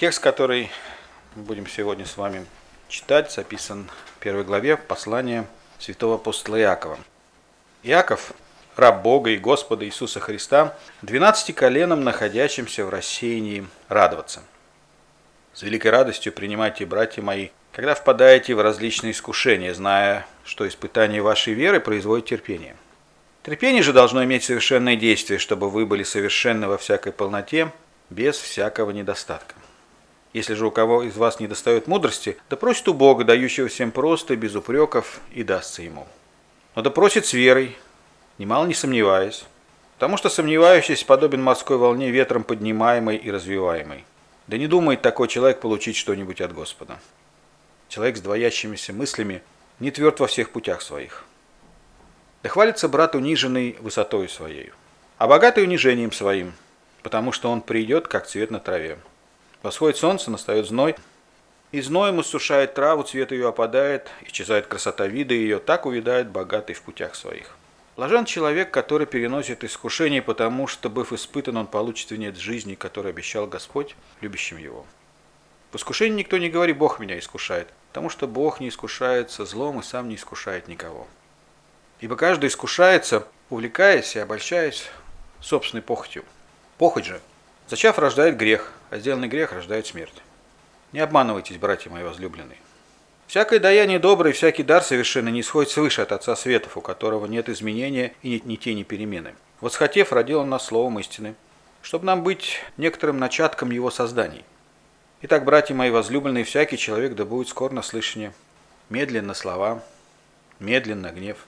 Текст, 0.00 0.20
который 0.20 0.70
мы 1.36 1.42
будем 1.42 1.66
сегодня 1.66 2.06
с 2.06 2.16
вами 2.16 2.46
читать, 2.88 3.30
записан 3.30 3.90
в 4.16 4.18
первой 4.20 4.44
главе 4.44 4.78
послания 4.78 5.46
святого 5.78 6.14
апостола 6.14 6.58
Иакова. 6.58 6.98
Иаков, 7.82 8.32
раб 8.76 9.02
Бога 9.02 9.28
и 9.28 9.36
Господа 9.36 9.84
Иисуса 9.84 10.18
Христа, 10.18 10.74
двенадцати 11.02 11.52
коленам, 11.52 12.02
находящимся 12.02 12.86
в 12.86 12.88
рассеянии, 12.88 13.66
радоваться. 13.88 14.42
С 15.52 15.60
великой 15.64 15.90
радостью 15.90 16.32
принимайте, 16.32 16.86
братья 16.86 17.20
мои, 17.20 17.50
когда 17.70 17.94
впадаете 17.94 18.54
в 18.54 18.62
различные 18.62 19.12
искушения, 19.12 19.74
зная, 19.74 20.26
что 20.44 20.66
испытание 20.66 21.20
вашей 21.20 21.52
веры 21.52 21.78
производит 21.78 22.24
терпение. 22.24 22.74
Терпение 23.42 23.82
же 23.82 23.92
должно 23.92 24.24
иметь 24.24 24.44
совершенное 24.44 24.96
действие, 24.96 25.38
чтобы 25.38 25.68
вы 25.68 25.84
были 25.84 26.04
совершенны 26.04 26.68
во 26.68 26.78
всякой 26.78 27.12
полноте, 27.12 27.70
без 28.08 28.38
всякого 28.38 28.92
недостатка. 28.92 29.56
Если 30.32 30.54
же 30.54 30.66
у 30.66 30.70
кого 30.70 31.02
из 31.02 31.16
вас 31.16 31.40
не 31.40 31.48
достает 31.48 31.88
мудрости, 31.88 32.36
да 32.48 32.56
просит 32.56 32.86
у 32.88 32.94
Бога, 32.94 33.24
дающего 33.24 33.68
всем 33.68 33.90
просто, 33.90 34.36
без 34.36 34.54
упреков, 34.54 35.20
и 35.32 35.42
дастся 35.42 35.82
ему. 35.82 36.06
Но 36.76 36.82
да 36.82 36.90
просит 36.90 37.26
с 37.26 37.32
верой, 37.32 37.76
немало 38.38 38.66
не 38.66 38.74
сомневаясь, 38.74 39.44
потому 39.98 40.16
что 40.16 40.28
сомневающийся 40.28 41.04
подобен 41.04 41.42
морской 41.42 41.78
волне, 41.78 42.10
ветром 42.10 42.44
поднимаемой 42.44 43.16
и 43.16 43.30
развиваемой. 43.30 44.04
Да 44.46 44.56
не 44.56 44.68
думает 44.68 45.02
такой 45.02 45.26
человек 45.26 45.60
получить 45.60 45.96
что-нибудь 45.96 46.40
от 46.40 46.52
Господа. 46.52 47.00
Человек 47.88 48.16
с 48.16 48.20
двоящимися 48.20 48.92
мыслями 48.92 49.42
не 49.80 49.90
тверд 49.90 50.20
во 50.20 50.28
всех 50.28 50.50
путях 50.50 50.80
своих. 50.80 51.24
Да 52.44 52.48
хвалится 52.48 52.88
брат 52.88 53.16
униженный 53.16 53.76
высотой 53.80 54.28
своей, 54.28 54.70
а 55.18 55.26
богатый 55.26 55.64
унижением 55.64 56.12
своим, 56.12 56.52
потому 57.02 57.32
что 57.32 57.50
он 57.50 57.60
придет, 57.60 58.06
как 58.06 58.26
цвет 58.26 58.50
на 58.52 58.60
траве. 58.60 58.98
Восходит 59.62 59.98
солнце, 59.98 60.30
настает 60.30 60.66
зной, 60.66 60.96
и 61.72 61.80
зноем 61.80 62.20
иссушает 62.20 62.74
траву, 62.74 63.02
цвет 63.02 63.30
ее 63.30 63.48
опадает, 63.48 64.08
исчезает 64.22 64.66
красота 64.66 65.06
вида 65.06 65.34
ее, 65.34 65.58
так 65.58 65.86
увядает 65.86 66.30
богатый 66.30 66.74
в 66.74 66.82
путях 66.82 67.14
своих. 67.14 67.56
Блажен 67.96 68.24
человек, 68.24 68.70
который 68.70 69.06
переносит 69.06 69.62
искушение, 69.62 70.22
потому 70.22 70.66
что, 70.66 70.88
быв 70.88 71.12
испытан, 71.12 71.58
он 71.58 71.66
получит 71.66 72.10
венец 72.10 72.36
жизни, 72.36 72.74
который 72.74 73.10
обещал 73.10 73.46
Господь 73.46 73.94
любящим 74.22 74.56
его. 74.56 74.86
В 75.70 75.76
искушении 75.76 76.20
никто 76.20 76.38
не 76.38 76.48
говорит 76.48 76.78
«Бог 76.78 76.98
меня 76.98 77.18
искушает», 77.18 77.68
потому 77.92 78.08
что 78.08 78.26
Бог 78.26 78.58
не 78.58 78.70
искушается 78.70 79.44
злом 79.44 79.80
и 79.80 79.82
сам 79.82 80.08
не 80.08 80.14
искушает 80.14 80.66
никого. 80.66 81.06
Ибо 82.00 82.16
каждый 82.16 82.48
искушается, 82.48 83.26
увлекаясь 83.50 84.16
и 84.16 84.20
обольщаясь 84.20 84.86
собственной 85.40 85.82
похотью. 85.82 86.24
Похоть 86.78 87.04
же, 87.04 87.20
зачав, 87.70 87.98
рождает 87.98 88.36
грех, 88.36 88.72
а 88.90 88.98
сделанный 88.98 89.28
грех 89.28 89.52
рождает 89.52 89.86
смерть. 89.86 90.22
Не 90.92 90.98
обманывайтесь, 91.00 91.56
братья 91.56 91.88
мои 91.88 92.02
возлюбленные. 92.02 92.58
Всякое 93.28 93.60
даяние 93.60 94.00
доброе, 94.00 94.32
всякий 94.32 94.64
дар 94.64 94.82
совершенно 94.82 95.28
не 95.28 95.40
исходит 95.40 95.70
свыше 95.70 96.02
от 96.02 96.10
Отца 96.10 96.34
Светов, 96.34 96.76
у 96.76 96.80
которого 96.80 97.26
нет 97.26 97.48
изменения 97.48 98.12
и 98.22 98.30
нет 98.30 98.44
ни 98.44 98.56
тени 98.56 98.82
перемены. 98.82 99.36
Восхотев, 99.60 100.12
родил 100.12 100.40
Он 100.40 100.50
нас 100.50 100.64
словом 100.64 100.98
истины, 100.98 101.36
чтобы 101.80 102.06
нам 102.06 102.24
быть 102.24 102.60
некоторым 102.76 103.18
начатком 103.18 103.70
Его 103.70 103.92
созданий. 103.92 104.44
Итак, 105.22 105.44
братья 105.44 105.74
мои 105.74 105.90
возлюбленные, 105.90 106.42
всякий 106.42 106.76
человек 106.76 107.14
да 107.14 107.24
будет 107.24 107.48
скор 107.48 107.70
на 107.70 107.82
слышание, 107.82 108.32
медленно 108.88 109.34
слова, 109.34 109.80
медленно 110.58 111.12
гнев. 111.12 111.46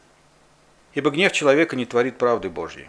Ибо 0.95 1.11
гнев 1.11 1.33
человека 1.33 1.75
не 1.75 1.84
творит 1.84 2.17
правды 2.17 2.48
Божьей. 2.48 2.89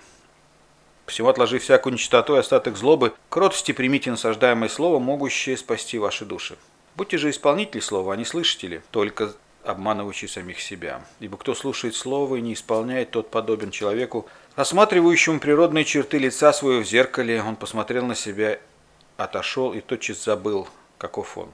Всего 1.06 1.30
отложив 1.30 1.64
всякую 1.64 1.94
нечистоту 1.94 2.36
и 2.36 2.40
остаток 2.40 2.78
злобы, 2.78 3.14
кротости 3.30 3.72
примите 3.72 4.12
насаждаемое 4.12 4.70
слово, 4.70 5.00
могущее 5.00 5.58
спасти 5.58 5.98
ваши 5.98 6.26
души. 6.26 6.58
Будьте 6.96 7.18
же 7.18 7.30
исполнители 7.30 7.82
слова, 7.82 8.14
а 8.14 8.18
не 8.18 8.26
слышатели, 8.26 8.82
только 8.92 9.34
обманывающие 9.64 10.30
самих 10.30 10.62
себя. 10.62 11.04
Ибо 11.20 11.38
кто 11.38 11.56
слушает 11.56 11.96
слово 11.96 12.38
и 12.38 12.42
не 12.42 12.54
исполняет, 12.54 13.12
тот 13.12 13.32
подобен 13.32 13.72
человеку, 13.72 14.28
рассматривающему 14.56 15.40
природные 15.40 15.86
черты 15.86 16.18
лица 16.18 16.54
своего 16.54 16.84
в 16.84 16.88
зеркале, 16.88 17.42
он 17.42 17.56
посмотрел 17.56 18.06
на 18.06 18.16
себя 18.16 18.60
отошел 19.18 19.74
и 19.74 19.82
тотчас 19.82 20.24
забыл, 20.24 20.68
каков 20.98 21.38
он. 21.38 21.50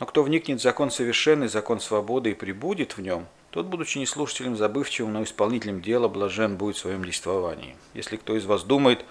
Но 0.00 0.06
кто 0.06 0.22
вникнет 0.22 0.60
в 0.60 0.62
закон 0.62 0.90
совершенный, 0.90 1.48
закон 1.48 1.80
свободы 1.80 2.32
и 2.32 2.34
прибудет 2.34 2.96
в 2.96 3.00
нем, 3.00 3.26
тот, 3.54 3.66
будучи 3.66 3.98
не 3.98 4.06
слушателем 4.06 4.56
забывчивым, 4.56 5.12
но 5.12 5.22
исполнителем 5.22 5.80
дела, 5.80 6.08
блажен 6.08 6.56
будет 6.56 6.74
в 6.74 6.80
своем 6.80 7.04
действовании. 7.04 7.76
Если 7.94 8.16
кто 8.16 8.36
из 8.36 8.46
вас 8.46 8.64
думает, 8.64 9.04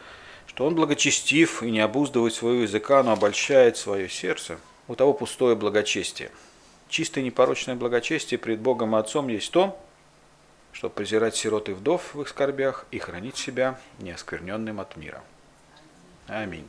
что 0.47 0.65
он 0.65 0.75
благочестив 0.75 1.63
и 1.63 1.71
не 1.71 1.79
обуздывает 1.79 2.33
своего 2.33 2.63
языка, 2.63 3.01
но 3.03 3.13
обольщает 3.13 3.77
свое 3.77 4.09
сердце, 4.09 4.59
у 4.89 4.95
того 4.95 5.13
пустое 5.13 5.55
благочестие. 5.55 6.29
Чистое 6.89 7.23
непорочное 7.23 7.75
благочестие 7.75 8.37
пред 8.37 8.59
Богом 8.59 8.97
и 8.97 8.99
Отцом 8.99 9.29
есть 9.29 9.49
то, 9.49 9.81
чтобы 10.73 10.93
презирать 10.93 11.37
сирот 11.37 11.69
и 11.69 11.71
вдов 11.71 12.13
в 12.13 12.21
их 12.21 12.27
скорбях 12.27 12.85
и 12.91 12.99
хранить 12.99 13.37
себя 13.37 13.79
неоскверненным 13.99 14.81
от 14.81 14.97
мира. 14.97 15.23
Аминь. 16.27 16.67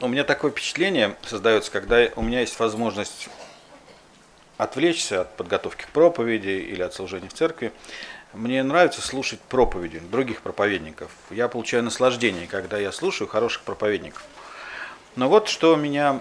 У 0.00 0.08
меня 0.08 0.24
такое 0.24 0.50
впечатление 0.50 1.16
создается, 1.22 1.70
когда 1.70 2.08
у 2.16 2.22
меня 2.22 2.40
есть 2.40 2.58
возможность 2.58 3.28
отвлечься 4.56 5.22
от 5.22 5.36
подготовки 5.36 5.82
к 5.82 5.88
проповеди 5.88 6.48
или 6.48 6.82
от 6.82 6.94
служения 6.94 7.28
в 7.28 7.34
церкви. 7.34 7.72
Мне 8.32 8.62
нравится 8.62 9.00
слушать 9.00 9.40
проповеди 9.40 10.00
других 10.10 10.42
проповедников. 10.42 11.10
Я 11.30 11.48
получаю 11.48 11.82
наслаждение, 11.84 12.46
когда 12.46 12.78
я 12.78 12.92
слушаю 12.92 13.28
хороших 13.28 13.62
проповедников. 13.62 14.24
Но 15.16 15.28
вот 15.28 15.48
что 15.48 15.76
меня 15.76 16.20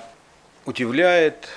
удивляет, 0.66 1.48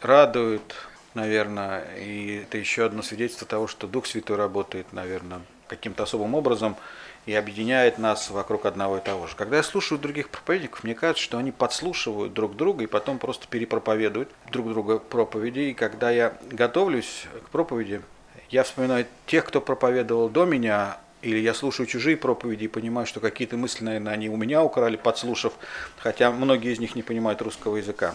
радует, 0.00 0.74
наверное, 1.14 1.84
и 1.96 2.42
это 2.42 2.56
еще 2.56 2.86
одно 2.86 3.02
свидетельство 3.02 3.46
того, 3.46 3.66
что 3.66 3.86
Дух 3.86 4.06
Святой 4.06 4.36
работает, 4.36 4.92
наверное, 4.92 5.42
каким-то 5.68 6.02
особым 6.02 6.34
образом– 6.34 6.76
и 7.28 7.34
объединяет 7.34 7.98
нас 7.98 8.30
вокруг 8.30 8.64
одного 8.64 8.96
и 8.96 9.00
того 9.02 9.26
же. 9.26 9.36
Когда 9.36 9.58
я 9.58 9.62
слушаю 9.62 9.98
других 9.98 10.30
проповедников, 10.30 10.82
мне 10.82 10.94
кажется, 10.94 11.22
что 11.22 11.36
они 11.36 11.52
подслушивают 11.52 12.32
друг 12.32 12.56
друга 12.56 12.84
и 12.84 12.86
потом 12.86 13.18
просто 13.18 13.46
перепроповедуют 13.48 14.30
друг 14.50 14.70
друга 14.70 14.98
проповеди. 14.98 15.60
И 15.60 15.74
когда 15.74 16.10
я 16.10 16.32
готовлюсь 16.50 17.26
к 17.44 17.50
проповеди, 17.50 18.00
я 18.48 18.62
вспоминаю 18.62 19.06
тех, 19.26 19.44
кто 19.44 19.60
проповедовал 19.60 20.30
до 20.30 20.46
меня, 20.46 20.96
или 21.20 21.36
я 21.36 21.52
слушаю 21.52 21.86
чужие 21.86 22.16
проповеди 22.16 22.64
и 22.64 22.68
понимаю, 22.68 23.06
что 23.06 23.20
какие-то 23.20 23.58
мысли, 23.58 23.84
наверное, 23.84 24.14
они 24.14 24.30
у 24.30 24.36
меня 24.38 24.62
украли, 24.62 24.96
подслушав, 24.96 25.52
хотя 25.98 26.30
многие 26.30 26.72
из 26.72 26.78
них 26.78 26.94
не 26.94 27.02
понимают 27.02 27.42
русского 27.42 27.76
языка. 27.76 28.14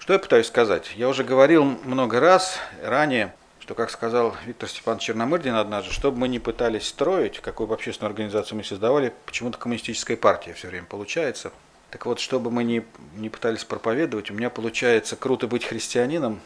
Что 0.00 0.14
я 0.14 0.18
пытаюсь 0.18 0.46
сказать? 0.46 0.94
Я 0.96 1.08
уже 1.08 1.22
говорил 1.22 1.62
много 1.62 2.18
раз 2.18 2.58
ранее, 2.82 3.32
что, 3.68 3.74
как 3.74 3.90
сказал 3.90 4.34
Виктор 4.46 4.66
Степанович 4.66 5.02
Черномырдин 5.02 5.54
однажды, 5.54 5.92
чтобы 5.92 6.16
мы 6.16 6.28
не 6.28 6.38
пытались 6.38 6.86
строить, 6.86 7.40
какую 7.40 7.66
бы 7.66 7.74
общественную 7.74 8.08
организацию 8.08 8.56
мы 8.56 8.64
создавали, 8.64 9.12
почему-то 9.26 9.58
коммунистическая 9.58 10.16
партия 10.16 10.54
все 10.54 10.68
время 10.68 10.86
получается. 10.86 11.52
Так 11.90 12.06
вот, 12.06 12.18
чтобы 12.18 12.50
мы 12.50 12.64
не, 12.64 12.82
не 13.16 13.28
пытались 13.28 13.64
проповедовать, 13.64 14.30
у 14.30 14.34
меня 14.34 14.48
получается 14.48 15.16
круто 15.16 15.48
быть 15.48 15.66
христианином 15.66 16.40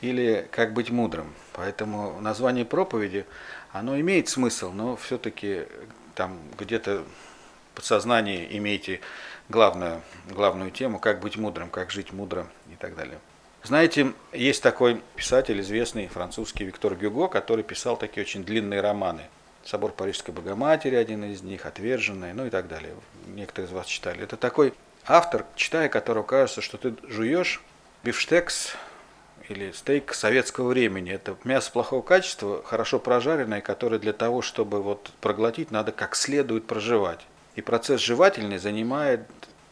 или 0.00 0.48
как 0.50 0.72
быть 0.72 0.90
мудрым. 0.90 1.32
Поэтому 1.52 2.20
название 2.20 2.64
проповеди, 2.64 3.24
оно 3.70 3.96
имеет 4.00 4.28
смысл, 4.28 4.72
но 4.72 4.96
все-таки 4.96 5.66
там 6.16 6.40
где-то 6.58 7.04
в 7.04 7.76
подсознании 7.76 8.48
имейте 8.50 9.00
главную, 9.48 10.02
главную 10.28 10.72
тему, 10.72 10.98
как 10.98 11.20
быть 11.20 11.36
мудрым, 11.36 11.70
как 11.70 11.92
жить 11.92 12.12
мудро 12.12 12.48
и 12.72 12.74
так 12.74 12.96
далее. 12.96 13.20
Знаете, 13.64 14.12
есть 14.34 14.62
такой 14.62 15.00
писатель 15.16 15.58
известный, 15.62 16.06
французский 16.06 16.64
Виктор 16.64 16.94
Гюго, 16.94 17.28
который 17.28 17.64
писал 17.64 17.96
такие 17.96 18.22
очень 18.22 18.44
длинные 18.44 18.82
романы. 18.82 19.22
«Собор 19.64 19.92
Парижской 19.92 20.34
Богоматери» 20.34 20.96
один 20.96 21.24
из 21.24 21.42
них, 21.42 21.64
«Отверженные», 21.64 22.34
ну 22.34 22.44
и 22.44 22.50
так 22.50 22.68
далее. 22.68 22.94
Некоторые 23.26 23.68
из 23.68 23.72
вас 23.72 23.86
читали. 23.86 24.22
Это 24.22 24.36
такой 24.36 24.74
автор, 25.06 25.46
читая 25.56 25.88
которого 25.88 26.24
кажется, 26.24 26.60
что 26.60 26.76
ты 26.76 26.94
жуешь 27.08 27.62
бифштекс 28.02 28.76
или 29.48 29.72
стейк 29.72 30.12
советского 30.12 30.68
времени. 30.68 31.12
Это 31.12 31.34
мясо 31.44 31.72
плохого 31.72 32.02
качества, 32.02 32.62
хорошо 32.62 32.98
прожаренное, 32.98 33.62
которое 33.62 33.98
для 33.98 34.12
того, 34.12 34.42
чтобы 34.42 34.82
вот 34.82 35.10
проглотить, 35.22 35.70
надо 35.70 35.90
как 35.90 36.16
следует 36.16 36.66
проживать. 36.66 37.20
И 37.54 37.62
процесс 37.62 38.02
жевательный 38.02 38.58
занимает 38.58 39.22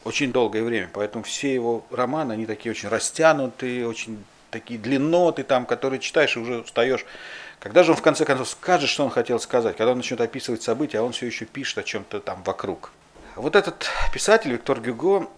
очень 0.04 0.32
долгое 0.32 0.62
время. 0.62 0.90
Поэтому 0.92 1.24
все 1.24 1.52
его 1.54 1.84
романы, 1.90 2.32
они 2.32 2.46
такие 2.46 2.72
очень 2.72 2.88
растянутые, 2.88 3.86
очень 3.86 4.24
такие 4.50 4.78
длинноты, 4.78 5.42
там, 5.42 5.66
которые 5.66 6.00
читаешь 6.00 6.36
и 6.36 6.40
уже 6.40 6.60
устаешь. 6.60 7.04
Когда 7.58 7.82
же 7.82 7.92
он 7.92 7.96
в 7.96 8.02
конце 8.02 8.24
концов 8.24 8.48
скажет, 8.48 8.90
что 8.90 9.04
он 9.04 9.10
хотел 9.10 9.38
сказать, 9.40 9.76
когда 9.76 9.92
он 9.92 9.98
начнет 9.98 10.20
описывать 10.20 10.62
события, 10.62 10.98
а 10.98 11.02
он 11.02 11.12
все 11.12 11.26
еще 11.26 11.44
пишет 11.44 11.78
о 11.78 11.82
чем-то 11.82 12.20
там 12.20 12.42
вокруг. 12.42 12.92
Вот 13.36 13.56
этот 13.56 13.88
писатель 14.12 14.50
Виктор 14.52 14.80
Гюго 14.80 15.28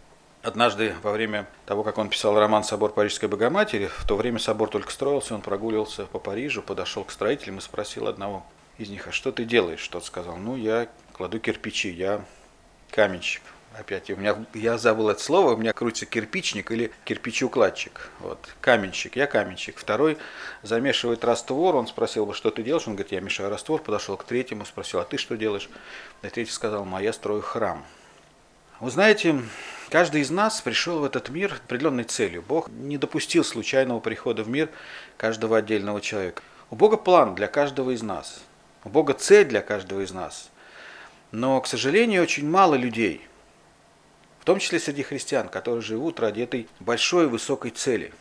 однажды 0.44 0.94
во 1.02 1.12
время 1.12 1.46
того, 1.66 1.82
как 1.82 1.98
он 1.98 2.08
писал 2.08 2.38
роман 2.38 2.62
«Собор 2.62 2.92
Парижской 2.92 3.28
Богоматери», 3.28 3.86
в 3.86 4.06
то 4.06 4.16
время 4.16 4.38
собор 4.38 4.68
только 4.68 4.92
строился, 4.92 5.34
он 5.34 5.40
прогуливался 5.40 6.04
по 6.06 6.18
Парижу, 6.18 6.62
подошел 6.62 7.02
к 7.02 7.10
строителям 7.10 7.58
и 7.58 7.60
спросил 7.60 8.06
одного 8.06 8.44
из 8.78 8.90
них, 8.90 9.08
а 9.08 9.12
что 9.12 9.32
ты 9.32 9.44
делаешь? 9.44 9.86
Тот 9.88 10.04
сказал, 10.04 10.36
ну 10.36 10.56
я 10.56 10.88
кладу 11.12 11.40
кирпичи, 11.40 11.90
я 11.90 12.24
каменщик. 12.90 13.42
Опять, 13.78 14.08
у 14.08 14.16
меня, 14.16 14.36
я 14.54 14.78
забыл 14.78 15.08
это 15.08 15.20
слово, 15.20 15.54
у 15.54 15.56
меня 15.56 15.72
крутится 15.72 16.06
кирпичник 16.06 16.70
или 16.70 16.92
кирпичеукладчик. 17.04 18.08
Вот, 18.20 18.38
каменщик, 18.60 19.16
я 19.16 19.26
каменщик. 19.26 19.78
Второй 19.78 20.16
замешивает 20.62 21.24
раствор, 21.24 21.74
он 21.74 21.88
спросил 21.88 22.24
бы, 22.24 22.34
что 22.34 22.52
ты 22.52 22.62
делаешь? 22.62 22.86
Он 22.86 22.94
говорит, 22.94 23.10
я 23.10 23.20
мешаю 23.20 23.50
раствор. 23.50 23.82
Подошел 23.82 24.16
к 24.16 24.22
третьему, 24.22 24.64
спросил, 24.64 25.00
а 25.00 25.04
ты 25.04 25.18
что 25.18 25.36
делаешь? 25.36 25.68
И 26.22 26.28
третий 26.28 26.52
сказал, 26.52 26.86
а 26.94 27.02
я 27.02 27.12
строю 27.12 27.42
храм. 27.42 27.84
Вы 28.78 28.92
знаете, 28.92 29.42
каждый 29.90 30.20
из 30.20 30.30
нас 30.30 30.60
пришел 30.60 31.00
в 31.00 31.04
этот 31.04 31.28
мир 31.30 31.60
определенной 31.64 32.04
целью. 32.04 32.42
Бог 32.46 32.68
не 32.68 32.96
допустил 32.96 33.42
случайного 33.42 33.98
прихода 33.98 34.44
в 34.44 34.48
мир 34.48 34.68
каждого 35.16 35.56
отдельного 35.56 36.00
человека. 36.00 36.42
У 36.70 36.76
Бога 36.76 36.96
план 36.96 37.34
для 37.34 37.48
каждого 37.48 37.90
из 37.90 38.02
нас. 38.02 38.40
У 38.84 38.88
Бога 38.88 39.14
цель 39.14 39.46
для 39.46 39.62
каждого 39.62 40.02
из 40.02 40.12
нас. 40.12 40.48
Но, 41.32 41.60
к 41.60 41.66
сожалению, 41.66 42.22
очень 42.22 42.48
мало 42.48 42.76
людей– 42.76 43.26
в 44.44 44.46
том 44.46 44.58
числе 44.58 44.78
среди 44.78 45.02
христиан, 45.02 45.48
которые 45.48 45.80
живут 45.80 46.20
ради 46.20 46.42
этой 46.42 46.68
большой 46.78 47.28
высокой 47.28 47.70
цели. 47.70 48.12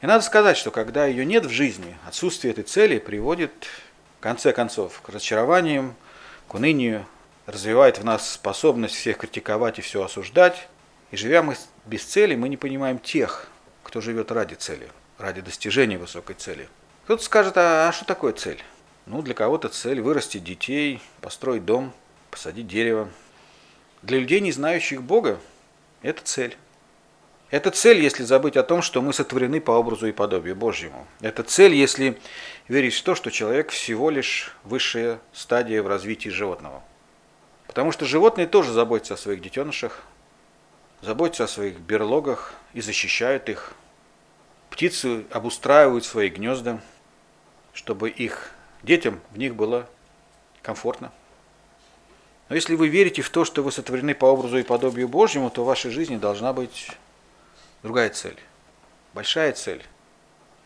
И 0.00 0.06
надо 0.06 0.24
сказать, 0.24 0.56
что 0.56 0.72
когда 0.72 1.06
ее 1.06 1.24
нет 1.24 1.46
в 1.46 1.50
жизни, 1.50 1.96
отсутствие 2.08 2.50
этой 2.50 2.64
цели 2.64 2.98
приводит, 2.98 3.52
в 4.18 4.20
конце 4.20 4.52
концов, 4.52 5.00
к 5.00 5.08
разочарованиям, 5.10 5.94
к 6.48 6.54
унынию, 6.54 7.06
развивает 7.46 8.00
в 8.00 8.04
нас 8.04 8.32
способность 8.32 8.96
всех 8.96 9.18
критиковать 9.18 9.78
и 9.78 9.82
все 9.82 10.02
осуждать. 10.02 10.66
И 11.12 11.16
живя 11.16 11.40
мы 11.40 11.54
без 11.86 12.02
цели, 12.02 12.34
мы 12.34 12.48
не 12.48 12.56
понимаем 12.56 12.98
тех, 12.98 13.46
кто 13.84 14.00
живет 14.00 14.32
ради 14.32 14.54
цели, 14.54 14.88
ради 15.18 15.40
достижения 15.40 15.98
высокой 15.98 16.34
цели. 16.34 16.68
Кто-то 17.04 17.22
скажет, 17.22 17.56
а, 17.56 17.88
а 17.88 17.92
что 17.92 18.04
такое 18.04 18.32
цель? 18.32 18.60
Ну, 19.06 19.22
для 19.22 19.34
кого-то 19.34 19.68
цель 19.68 20.00
вырастить 20.00 20.42
детей, 20.42 21.00
построить 21.20 21.64
дом, 21.64 21.92
посадить 22.32 22.66
дерево. 22.66 23.08
Для 24.02 24.18
людей, 24.18 24.40
не 24.40 24.50
знающих 24.50 25.00
Бога, 25.00 25.38
это 26.02 26.22
цель. 26.24 26.56
Это 27.50 27.72
цель, 27.72 28.00
если 28.00 28.22
забыть 28.22 28.56
о 28.56 28.62
том, 28.62 28.80
что 28.80 29.02
мы 29.02 29.12
сотворены 29.12 29.60
по 29.60 29.72
образу 29.72 30.06
и 30.06 30.12
подобию 30.12 30.54
Божьему. 30.54 31.06
Это 31.20 31.42
цель, 31.42 31.74
если 31.74 32.18
верить 32.68 32.94
в 32.94 33.02
то, 33.02 33.16
что 33.16 33.30
человек 33.30 33.70
всего 33.70 34.08
лишь 34.08 34.54
высшая 34.62 35.18
стадия 35.32 35.82
в 35.82 35.88
развитии 35.88 36.28
животного. 36.28 36.82
Потому 37.66 37.90
что 37.90 38.04
животные 38.04 38.46
тоже 38.46 38.72
заботятся 38.72 39.14
о 39.14 39.16
своих 39.16 39.42
детенышах, 39.42 40.02
заботятся 41.02 41.44
о 41.44 41.48
своих 41.48 41.78
берлогах 41.78 42.54
и 42.72 42.80
защищают 42.80 43.48
их. 43.48 43.72
Птицы 44.70 45.24
обустраивают 45.32 46.04
свои 46.04 46.28
гнезда, 46.28 46.80
чтобы 47.72 48.10
их 48.10 48.52
детям 48.84 49.20
в 49.32 49.38
них 49.38 49.56
было 49.56 49.88
комфортно. 50.62 51.10
Но 52.50 52.56
если 52.56 52.74
вы 52.74 52.88
верите 52.88 53.22
в 53.22 53.30
то, 53.30 53.44
что 53.44 53.62
вы 53.62 53.70
сотворены 53.70 54.12
по 54.12 54.26
образу 54.26 54.58
и 54.58 54.64
подобию 54.64 55.06
Божьему, 55.06 55.50
то 55.50 55.62
в 55.62 55.66
вашей 55.66 55.92
жизни 55.92 56.16
должна 56.16 56.52
быть 56.52 56.90
другая 57.84 58.10
цель. 58.10 58.36
Большая 59.14 59.52
цель. 59.52 59.84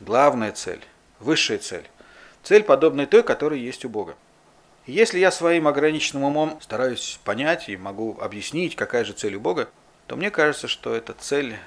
Главная 0.01 0.53
цель. 0.53 0.81
Высшая 1.21 1.59
цель. 1.59 1.85
Цель, 2.43 2.63
подобная 2.63 3.07
той, 3.07 3.23
которая 3.23 3.59
есть 3.59 3.85
у 3.85 3.91
Бога. 3.91 4.17
И 4.87 4.93
если 4.93 5.19
я 5.19 5.31
своим 5.31 5.69
ограниченным 5.69 6.25
умом 6.25 6.59
стараюсь 6.63 7.21
понять 7.23 7.69
и 7.69 7.77
могу 7.77 8.19
объяснить, 8.19 8.77
какая 8.77 9.05
же 9.05 9.13
цель 9.13 9.35
у 9.35 9.41
Бога, 9.41 9.69
то 10.07 10.17
мне 10.17 10.31
кажется, 10.31 10.69
что 10.69 10.95
эта 10.95 11.13
цель, 11.13 11.59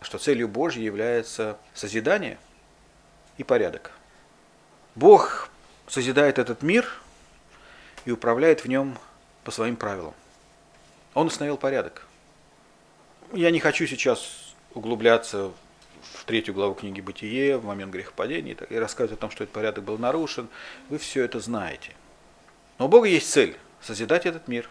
что 0.00 0.16
целью 0.16 0.48
Божьей 0.48 0.84
является 0.84 1.58
созидание 1.74 2.38
и 3.36 3.44
порядок. 3.44 3.90
Бог 4.94 5.50
созидает 5.88 6.38
этот 6.38 6.62
мир 6.62 6.90
и 8.06 8.10
управляет 8.12 8.64
в 8.64 8.68
нем 8.68 8.96
по 9.44 9.50
своим 9.50 9.76
правилам. 9.76 10.14
Он 11.14 11.26
установил 11.26 11.56
порядок. 11.56 12.06
Я 13.32 13.50
не 13.50 13.60
хочу 13.60 13.86
сейчас 13.86 14.54
углубляться 14.74 15.50
в 16.14 16.24
третью 16.24 16.54
главу 16.54 16.74
книги 16.74 17.00
«Бытие», 17.00 17.58
в 17.58 17.64
момент 17.64 17.92
грехопадения 17.92 18.54
и 18.54 18.76
рассказывать 18.76 19.18
о 19.18 19.20
том, 19.20 19.30
что 19.30 19.44
этот 19.44 19.54
порядок 19.54 19.84
был 19.84 19.98
нарушен. 19.98 20.48
Вы 20.88 20.98
все 20.98 21.24
это 21.24 21.40
знаете. 21.40 21.92
Но 22.78 22.86
у 22.86 22.88
Бога 22.88 23.08
есть 23.08 23.30
цель– 23.30 23.56
созидать 23.80 24.26
этот 24.26 24.48
мир 24.48 24.68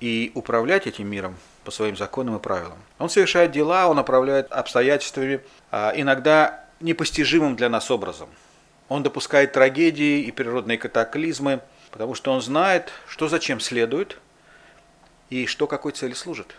и 0.00 0.32
управлять 0.34 0.86
этим 0.86 1.08
миром 1.08 1.36
по 1.64 1.70
своим 1.70 1.96
законам 1.96 2.36
и 2.36 2.40
правилам. 2.40 2.78
Он 2.98 3.08
совершает 3.08 3.52
дела, 3.52 3.88
он 3.88 3.98
управляет 3.98 4.50
обстоятельствами, 4.52 5.40
а 5.70 5.92
иногда 5.94 6.64
непостижимым 6.80 7.56
для 7.56 7.68
нас 7.68 7.90
образом. 7.90 8.28
Он 8.88 9.02
допускает 9.02 9.52
трагедии 9.52 10.22
и 10.22 10.32
природные 10.32 10.78
катаклизмы– 10.78 11.60
Потому 11.96 12.14
что 12.14 12.30
он 12.30 12.42
знает, 12.42 12.92
что 13.08 13.26
зачем 13.26 13.58
следует 13.58 14.18
и 15.30 15.46
что 15.46 15.66
какой 15.66 15.92
цели 15.92 16.12
служит. 16.12 16.54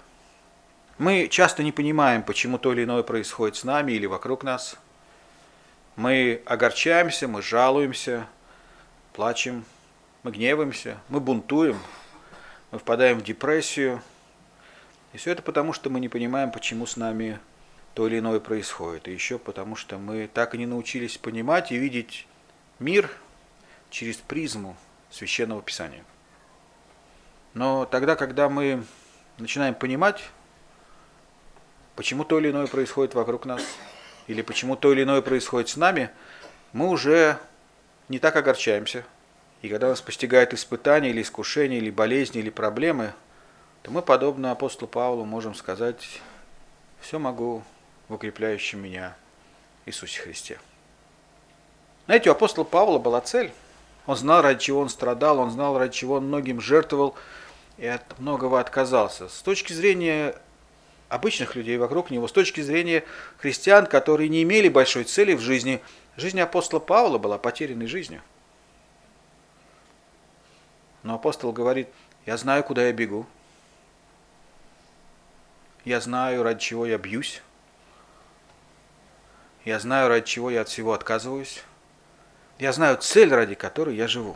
Мы 0.97 1.27
часто 1.27 1.61
не 1.61 1.71
понимаем, 1.71 2.23
почему 2.23 2.57
то 2.57 2.73
или 2.73 2.85
иное 2.85 3.03
происходит 3.03 3.55
с 3.55 3.63
нами 3.63 3.91
или 3.91 4.07
вокруг 4.07 4.43
нас. 4.43 4.77
Мы 5.95 6.41
огорчаемся, 6.47 7.27
мы 7.27 7.43
жалуемся, 7.43 8.25
плачем, 9.13 9.63
мы 10.23 10.31
гневаемся, 10.31 10.97
мы 11.07 11.19
бунтуем, 11.19 11.77
мы 12.71 12.79
впадаем 12.79 13.19
в 13.19 13.23
депрессию. 13.23 14.01
И 15.13 15.17
все 15.17 15.33
это 15.33 15.43
потому, 15.43 15.71
что 15.71 15.91
мы 15.91 15.99
не 15.99 16.09
понимаем, 16.09 16.49
почему 16.51 16.87
с 16.87 16.97
нами 16.97 17.37
то 17.93 18.07
или 18.07 18.17
иное 18.17 18.39
происходит. 18.39 19.07
И 19.07 19.11
еще 19.11 19.37
потому, 19.37 19.75
что 19.75 19.99
мы 19.99 20.27
так 20.33 20.55
и 20.55 20.57
не 20.57 20.65
научились 20.65 21.19
понимать 21.19 21.71
и 21.71 21.77
видеть 21.77 22.25
мир 22.79 23.11
через 23.91 24.15
призму 24.15 24.75
священного 25.09 25.61
писания. 25.61 26.03
Но 27.53 27.85
тогда, 27.85 28.15
когда 28.15 28.49
мы 28.49 28.83
начинаем 29.37 29.73
понимать, 29.73 30.23
почему 31.95 32.23
то 32.23 32.39
или 32.39 32.51
иное 32.51 32.67
происходит 32.67 33.15
вокруг 33.15 33.45
нас, 33.45 33.63
или 34.27 34.41
почему 34.41 34.75
то 34.75 34.91
или 34.91 35.03
иное 35.03 35.21
происходит 35.21 35.69
с 35.69 35.77
нами, 35.77 36.09
мы 36.73 36.89
уже 36.89 37.39
не 38.09 38.19
так 38.19 38.35
огорчаемся. 38.35 39.03
И 39.61 39.69
когда 39.69 39.87
нас 39.89 40.01
постигает 40.01 40.53
испытание 40.53 41.11
или 41.11 41.21
искушение, 41.21 41.79
или 41.79 41.89
болезни, 41.89 42.39
или 42.39 42.49
проблемы, 42.49 43.13
то 43.81 43.91
мы, 43.91 44.01
подобно 44.01 44.51
апостолу 44.51 44.87
Павлу, 44.87 45.25
можем 45.25 45.55
сказать, 45.55 46.21
все 46.99 47.17
могу 47.17 47.63
в 48.07 48.13
укрепляющем 48.13 48.81
меня 48.83 49.15
Иисусе 49.85 50.21
Христе. 50.21 50.59
Знаете, 52.05 52.29
у 52.29 52.33
апостола 52.33 52.65
Павла 52.65 52.99
была 52.99 53.21
цель– 53.21 53.51
он 54.07 54.15
знал, 54.15 54.41
ради 54.41 54.63
чего 54.63 54.79
он 54.79 54.89
страдал, 54.89 55.37
он 55.39 55.51
знал, 55.51 55.77
ради 55.77 55.93
чего 55.93 56.15
он 56.15 56.27
многим 56.27 56.61
жертвовал 56.61 57.15
и 57.77 57.85
от 57.85 58.17
многого 58.19 58.59
отказался. 58.59 59.27
С 59.27 59.41
точки 59.41 59.73
зрения 59.73 60.33
обычных 61.09 61.55
людей 61.55 61.77
вокруг 61.77 62.09
него, 62.09 62.27
с 62.27 62.31
точки 62.31 62.61
зрения 62.61 63.03
христиан, 63.37 63.85
которые 63.85 64.29
не 64.29 64.43
имели 64.43 64.69
большой 64.69 65.03
цели 65.03 65.33
в 65.33 65.41
жизни, 65.41 65.81
жизнь 66.15 66.39
апостола 66.39 66.79
Павла 66.79 67.17
была 67.17 67.37
потерянной 67.37 67.87
жизнью. 67.87 68.21
Но 71.03 71.15
апостол 71.15 71.51
говорит, 71.51 71.89
я 72.25 72.37
знаю, 72.37 72.63
куда 72.63 72.85
я 72.87 72.93
бегу. 72.93 73.25
Я 75.83 75.99
знаю, 75.99 76.43
ради 76.43 76.59
чего 76.61 76.85
я 76.85 76.97
бьюсь. 76.97 77.41
Я 79.65 79.79
знаю, 79.79 80.07
ради 80.07 80.25
чего 80.25 80.49
я 80.49 80.61
от 80.61 80.69
всего 80.69 80.93
отказываюсь. 80.93 81.63
Я 82.59 82.71
знаю 82.71 82.97
цель, 82.97 83.29
ради 83.33 83.55
которой 83.55 83.95
я 83.95 84.07
живу. 84.07 84.35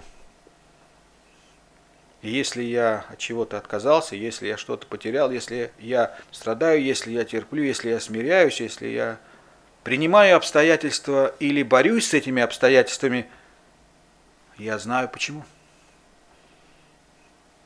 И 2.22 2.30
если 2.30 2.62
я 2.62 3.06
от 3.10 3.18
чего-то 3.18 3.58
отказался, 3.58 4.16
если 4.16 4.48
я 4.48 4.58
что-то 4.58 4.86
потерял, 4.86 5.32
если 5.32 5.72
я 5.80 6.16
страдаю, 6.32 6.84
если 6.84 7.12
я 7.12 7.26
терплю, 7.26 7.64
если 7.64 7.90
я 7.90 8.00
смиряюсь, 8.00 8.62
если 8.62 8.88
я 8.88 9.18
принимаю 9.84 10.38
обстоятельства 10.38 11.34
или 11.40 11.64
борюсь 11.64 12.10
с 12.10 12.14
этими 12.14 12.44
обстоятельствами, 12.44 13.28
я 14.58 14.78
знаю 14.78 15.10
почему. 15.10 15.44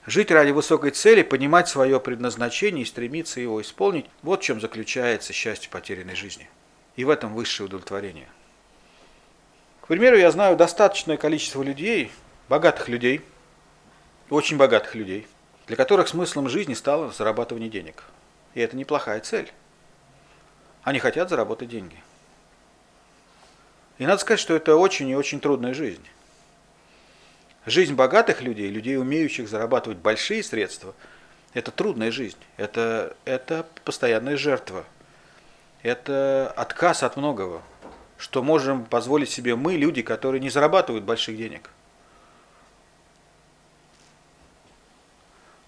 Жить 0.05 0.31
ради 0.31 0.51
высокой 0.51 0.91
цели, 0.91 1.23
понимать 1.23 1.67
свое 1.67 1.99
предназначение 1.99 2.83
и 2.83 2.85
стремиться 2.85 3.41
его 3.41 3.61
исполнить– 3.61 4.05
вот 4.21 4.41
в 4.41 4.43
чем 4.43 4.61
заключается 4.61 5.33
счастье 5.33 5.69
потерянной 5.69 6.15
жизни. 6.15 6.47
И 6.95 7.03
в 7.03 7.09
этом 7.09 7.33
высшее 7.33 7.65
удовлетворение. 7.65 8.29
К 9.85 9.87
примеру, 9.87 10.17
я 10.17 10.31
знаю 10.31 10.57
достаточное 10.57 11.15
количество 11.15 11.61
людей, 11.61 12.11
богатых 12.49 12.89
людей, 12.89 13.21
очень 14.31 14.57
богатых 14.57 14.95
людей, 14.95 15.27
для 15.67 15.75
которых 15.75 16.07
смыслом 16.07 16.49
жизни 16.49 16.73
стало 16.73 17.11
зарабатывание 17.11 17.69
денег. 17.69 18.03
И 18.55 18.61
это 18.61 18.75
неплохая 18.75 19.19
цель. 19.19 19.53
Они 20.81 20.97
хотят 20.97 21.29
заработать 21.29 21.69
деньги. 21.69 21.97
И 23.99 24.07
надо 24.07 24.17
сказать, 24.21 24.39
что 24.39 24.55
это 24.55 24.75
очень 24.75 25.07
и 25.07 25.15
очень 25.15 25.39
трудная 25.39 25.75
жизнь. 25.75 26.03
Жизнь 27.67 27.93
богатых 27.93 28.41
людей, 28.41 28.71
людей, 28.71 28.97
умеющих 28.97 29.47
зарабатывать 29.47 29.99
большие 29.99 30.41
средства, 30.41 30.95
это 31.53 31.69
трудная 31.69 32.09
жизнь. 32.09 32.39
Это, 32.57 33.15
это 33.23 33.67
постоянная 33.83 34.35
жертва. 34.35 34.83
Это 35.83 36.51
отказ 36.55 37.03
от 37.03 37.17
многого 37.17 37.61
что 38.25 38.41
можем 38.41 38.85
позволить 38.85 39.29
себе 39.29 39.55
мы, 39.55 39.75
люди, 39.75 40.01
которые 40.01 40.41
не 40.41 40.49
зарабатывают 40.49 41.05
больших 41.05 41.37
денег. 41.37 41.69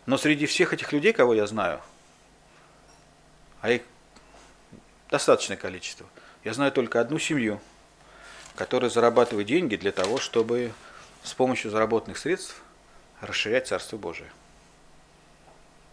Но 0.07 0.17
среди 0.17 0.47
всех 0.47 0.73
этих 0.73 0.91
людей, 0.91 1.13
кого 1.13 1.35
я 1.35 1.45
знаю, 1.45 1.79
а 3.61 3.69
их 3.69 3.83
достаточное 5.11 5.55
количество, 5.55 6.07
я 6.43 6.51
знаю 6.55 6.71
только 6.71 6.99
одну 6.99 7.19
семью, 7.19 7.61
которая 8.55 8.89
зарабатывает 8.89 9.45
деньги 9.45 9.75
для 9.75 9.91
того, 9.91 10.17
чтобы 10.17 10.73
с 11.21 11.35
помощью 11.35 11.69
заработанных 11.69 12.17
средств 12.17 12.59
расширять 13.21 13.67
Царство 13.67 13.97
Божие. 13.97 14.31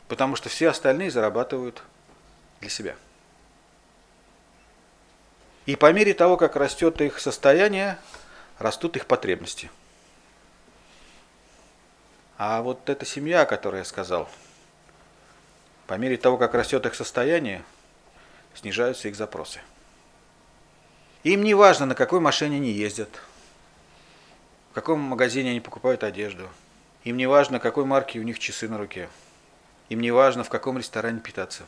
Потому 0.09 0.35
что 0.35 0.49
все 0.49 0.71
остальные 0.71 1.11
зарабатывают 1.11 1.83
для 2.61 2.71
себя. 2.71 2.97
И 5.67 5.77
по 5.77 5.93
мере 5.93 6.13
того, 6.13 6.37
как 6.37 6.57
растет 6.57 7.01
их 7.01 7.19
состояние, 7.19 7.99
растут 8.59 8.97
их 8.97 9.07
потребности. 9.07 9.71
А 12.37 12.61
вот 12.63 12.89
эта 12.89 13.07
семья, 13.07 13.43
о 13.43 13.47
которой 13.47 13.79
я 13.79 13.85
сказал, 13.85 14.29
по 15.87 15.95
мере 15.95 16.17
того, 16.17 16.37
как 16.37 16.55
растет 16.55 16.85
их 16.85 16.95
состояние, 16.95 17.65
снижаются 18.55 19.09
их 19.09 19.17
запросы. 19.17 19.61
Им 21.23 21.43
не 21.43 21.55
важно, 21.55 21.87
на 21.87 21.95
какой 21.95 22.21
машине 22.21 22.57
они 22.57 22.71
ездят, 22.71 23.09
в 24.71 24.75
каком 24.75 25.01
магазине 25.01 25.51
они 25.51 25.61
покупают 25.61 26.05
одежду. 26.05 26.49
Им 27.05 27.17
не 27.17 27.27
важно, 27.27 27.61
какой 27.61 27.85
марки 27.85 28.19
у 28.19 28.23
них 28.23 28.39
часы 28.39 28.69
на 28.69 28.77
руке. 28.77 29.09
Им 29.89 30.01
не 30.01 30.11
важно, 30.11 30.45
в 30.45 30.51
каком 30.51 30.77
ресторане 30.77 31.21
питаться, 31.21 31.65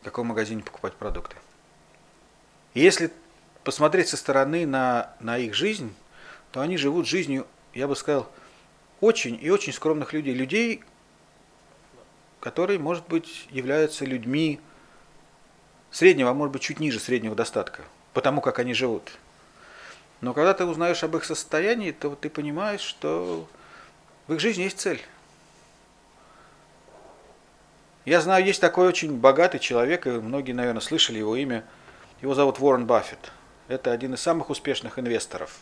в 0.00 0.04
каком 0.04 0.28
магазине 0.28 0.62
покупать 0.62 0.94
продукты. 0.94 1.36
И 2.74 2.80
если 2.80 3.12
посмотреть 3.64 4.08
со 4.08 4.16
стороны 4.16 4.66
на, 4.66 5.14
на 5.20 5.38
их 5.38 5.54
жизнь, 5.54 5.94
то 6.50 6.60
они 6.60 6.76
живут 6.76 7.06
жизнью, 7.06 7.46
я 7.74 7.88
бы 7.88 7.96
сказал, 7.96 8.30
очень 9.00 9.38
и 9.40 9.50
очень 9.50 9.72
скромных 9.72 10.12
людей. 10.12 10.34
Людей, 10.34 10.82
которые, 12.40 12.78
может 12.78 13.06
быть, 13.08 13.46
являются 13.50 14.04
людьми 14.04 14.60
среднего, 15.90 16.30
а 16.30 16.34
может 16.34 16.52
быть, 16.52 16.62
чуть 16.62 16.80
ниже 16.80 16.98
среднего 16.98 17.34
достатка, 17.34 17.82
потому 18.14 18.40
как 18.40 18.58
они 18.58 18.74
живут. 18.74 19.12
Но 20.20 20.32
когда 20.34 20.54
ты 20.54 20.64
узнаешь 20.64 21.02
об 21.02 21.16
их 21.16 21.24
состоянии, 21.24 21.90
то 21.90 22.14
ты 22.14 22.30
понимаешь, 22.30 22.80
что 22.80 23.48
в 24.28 24.34
их 24.34 24.40
жизни 24.40 24.62
есть 24.62 24.78
цель. 24.78 25.02
Я 28.04 28.20
знаю, 28.20 28.44
есть 28.44 28.60
такой 28.60 28.88
очень 28.88 29.16
богатый 29.16 29.58
человек, 29.58 30.06
и 30.06 30.10
многие, 30.10 30.52
наверное, 30.52 30.80
слышали 30.80 31.18
его 31.18 31.36
имя. 31.36 31.64
Его 32.22 32.34
зовут 32.34 32.60
Уоррен 32.60 32.86
Баффет. 32.86 33.32
Это 33.66 33.90
один 33.90 34.14
из 34.14 34.20
самых 34.20 34.48
успешных 34.48 34.98
инвесторов. 34.98 35.58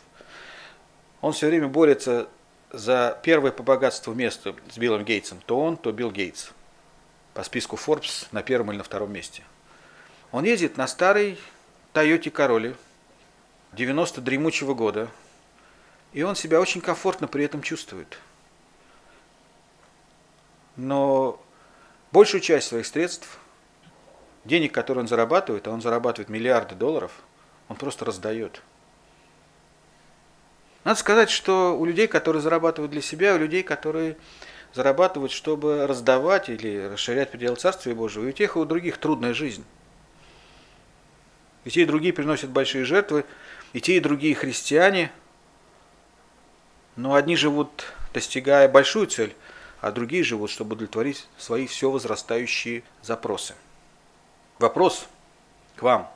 Он 1.22 1.32
все 1.32 1.48
время 1.48 1.68
борется 1.68 2.28
за 2.70 3.18
первое 3.22 3.50
по 3.50 3.62
богатству 3.62 4.12
место 4.12 4.54
с 4.70 4.76
Биллом 4.76 5.04
Гейтсом. 5.04 5.40
То 5.46 5.58
он, 5.58 5.78
то 5.78 5.90
Билл 5.90 6.10
Гейтс. 6.10 6.50
По 7.32 7.42
списку 7.44 7.76
Forbes 7.76 8.26
на 8.30 8.42
первом 8.42 8.70
или 8.70 8.78
на 8.78 8.84
втором 8.84 9.10
месте. 9.10 9.42
Он 10.32 10.44
ездит 10.44 10.76
на 10.76 10.86
старой 10.86 11.38
Тойоте 11.94 12.30
Короле 12.30 12.76
90 13.72 14.20
дремучего 14.20 14.74
года. 14.74 15.08
И 16.12 16.22
он 16.22 16.36
себя 16.36 16.60
очень 16.60 16.82
комфортно 16.82 17.26
при 17.26 17.44
этом 17.44 17.62
чувствует. 17.62 18.18
Но 20.76 21.40
большую 22.12 22.42
часть 22.42 22.68
своих 22.68 22.86
средств, 22.86 23.38
денег, 24.44 24.72
которые 24.72 25.02
он 25.02 25.08
зарабатывает, 25.08 25.66
а 25.66 25.70
он 25.70 25.80
зарабатывает 25.80 26.28
миллиарды 26.28 26.74
долларов, 26.74 27.12
он 27.68 27.76
просто 27.76 28.04
раздает. 28.04 28.62
Надо 30.84 30.98
сказать, 30.98 31.30
что 31.30 31.78
у 31.78 31.84
людей, 31.84 32.06
которые 32.06 32.40
зарабатывают 32.40 32.90
для 32.90 33.02
себя, 33.02 33.34
у 33.34 33.38
людей, 33.38 33.62
которые 33.62 34.16
зарабатывают, 34.72 35.32
чтобы 35.32 35.86
раздавать 35.86 36.48
или 36.48 36.88
расширять 36.88 37.30
пределы 37.30 37.56
Царствия 37.56 37.94
Божьего, 37.94 38.24
и 38.24 38.28
у 38.28 38.32
тех, 38.32 38.56
и 38.56 38.58
у 38.58 38.64
других 38.64 38.98
трудная 38.98 39.34
жизнь. 39.34 39.64
И 41.64 41.70
те, 41.70 41.82
и 41.82 41.86
другие 41.86 42.14
приносят 42.14 42.50
большие 42.50 42.84
жертвы, 42.84 43.26
и 43.72 43.80
те, 43.80 43.96
и 43.96 44.00
другие 44.00 44.34
христиане, 44.34 45.12
но 46.96 47.14
одни 47.14 47.36
живут, 47.36 47.92
достигая 48.14 48.68
большую 48.68 49.06
цель, 49.06 49.34
а 49.80 49.92
другие 49.92 50.24
живут, 50.24 50.50
чтобы 50.50 50.72
удовлетворить 50.72 51.26
свои 51.36 51.66
все 51.66 51.90
возрастающие 51.90 52.82
запросы. 53.02 53.54
Вопрос 54.60 55.08
к 55.76 55.80
вам. 55.80 56.12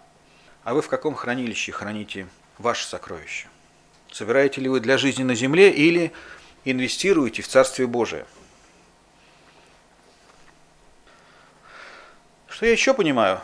А 0.64 0.74
вы 0.74 0.82
в 0.82 0.88
каком 0.88 1.14
хранилище 1.14 1.72
храните 1.72 2.28
ваши 2.58 2.86
сокровища? 2.86 3.48
Собираете 4.12 4.60
ли 4.60 4.68
вы 4.68 4.80
для 4.80 4.98
жизни 4.98 5.22
на 5.22 5.34
земле 5.34 5.70
или 5.70 6.12
инвестируете 6.66 7.40
в 7.40 7.48
Царствие 7.48 7.88
Божие? 7.88 8.26
Что 12.46 12.66
я 12.66 12.72
еще 12.72 12.92
понимаю? 12.92 13.40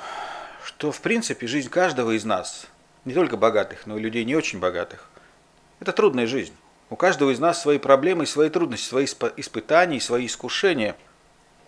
Что 0.62 0.92
в 0.92 1.00
принципе 1.00 1.46
жизнь 1.46 1.70
каждого 1.70 2.10
из 2.10 2.26
нас, 2.26 2.66
не 3.06 3.14
только 3.14 3.38
богатых, 3.38 3.86
но 3.86 3.96
и 3.96 4.02
людей 4.02 4.26
не 4.26 4.36
очень 4.36 4.58
богатых, 4.58 5.08
это 5.80 5.92
трудная 5.92 6.26
жизнь. 6.26 6.54
У 6.90 6.96
каждого 6.96 7.30
из 7.30 7.38
нас 7.38 7.62
свои 7.62 7.78
проблемы, 7.78 8.26
свои 8.26 8.50
трудности, 8.50 8.86
свои 8.86 9.06
испытания, 9.06 9.98
свои 9.98 10.26
искушения. 10.26 10.94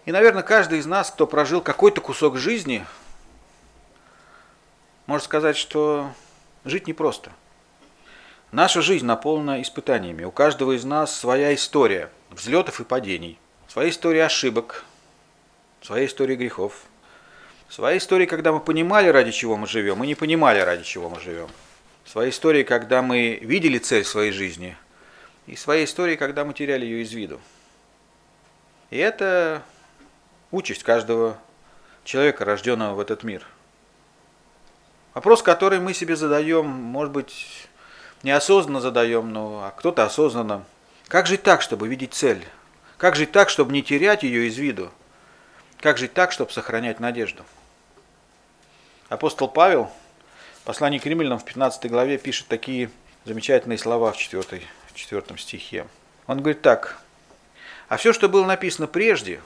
И, 0.04 0.12
наверное, 0.12 0.42
каждый 0.42 0.80
из 0.80 0.86
нас, 0.86 1.10
кто 1.10 1.26
прожил 1.26 1.62
какой-то 1.62 2.02
кусок 2.02 2.36
жизни, 2.36 2.84
может 5.06 5.25
сказать, 5.25 5.56
что 5.56 6.12
жить 6.64 6.87
непросто. 6.87 7.32
Наша 8.50 8.82
жизнь 8.82 9.06
наполнена 9.06 9.62
испытаниями. 9.62 10.25
У 10.25 10.30
каждого 10.30 10.76
из 10.76 10.85
нас 10.85 11.14
своя 11.14 11.54
история 11.54 12.11
взлетов 12.30 12.80
и 12.80 12.85
падений, 12.85 13.38
своя 13.66 13.88
история 13.88 14.25
ошибок, 14.25 14.85
своя 15.80 16.06
история 16.06 16.37
грехов, 16.37 16.82
своя 17.68 17.97
история, 17.97 18.26
когда 18.26 18.52
мы 18.52 18.61
понимали, 18.61 19.09
ради 19.09 19.32
чего 19.32 19.56
мы 19.56 19.66
живем, 19.66 20.04
и 20.04 20.06
не 20.06 20.14
понимали, 20.14 20.61
ради 20.61 20.85
чего 20.85 21.09
мы 21.09 21.21
живем. 21.21 21.49
Своя 22.04 22.30
история, 22.30 22.64
когда 22.64 23.00
мы 23.00 23.38
видели 23.40 23.78
цель 23.78 24.04
своей 24.04 24.32
жизни, 24.32 24.76
и 25.47 25.56
своей 25.56 25.87
истории, 25.87 26.16
когда 26.16 26.44
мы 26.44 26.54
теряли 26.54 26.85
ее 26.85 27.02
из 27.02 27.12
виду. 27.12 27.40
И 28.90 28.99
это 28.99 29.62
участь 30.50 30.82
каждого 30.82 31.38
человека, 32.04 32.44
рожденного 32.44 32.94
в 32.94 33.00
этот 33.00 33.23
мир. 33.23 33.47
Вопрос, 35.14 35.42
который 35.42 35.78
мы 35.78 35.92
себе 35.92 36.16
задаем, 36.16 36.66
может 36.66 37.12
быть, 37.12 37.69
неосознанно 38.23 38.81
задаем, 38.81 39.33
но 39.33 39.64
а 39.64 39.71
кто-то 39.71 40.04
осознанно. 40.04 40.64
Как 41.09 41.26
жить 41.26 41.42
так, 41.42 41.61
чтобы 41.61 41.88
видеть 41.88 42.14
цель? 42.14 42.47
Как 42.97 43.16
жить 43.16 43.33
так, 43.33 43.50
чтобы 43.50 43.73
не 43.73 43.83
терять 43.83 44.23
ее 44.23 44.49
из 44.49 44.57
виду? 44.57 44.90
Как 45.81 45.99
жить 45.99 46.14
так, 46.14 46.33
чтобы 46.33 46.52
сохранять 46.52 47.00
надежду? 47.00 47.42
Апостол 49.09 49.49
Павел 49.49 49.90
в 50.62 50.64
послании 50.64 50.99
к 50.99 51.04
римлянам 51.04 51.38
в 51.38 51.45
15 51.45 51.90
главе 51.90 52.16
пишет 52.16 52.47
такие 52.47 52.90
замечательные 53.26 53.76
слова 53.76 54.12
в 54.12 54.16
4 54.16 54.62
в 54.87 54.95
четвертом 54.95 55.37
стихе. 55.37 55.87
Он 56.26 56.38
говорит 56.38 56.62
так. 56.62 56.99
А 57.88 57.99
все, 57.99 58.14
что 58.14 58.28
было 58.28 58.47
написано 58.47 58.87
прежде, 58.87 59.40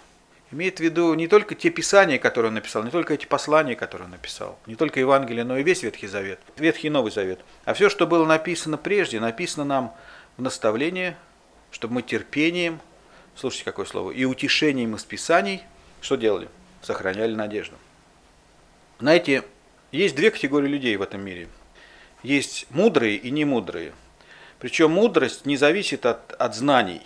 имеет 0.51 0.79
в 0.79 0.81
виду 0.81 1.13
не 1.15 1.29
только 1.29 1.55
те 1.55 1.71
писания, 1.71 2.19
которые 2.19 2.49
он 2.49 2.55
написал, 2.55 2.85
не 2.85 2.91
только 2.91 3.15
эти 3.15 3.27
послания, 3.27 3.77
которые 3.77 4.07
он 4.07 4.13
написал, 4.13 4.59
не 4.67 4.77
только 4.77 5.01
Евангелие, 5.01 5.45
но 5.45 5.59
и 5.59 5.63
весь 5.63 5.83
Ветхий 5.83 6.07
Завет, 6.07 6.41
Ветхий 6.57 6.89
и 6.89 6.91
Новый 6.91 7.11
Завет. 7.11 7.41
А 7.65 7.75
все, 7.75 7.89
что 7.89 8.07
было 8.07 8.25
написано 8.25 8.77
прежде, 8.77 9.21
написано 9.21 9.65
нам 9.65 9.95
в 10.37 10.43
наставлении, 10.43 11.17
чтобы 11.71 11.95
мы 11.95 12.03
терпением, 12.03 12.81
слушайте 13.35 13.65
какое 13.65 13.87
слово, 13.87 14.13
и 14.13 14.25
утешением 14.25 14.95
из 14.95 15.05
Писаний, 15.05 15.63
что 16.01 16.17
делали? 16.17 16.49
Сохраняли 16.83 17.35
надежду. 17.35 17.77
Знаете, 19.01 19.43
есть 19.93 20.15
две 20.15 20.31
категории 20.31 20.69
людей 20.69 20.97
в 20.97 21.03
этом 21.03 21.25
мире. 21.25 21.49
Есть 22.23 22.67
мудрые 22.71 23.17
и 23.17 23.31
немудрые– 23.31 23.93
причем 24.59 24.93
мудрость 24.93 25.45
не 25.47 25.57
зависит 25.57 26.07
от, 26.07 26.33
от 26.33 26.55
знаний. 26.55 27.03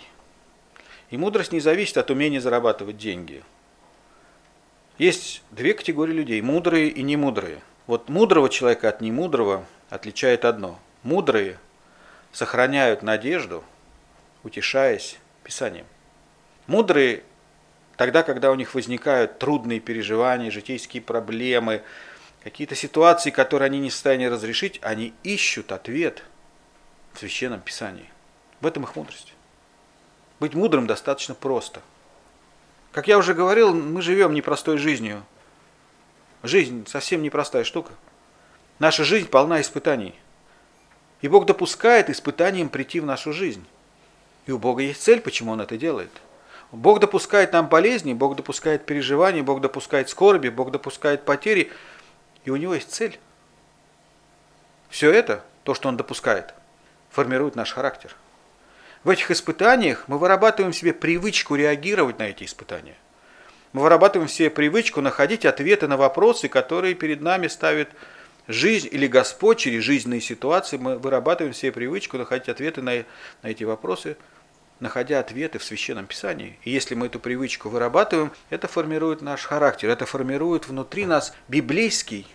И 1.11 1.17
мудрость 1.17 1.51
не 1.51 1.59
зависит 1.59 1.97
от 1.97 2.09
умения 2.09 2.41
зарабатывать 2.41 2.97
деньги. 2.97 3.43
Есть 4.97 5.43
две 5.51 5.73
категории 5.73 6.13
людей, 6.13 6.41
мудрые 6.41 6.89
и 6.89 7.03
немудрые. 7.03 7.61
Вот 7.85 8.09
мудрого 8.09 8.49
человека 8.49 8.89
от 8.89 9.01
немудрого 9.01 9.65
отличает 9.89 10.43
одно. 10.43 10.79
Мудрые 11.03 11.59
сохраняют 12.31 13.03
надежду, 13.03 13.63
утешаясь 14.43 15.19
Писанием. 15.43 15.85
Мудрые 16.65 17.23
тогда, 17.97 18.23
когда 18.23 18.51
у 18.51 18.55
них 18.55 18.73
возникают 18.73 19.37
трудные 19.37 19.79
переживания, 19.79 20.49
житейские 20.49 21.03
проблемы, 21.03 21.83
какие-то 22.43 22.73
ситуации, 22.73 23.29
которые 23.29 23.67
они 23.67 23.79
не 23.79 23.89
в 23.89 23.93
состоянии 23.93 24.25
разрешить, 24.25 24.79
они 24.81 25.13
ищут 25.23 25.71
ответ– 25.71 26.23
в 27.13 27.19
Священном 27.19 27.61
Писании. 27.61 28.09
В 28.59 28.67
этом 28.67 28.83
их 28.83 28.95
мудрость. 28.95 29.33
Быть 30.41 30.55
мудрым 30.55 30.87
достаточно 30.87 31.35
просто. 31.35 31.81
Как 32.93 33.07
я 33.07 33.19
уже 33.19 33.35
говорил, 33.35 33.75
мы 33.75 34.01
живем 34.01 34.33
непростой 34.33 34.79
жизнью. 34.79 35.23
Жизнь 36.41 36.87
совсем 36.87 37.21
непростая 37.21 37.63
штука. 37.63 37.93
Наша 38.79 39.03
жизнь 39.03 39.27
полна 39.27 39.61
испытаний. 39.61 40.15
И 41.21 41.27
Бог 41.27 41.45
допускает 41.45 42.09
испытаниям 42.09 42.69
прийти 42.69 42.99
в 42.99 43.05
нашу 43.05 43.33
жизнь. 43.33 43.63
И 44.47 44.51
у 44.51 44.57
Бога 44.57 44.81
есть 44.81 45.03
цель, 45.03 45.21
почему 45.21 45.51
Он 45.51 45.61
это 45.61 45.77
делает. 45.77 46.09
Бог 46.71 46.99
допускает 46.99 47.53
нам 47.53 47.67
болезни, 47.67 48.15
Бог 48.15 48.35
допускает 48.35 48.87
переживания, 48.87 49.43
Бог 49.43 49.61
допускает 49.61 50.09
скорби, 50.09 50.49
Бог 50.49 50.71
допускает 50.71 51.23
потери, 51.23 51.71
и 52.45 52.49
у 52.49 52.55
него 52.55 52.73
есть 52.73 52.91
цель. 52.91 53.19
Все 54.89 55.11
это, 55.11 55.43
то, 55.65 55.75
что 55.75 55.87
он 55.87 55.97
допускает, 55.97 56.55
формирует 57.11 57.55
наш 57.55 57.73
характер. 57.73 58.15
В 59.03 59.09
этих 59.09 59.31
испытаниях 59.31 60.03
мы 60.07 60.19
вырабатываем 60.19 60.73
себе 60.73 60.93
привычку 60.93 61.55
реагировать 61.55 62.19
на 62.19 62.23
эти 62.23 62.43
испытания. 62.43 62.95
Мы 63.73 63.81
вырабатываем 63.81 64.29
себе 64.29 64.49
привычку 64.49 65.01
находить 65.01 65.45
ответы 65.45 65.87
на 65.87 65.97
вопросы, 65.97 66.47
которые 66.49 66.93
перед 66.93 67.21
нами 67.21 67.47
ставит 67.47 67.89
жизнь 68.47 68.89
или 68.91 69.07
Господь 69.07 69.59
через 69.59 69.83
жизненные 69.83 70.21
ситуации. 70.21 70.77
Мы 70.77 70.99
вырабатываем 70.99 71.53
себе 71.53 71.71
привычку 71.71 72.17
находить 72.17 72.49
ответы 72.49 72.81
на, 72.81 73.05
на 73.41 73.47
эти 73.47 73.63
вопросы, 73.63 74.17
находя 74.79 75.19
ответы 75.19 75.57
в 75.57 75.63
Священном 75.63 76.05
Писании. 76.05 76.59
И 76.63 76.69
если 76.69 76.93
мы 76.93 77.07
эту 77.07 77.19
привычку 77.19 77.69
вырабатываем, 77.69 78.31
это 78.51 78.67
формирует 78.67 79.21
наш 79.21 79.45
характер, 79.45 79.89
это 79.89 80.05
формирует 80.05 80.67
внутри 80.67 81.05
нас 81.05 81.33
библейский 81.47 82.27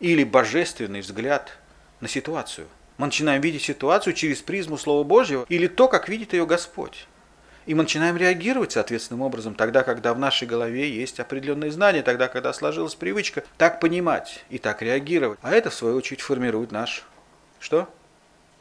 или 0.00 0.24
божественный 0.24 1.00
взгляд 1.00 1.56
на 2.00 2.08
ситуацию. 2.08 2.66
Мы 2.98 3.06
начинаем 3.06 3.42
видеть 3.42 3.62
ситуацию 3.62 4.14
через 4.14 4.40
призму 4.40 4.78
Слова 4.78 5.04
Божьего 5.04 5.44
или 5.48 5.66
то, 5.66 5.88
как 5.88 6.08
видит 6.08 6.32
ее 6.32 6.46
Господь. 6.46 7.06
И 7.66 7.74
мы 7.74 7.82
начинаем 7.82 8.16
реагировать 8.16 8.72
соответственным 8.72 9.22
образом, 9.22 9.54
тогда, 9.54 9.82
когда 9.82 10.14
в 10.14 10.18
нашей 10.18 10.46
голове 10.46 10.88
есть 10.88 11.18
определенные 11.18 11.72
знания, 11.72 12.02
тогда, 12.02 12.28
когда 12.28 12.52
сложилась 12.52 12.94
привычка 12.94 13.42
так 13.58 13.80
понимать 13.80 14.44
и 14.50 14.58
так 14.58 14.82
реагировать. 14.82 15.38
А 15.42 15.52
это, 15.52 15.70
в 15.70 15.74
свою 15.74 15.96
очередь, 15.96 16.20
формирует 16.20 16.70
наш, 16.70 17.04
что? 17.58 17.88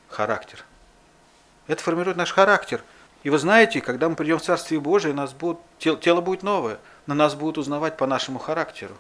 Характер. 0.10 0.66
Это 1.68 1.82
формирует 1.84 2.18
наш 2.18 2.34
характер. 2.34 2.84
И 3.24 3.30
вы 3.30 3.38
знаете, 3.38 3.80
когда 3.80 4.10
мы 4.10 4.16
придем 4.16 4.40
в 4.40 4.42
Царствие 4.42 4.82
Божие, 4.82 5.14
нас 5.14 5.34
будет, 5.34 5.60
тело, 5.78 5.98
тело 5.98 6.22
будет 6.22 6.44
новое, 6.44 6.80
на 7.06 7.14
нас 7.14 7.36
будут 7.36 7.60
узнавать 7.60 7.98
по 7.98 8.08
нашему 8.08 8.40
характеру. 8.40 8.98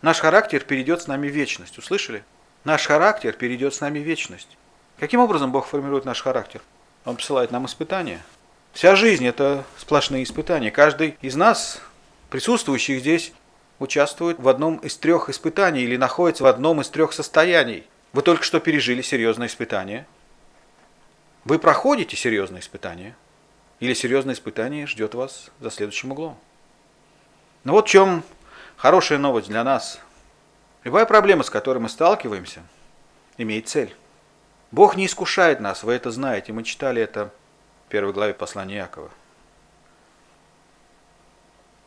Наш 0.00 0.20
характер 0.20 0.60
перейдет 0.60 1.02
с 1.02 1.06
нами 1.08 1.28
в 1.28 1.32
вечность. 1.32 1.76
Услышали? 1.76 2.24
Наш 2.68 2.86
характер 2.86 3.32
перейдет 3.32 3.72
с 3.72 3.80
нами 3.80 3.98
в 3.98 4.02
вечность. 4.02 4.58
Каким 4.98 5.20
образом 5.20 5.50
Бог 5.52 5.66
формирует 5.66 6.04
наш 6.04 6.20
характер? 6.20 6.60
Он 7.06 7.16
посылает 7.16 7.50
нам 7.50 7.64
испытания. 7.64 8.20
Вся 8.74 8.94
жизнь– 8.94 9.26
это 9.26 9.64
сплошные 9.78 10.22
испытания. 10.22 10.70
Каждый 10.70 11.16
из 11.22 11.34
нас, 11.34 11.80
присутствующих 12.28 13.00
здесь, 13.00 13.32
участвует 13.78 14.38
в 14.38 14.46
одном 14.46 14.76
из 14.80 14.98
трех 14.98 15.30
испытаний 15.30 15.80
или 15.80 15.96
находится 15.96 16.44
в 16.44 16.46
одном 16.46 16.82
из 16.82 16.90
трех 16.90 17.14
состояний. 17.14 17.86
Вы 18.12 18.20
только 18.20 18.42
что 18.42 18.60
пережили 18.60 19.00
серьезное 19.00 19.46
испытание. 19.46 20.06
Вы 21.46 21.58
проходите 21.58 22.18
серьезное 22.18 22.60
испытание. 22.60 23.16
Или 23.80 23.94
серьезное 23.94 24.34
испытание 24.34 24.86
ждет 24.86 25.14
вас 25.14 25.48
за 25.60 25.70
следующим 25.70 26.12
углом. 26.12 26.36
Но 27.64 27.72
вот 27.72 27.88
в 27.88 27.90
чем 27.90 28.22
хорошая 28.76 29.18
новость 29.18 29.48
для 29.48 29.64
нас– 29.64 30.00
Любая 30.84 31.06
проблема, 31.06 31.42
с 31.42 31.50
которой 31.50 31.78
мы 31.78 31.88
сталкиваемся, 31.88 32.62
имеет 33.36 33.68
цель. 33.68 33.94
Бог 34.70 34.96
не 34.96 35.06
искушает 35.06 35.60
нас, 35.60 35.82
вы 35.82 35.94
это 35.94 36.10
знаете. 36.10 36.52
Мы 36.52 36.62
читали 36.62 37.02
это 37.02 37.32
в 37.86 37.90
первой 37.90 38.12
главе 38.12 38.34
послания 38.34 38.76
Якова. 38.76 39.10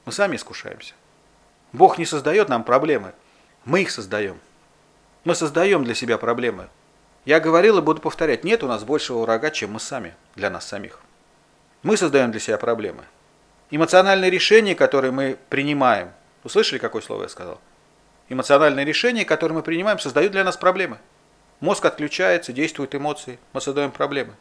Мы 0.06 0.12
сами 0.12 0.36
искушаемся. 0.36 0.94
Бог 1.74 1.98
не 1.98 2.06
создает 2.06 2.50
нам 2.50 2.64
проблемы, 2.64 3.14
мы 3.66 3.84
их 3.84 3.92
создаем. 3.92 4.40
Мы 5.24 5.36
создаем 5.36 5.84
для 5.84 5.94
себя 5.94 6.18
проблемы. 6.18 6.68
Я 7.24 7.40
говорил 7.40 7.78
и 7.78 7.82
буду 7.82 8.02
повторять, 8.02 8.44
нет 8.44 8.64
у 8.64 8.68
нас 8.68 8.84
большего 8.84 9.20
врага, 9.20 9.52
чем 9.52 9.74
мы 9.74 9.80
сами, 9.80 10.16
для 10.36 10.50
нас 10.50 10.68
самих. 10.68 11.00
Мы 11.84 11.96
создаем 11.96 12.32
для 12.32 12.40
себя 12.40 12.58
проблемы. 12.58 13.04
Эмоциональные 13.70 14.32
решения, 14.32 14.76
которые 14.76 15.12
мы 15.12 15.38
принимаем, 15.50 16.12
услышали, 16.44 16.80
какое 16.80 17.02
слово 17.02 17.24
я 17.24 17.30
сказал? 17.30 17.62
Эмоциональные 18.32 18.86
решения, 18.86 19.26
которые 19.26 19.58
мы 19.58 19.64
принимаем, 19.64 20.00
создают 20.00 20.32
для 20.32 20.44
нас 20.44 20.56
проблемы. 20.56 20.98
Мозг 21.60 21.86
отключается, 21.86 22.54
действуют 22.54 22.96
эмоции, 22.96 23.40
мы 23.54 23.62
создаем 23.62 23.92
проблемы. 23.92 24.34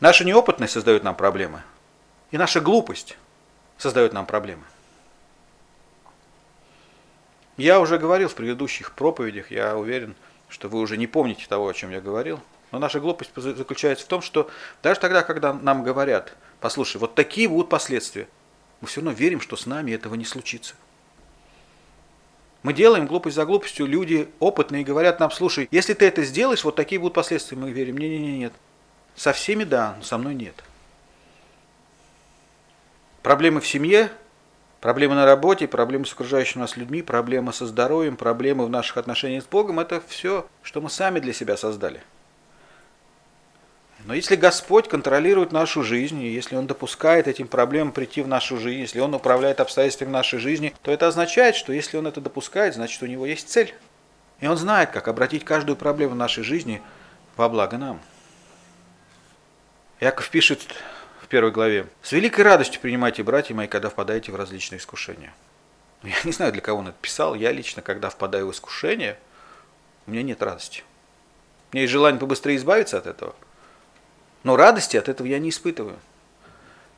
Наша 0.00 0.24
неопытность 0.24 0.72
создает 0.72 1.04
нам 1.04 1.14
проблемы. 1.14 1.62
И 2.30 2.38
наша 2.38 2.60
глупость 2.60 3.16
создает 3.76 4.12
нам 4.12 4.24
проблемы. 4.26 4.64
Я 7.56 7.78
уже 7.78 7.98
говорил 7.98 8.28
в 8.28 8.34
предыдущих 8.34 8.92
проповедях, 8.92 9.50
я 9.50 9.76
уверен, 9.76 10.14
что 10.48 10.68
вы 10.68 10.80
уже 10.80 10.96
не 10.96 11.06
помните 11.06 11.46
того, 11.46 11.68
о 11.68 11.74
чем 11.74 11.90
я 11.90 12.00
говорил. 12.00 12.40
Но 12.72 12.78
наша 12.78 13.00
глупость 13.00 13.32
заключается 13.36 14.06
в 14.06 14.08
том, 14.08 14.22
что 14.22 14.48
даже 14.82 14.98
тогда, 14.98 15.22
когда 15.22 15.52
нам 15.52 15.82
говорят, 15.82 16.34
послушай, 16.60 16.96
вот 16.96 17.14
такие 17.14 17.48
будут 17.48 17.68
последствия, 17.68 18.28
мы 18.80 18.88
все 18.88 19.00
равно 19.00 19.12
верим, 19.12 19.40
что 19.40 19.56
с 19.56 19.66
нами 19.66 19.92
этого 19.92 20.14
не 20.14 20.24
случится. 20.24 20.74
Мы 22.62 22.74
делаем 22.74 23.06
глупость 23.06 23.36
за 23.36 23.46
глупостью, 23.46 23.86
люди 23.86 24.28
опытные 24.38 24.84
говорят 24.84 25.18
нам, 25.18 25.30
слушай, 25.30 25.66
если 25.70 25.94
ты 25.94 26.06
это 26.06 26.22
сделаешь, 26.22 26.62
вот 26.62 26.76
такие 26.76 27.00
будут 27.00 27.14
последствия. 27.14 27.56
Мы 27.56 27.70
верим, 27.70 27.96
не-не-не, 27.96 28.38
нет. 28.38 28.52
Со 29.16 29.32
всеми 29.32 29.64
да, 29.64 29.94
но 29.96 30.02
со 30.02 30.18
мной 30.18 30.34
нет. 30.34 30.54
Проблемы 33.22 33.60
в 33.60 33.66
семье, 33.66 34.10
проблемы 34.80 35.14
на 35.14 35.24
работе, 35.24 35.68
проблемы 35.68 36.04
с 36.04 36.12
окружающими 36.12 36.60
нас 36.60 36.76
людьми, 36.76 37.02
проблемы 37.02 37.52
со 37.52 37.66
здоровьем, 37.66 38.16
проблемы 38.16 38.66
в 38.66 38.70
наших 38.70 38.98
отношениях 38.98 39.44
с 39.44 39.46
Богом– 39.46 39.80
это 39.80 40.02
все, 40.06 40.46
что 40.62 40.80
мы 40.80 40.90
сами 40.90 41.18
для 41.18 41.32
себя 41.32 41.56
создали. 41.56 42.02
Но 44.04 44.14
если 44.14 44.34
Господь 44.34 44.88
контролирует 44.88 45.52
нашу 45.52 45.82
жизнь, 45.82 46.22
если 46.22 46.56
Он 46.56 46.66
допускает 46.66 47.28
этим 47.28 47.46
проблемам 47.46 47.92
прийти 47.92 48.22
в 48.22 48.28
нашу 48.28 48.58
жизнь, 48.58 48.80
если 48.80 49.00
Он 49.00 49.14
управляет 49.14 49.60
обстоятельствами 49.60 50.10
нашей 50.10 50.38
жизни, 50.38 50.74
то 50.82 50.90
это 50.90 51.06
означает, 51.06 51.54
что 51.54 51.72
если 51.72 51.96
Он 51.98 52.06
это 52.06 52.20
допускает, 52.20 52.74
значит 52.74 53.02
у 53.02 53.06
Него 53.06 53.26
есть 53.26 53.48
цель. 53.48 53.74
И 54.40 54.46
Он 54.46 54.56
знает, 54.56 54.90
как 54.90 55.08
обратить 55.08 55.44
каждую 55.44 55.76
проблему 55.76 56.14
нашей 56.14 56.42
жизни 56.42 56.80
во 57.36 57.48
благо 57.48 57.76
нам. 57.76 58.00
Яков 60.00 60.30
пишет 60.30 60.62
в 61.22 61.26
первой 61.28 61.50
главе, 61.50 61.86
«С 62.02 62.12
великой 62.12 62.40
радостью 62.42 62.80
принимайте, 62.80 63.22
братья 63.22 63.54
мои, 63.54 63.66
когда 63.66 63.90
впадаете 63.90 64.32
в 64.32 64.36
различные 64.36 64.78
искушения». 64.78 65.34
Я 66.02 66.14
не 66.24 66.32
знаю, 66.32 66.52
для 66.52 66.62
кого 66.62 66.80
он 66.80 66.88
это 66.88 66.96
писал. 67.02 67.34
Я 67.34 67.52
лично, 67.52 67.82
когда 67.82 68.08
впадаю 68.08 68.46
в 68.46 68.52
искушение, 68.52 69.18
у 70.06 70.12
меня 70.12 70.22
нет 70.22 70.42
радости. 70.42 70.82
У 71.70 71.76
меня 71.76 71.82
есть 71.82 71.92
желание 71.92 72.18
побыстрее 72.18 72.56
избавиться 72.56 72.96
от 72.96 73.06
этого– 73.06 73.34
но 74.42 74.56
радости 74.56 74.96
от 74.96 75.08
этого 75.08 75.26
я 75.26 75.38
не 75.38 75.50
испытываю. 75.50 75.98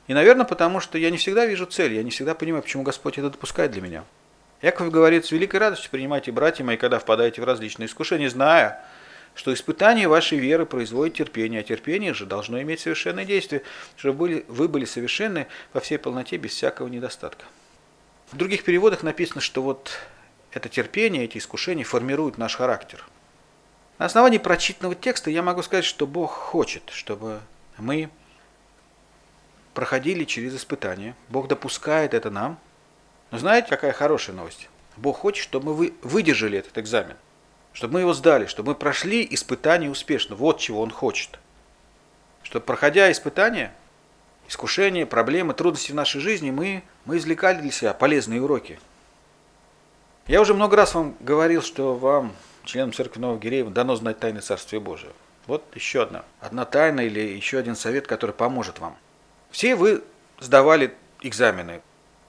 И, 0.06 0.14
наверное, 0.14 0.44
потому 0.44 0.80
что 0.80 0.98
я 0.98 1.10
не 1.10 1.16
всегда 1.16 1.46
вижу 1.46 1.66
цель, 1.66 1.94
я 1.94 2.02
не 2.02 2.10
всегда 2.10 2.34
понимаю, 2.34 2.62
почему 2.62 2.82
Господь 2.82 3.18
это 3.18 3.30
допускает 3.30 3.70
для 3.70 3.82
меня. 3.82 4.04
Яков 4.60 4.90
говорит, 4.90 5.26
с 5.26 5.32
великой 5.32 5.56
радостью 5.56 5.90
принимайте, 5.90 6.30
братья 6.32 6.64
мои, 6.64 6.76
когда 6.76 6.98
впадаете 6.98 7.40
в 7.40 7.44
различные 7.44 7.86
искушения, 7.86 8.28
зная, 8.28 8.84
что 9.34 9.52
испытание 9.52 10.08
вашей 10.08 10.38
веры 10.38 10.66
производит 10.66 11.14
терпение, 11.14 11.60
а 11.60 11.62
терпение 11.64 12.14
же 12.14 12.26
должно 12.26 12.60
иметь 12.62 12.80
совершенное 12.80 13.24
действие, 13.24 13.62
чтобы 13.96 14.44
вы 14.46 14.68
были 14.68 14.84
совершенны 14.84 15.46
во 15.72 15.80
всей 15.80 15.98
полноте, 15.98 16.36
без 16.36 16.52
всякого 16.52 16.88
недостатка. 16.88 17.44
В 18.30 18.36
других 18.36 18.64
переводах 18.64 19.02
написано, 19.02 19.40
что 19.40 19.62
вот 19.62 19.92
это 20.52 20.68
терпение, 20.68 21.24
эти 21.24 21.38
искушения 21.38 21.84
формируют 21.84 22.38
наш 22.38 22.56
характер– 22.56 23.04
на 24.02 24.06
основании 24.06 24.38
прочитанного 24.38 24.96
текста 24.96 25.30
я 25.30 25.44
могу 25.44 25.62
сказать, 25.62 25.84
что 25.84 26.08
Бог 26.08 26.32
хочет, 26.32 26.82
чтобы 26.90 27.38
мы 27.78 28.10
проходили 29.74 30.24
через 30.24 30.56
испытания. 30.56 31.14
Бог 31.28 31.46
допускает 31.46 32.12
это 32.12 32.28
нам. 32.28 32.58
Но 33.30 33.38
знаете, 33.38 33.68
какая 33.68 33.92
хорошая 33.92 34.34
новость? 34.34 34.68
Бог 34.96 35.18
хочет, 35.18 35.44
чтобы 35.44 35.72
мы 35.76 35.94
выдержали 36.02 36.58
этот 36.58 36.78
экзамен, 36.78 37.16
чтобы 37.72 37.94
мы 37.94 38.00
его 38.00 38.12
сдали, 38.12 38.46
чтобы 38.46 38.70
мы 38.70 38.74
прошли 38.74 39.24
испытание 39.30 39.88
успешно. 39.88 40.34
Вот 40.34 40.58
чего 40.58 40.80
Он 40.80 40.90
хочет. 40.90 41.38
Чтобы, 42.42 42.64
проходя 42.64 43.08
испытания, 43.12 43.72
искушения, 44.48 45.06
проблемы, 45.06 45.54
трудности 45.54 45.92
в 45.92 45.94
нашей 45.94 46.20
жизни, 46.20 46.50
мы, 46.50 46.82
мы 47.04 47.18
извлекали 47.18 47.60
для 47.60 47.70
себя 47.70 47.94
полезные 47.94 48.42
уроки. 48.42 48.80
Я 50.26 50.40
уже 50.40 50.54
много 50.54 50.74
раз 50.74 50.92
вам 50.92 51.14
говорил, 51.20 51.62
что 51.62 51.94
вам 51.94 52.32
членам 52.64 52.92
церкви 52.92 53.20
Нового 53.20 53.38
Гиреева 53.38 53.70
дано 53.70 53.96
знать 53.96 54.18
тайны 54.18 54.40
Царствия 54.40 54.80
Божия. 54.80 55.12
Вот 55.46 55.64
еще 55.74 56.02
одна. 56.02 56.24
Одна 56.40 56.64
тайна 56.64 57.00
или 57.00 57.20
еще 57.20 57.58
один 57.58 57.74
совет, 57.74 58.06
который 58.06 58.32
поможет 58.32 58.78
вам. 58.78 58.96
Все 59.50 59.74
вы 59.74 60.02
сдавали 60.38 60.94
экзамены. 61.20 61.82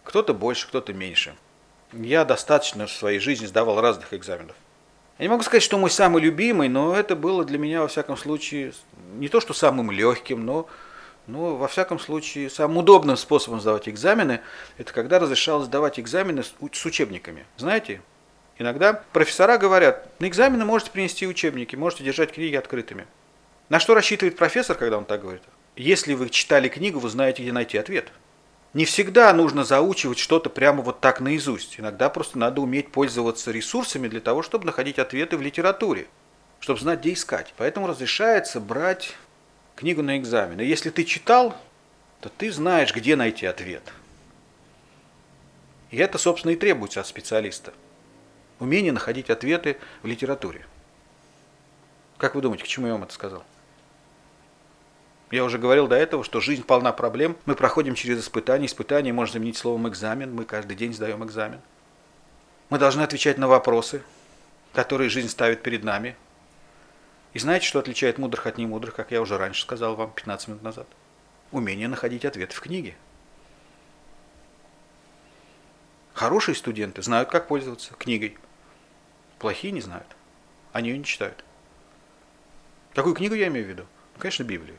Кто-то 0.04 0.34
больше, 0.34 0.68
кто-то 0.68 0.94
меньше. 0.94 1.36
Я 1.94 2.26
достаточно 2.26 2.88
в 2.88 2.92
своей 2.92 3.20
жизни 3.20 3.46
сдавал 3.46 3.80
разных 3.80 4.14
экзаменов. 4.14 4.56
Я 5.20 5.26
не 5.26 5.30
могу 5.30 5.44
сказать, 5.44 5.62
что 5.62 5.78
мой 5.78 5.92
самый 5.92 6.22
любимый, 6.22 6.70
но 6.70 6.96
это 6.96 7.16
было 7.16 7.46
для 7.46 7.60
меня, 7.60 7.82
во 7.82 7.88
всяком 7.88 8.18
случае, 8.18 8.74
не 9.16 9.30
то, 9.30 9.40
что 9.40 9.54
самым 9.54 9.92
легким, 9.92 10.44
но, 10.44 10.68
но 11.28 11.56
во 11.56 11.68
всяком 11.68 12.00
случае, 12.00 12.50
самым 12.50 12.78
удобным 12.78 13.16
способом 13.16 13.62
сдавать 13.62 13.88
экзамены, 13.88 14.42
это 14.80 14.92
когда 14.92 15.20
разрешалось 15.20 15.68
сдавать 15.68 16.00
экзамены 16.00 16.44
с 16.44 16.86
учебниками. 16.86 17.46
Знаете, 17.58 18.02
Иногда 18.58 19.04
профессора 19.12 19.58
говорят, 19.58 20.10
на 20.20 20.28
экзамены 20.28 20.66
можете 20.66 20.92
принести 20.92 21.28
учебники, 21.28 21.76
можете 21.76 22.04
держать 22.04 22.32
книги 22.32 22.56
открытыми. 22.56 23.08
На 23.70 23.80
что 23.80 23.96
рассчитывает 23.96 24.38
профессор, 24.38 24.78
когда 24.78 24.98
он 24.98 25.06
так 25.06 25.22
говорит? 25.22 25.44
если 25.76 26.14
вы 26.14 26.30
читали 26.30 26.70
книгу, 26.70 27.00
вы 27.00 27.10
знаете, 27.10 27.42
где 27.42 27.52
найти 27.52 27.78
ответ. 27.78 28.12
Не 28.74 28.86
всегда 28.86 29.32
нужно 29.34 29.64
заучивать 29.64 30.18
что-то 30.18 30.50
прямо 30.50 30.82
вот 30.82 31.00
так 31.00 31.20
наизусть. 31.20 31.80
Иногда 31.80 32.10
просто 32.10 32.40
надо 32.40 32.62
уметь 32.62 32.92
пользоваться 32.92 33.52
ресурсами 33.52 34.08
для 34.08 34.20
того, 34.20 34.42
чтобы 34.42 34.66
находить 34.66 34.98
ответы 34.98 35.38
в 35.38 35.42
литературе, 35.42 36.08
чтобы 36.60 36.80
знать, 36.80 37.00
где 37.00 37.14
искать. 37.14 37.54
Поэтому 37.58 37.88
разрешается 37.88 38.60
брать 38.60 39.16
книгу 39.76 40.02
на 40.02 40.18
экзамен. 40.18 40.60
И 40.60 40.66
если 40.66 40.90
ты 40.90 41.04
читал, 41.04 41.56
то 42.20 42.30
ты 42.30 42.52
знаешь, 42.52 42.94
где 42.96 43.16
найти 43.16 43.46
ответ. 43.46 43.84
И 45.92 45.98
это, 45.98 46.18
собственно, 46.18 46.52
и 46.52 46.56
требуется 46.56 47.02
от 47.02 47.08
специалиста. 47.08 47.74
Умение 48.64 48.94
находить 48.94 49.30
ответы 49.30 49.78
в 50.04 50.08
литературе. 50.08 50.66
Как 52.18 52.34
вы 52.34 52.42
думаете, 52.42 52.64
к 52.64 52.68
чему 52.68 52.88
я 52.88 52.94
вам 52.94 53.04
это 53.04 53.14
сказал? 53.14 53.44
Я 55.32 55.44
уже 55.44 55.58
говорил 55.58 55.90
до 55.90 55.98
этого, 55.98 56.24
что 56.24 56.40
жизнь 56.40 56.64
полна 56.64 56.94
проблем. 56.94 57.36
Мы 57.44 57.56
проходим 57.56 57.94
через 57.94 58.22
испытания. 58.22 58.68
Испытания 58.68 59.12
можно 59.12 59.34
заменить 59.34 59.58
словом 59.58 59.90
экзамен. 59.90 60.34
Мы 60.34 60.46
каждый 60.46 60.78
день 60.78 60.94
сдаем 60.94 61.26
экзамен. 61.26 61.60
Мы 62.70 62.80
должны 62.80 63.02
отвечать 63.02 63.38
на 63.38 63.50
вопросы, 63.50 64.02
которые 64.72 65.10
жизнь 65.10 65.28
ставит 65.28 65.62
перед 65.62 65.84
нами. 65.84 66.16
И 67.34 67.40
знаете, 67.40 67.68
что 67.68 67.80
отличает 67.80 68.18
мудрых 68.18 68.48
от 68.48 68.58
немудрых, 68.58 68.96
как 68.96 69.12
я 69.12 69.22
уже 69.22 69.38
раньше 69.38 69.64
сказал 69.64 69.98
вам 69.98 70.14
15 70.16 70.48
минут 70.48 70.64
назад? 70.64 70.88
Умение 71.52 71.90
находить 71.90 72.24
ответы 72.24 72.56
в 72.56 72.62
книге. 72.62 72.96
Хорошие 76.14 76.56
студенты 76.56 77.02
знают, 77.02 77.30
как 77.30 77.50
пользоваться 77.50 77.94
книгой. 77.96 78.38
Плохие 79.44 79.74
не 79.74 79.82
знают. 79.82 80.08
Они 80.72 80.88
ее 80.88 80.98
не 80.98 81.04
читают. 81.04 81.44
Какую 82.94 83.14
книгу 83.14 83.36
я 83.36 83.48
имею 83.48 83.66
в 83.66 83.70
виду? 83.70 83.86
Ну, 84.14 84.22
конечно, 84.22 84.44
Библию. 84.44 84.78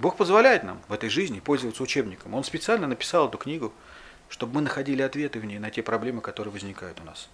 Бог 0.00 0.16
позволяет 0.16 0.64
нам 0.64 0.82
в 0.88 0.92
этой 0.92 1.08
жизни 1.08 1.38
пользоваться 1.38 1.84
учебником. 1.84 2.34
Он 2.34 2.42
специально 2.42 2.88
написал 2.88 3.28
эту 3.28 3.38
книгу, 3.38 3.72
чтобы 4.28 4.56
мы 4.56 4.62
находили 4.62 5.02
ответы 5.02 5.38
в 5.38 5.44
ней 5.44 5.60
на 5.60 5.70
те 5.70 5.84
проблемы, 5.84 6.20
которые 6.20 6.50
возникают 6.50 6.98
у 7.00 7.04
нас. 7.04 7.28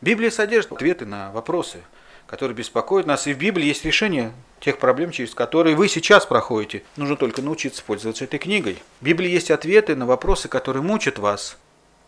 Библия 0.00 0.30
содержит 0.30 0.72
ответы 0.72 1.04
на 1.04 1.32
вопросы, 1.32 1.82
которые 2.26 2.56
беспокоят 2.56 3.06
нас. 3.06 3.26
И 3.26 3.34
в 3.34 3.38
Библии 3.38 3.66
есть 3.66 3.84
решение 3.84 4.32
тех 4.60 4.78
проблем, 4.78 5.10
через 5.10 5.34
которые 5.34 5.76
вы 5.76 5.86
сейчас 5.86 6.24
проходите. 6.24 6.82
Нужно 6.96 7.16
только 7.16 7.42
научиться 7.42 7.84
пользоваться 7.84 8.24
этой 8.24 8.38
книгой. 8.38 8.82
В 9.02 9.04
Библии 9.04 9.28
есть 9.28 9.50
ответы 9.50 9.94
на 9.94 10.06
вопросы, 10.06 10.48
которые 10.48 10.82
мучат 10.82 11.18
вас. 11.18 11.58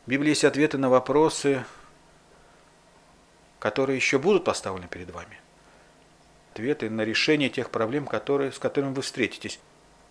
В 0.06 0.08
Библии 0.08 0.30
есть 0.30 0.44
ответы 0.44 0.78
на 0.78 0.88
вопросы, 0.88 1.64
которые 3.58 3.96
еще 3.96 4.20
будут 4.20 4.44
поставлены 4.44 4.86
перед 4.86 5.10
вами. 5.10 5.40
Ответы 6.52 6.88
на 6.88 7.00
решение 7.00 7.50
тех 7.50 7.70
проблем, 7.70 8.06
которые, 8.06 8.52
с 8.52 8.58
которыми 8.60 8.94
вы 8.94 9.02
встретитесь. 9.02 9.58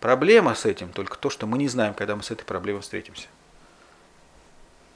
Проблема 0.00 0.54
с 0.54 0.66
этим 0.66 0.92
только 0.92 1.16
то, 1.16 1.30
что 1.30 1.46
мы 1.46 1.56
не 1.56 1.66
знаем, 1.66 1.94
когда 1.94 2.14
мы 2.14 2.22
с 2.22 2.30
этой 2.30 2.44
проблемой 2.44 2.82
встретимся. 2.82 3.28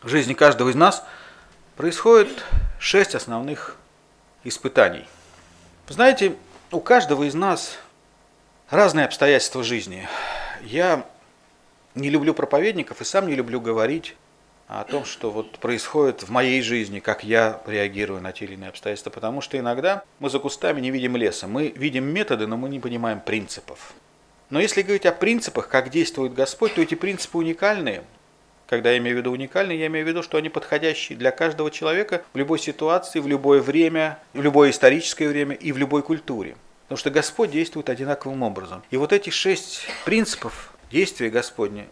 В 0.02 0.08
жизни 0.08 0.34
каждого 0.34 0.68
из 0.68 0.74
нас 0.74 1.02
происходит 1.76 2.44
шесть 2.78 3.14
основных 3.14 3.76
испытаний. 4.44 5.08
знаете, 5.88 6.36
у 6.72 6.80
каждого 6.80 7.24
из 7.24 7.34
нас 7.34 7.78
разные 8.68 9.06
обстоятельства 9.06 9.64
жизни. 9.64 10.06
Я 10.60 11.06
не 11.94 12.10
люблю 12.10 12.34
проповедников 12.34 13.00
и 13.00 13.04
сам 13.04 13.28
не 13.28 13.34
люблю 13.34 13.62
говорить 13.62 14.14
о 14.70 14.84
том, 14.84 15.04
что 15.04 15.32
вот 15.32 15.58
происходит 15.58 16.22
в 16.22 16.30
моей 16.30 16.62
жизни, 16.62 17.00
как 17.00 17.24
я 17.24 17.60
реагирую 17.66 18.20
на 18.20 18.30
те 18.30 18.44
или 18.44 18.54
иные 18.54 18.68
обстоятельства, 18.68 19.10
потому 19.10 19.40
что 19.40 19.58
иногда 19.58 20.04
мы 20.20 20.30
за 20.30 20.38
кустами 20.38 20.80
не 20.80 20.92
видим 20.92 21.16
леса. 21.16 21.48
Мы 21.48 21.74
видим 21.74 22.04
методы, 22.04 22.46
но 22.46 22.56
мы 22.56 22.68
не 22.68 22.78
понимаем 22.78 23.20
принципов. 23.20 23.92
Но 24.48 24.60
если 24.60 24.82
говорить 24.82 25.06
о 25.06 25.12
принципах, 25.12 25.66
как 25.66 25.90
действует 25.90 26.34
Господь, 26.34 26.74
то 26.74 26.82
эти 26.82 26.94
принципы 26.94 27.38
уникальные. 27.38 28.04
Когда 28.68 28.92
я 28.92 28.98
имею 28.98 29.16
в 29.16 29.18
виду 29.18 29.32
уникальные, 29.32 29.80
я 29.80 29.88
имею 29.88 30.06
в 30.06 30.08
виду, 30.08 30.22
что 30.22 30.38
они 30.38 30.48
подходящие 30.48 31.18
для 31.18 31.32
каждого 31.32 31.72
человека 31.72 32.22
в 32.32 32.38
любой 32.38 32.60
ситуации, 32.60 33.18
в 33.18 33.26
любое 33.26 33.60
время, 33.60 34.20
в 34.34 34.40
любое 34.40 34.70
историческое 34.70 35.26
время 35.26 35.56
и 35.56 35.72
в 35.72 35.78
любой 35.78 36.04
культуре. 36.04 36.56
Потому 36.84 36.98
что 36.98 37.10
Господь 37.10 37.50
действует 37.50 37.88
одинаковым 37.88 38.44
образом. 38.44 38.84
И 38.92 38.96
вот 38.96 39.12
эти 39.12 39.30
шесть 39.30 39.88
принципов 40.04 40.72
действия 40.92 41.28
Господня, 41.28 41.86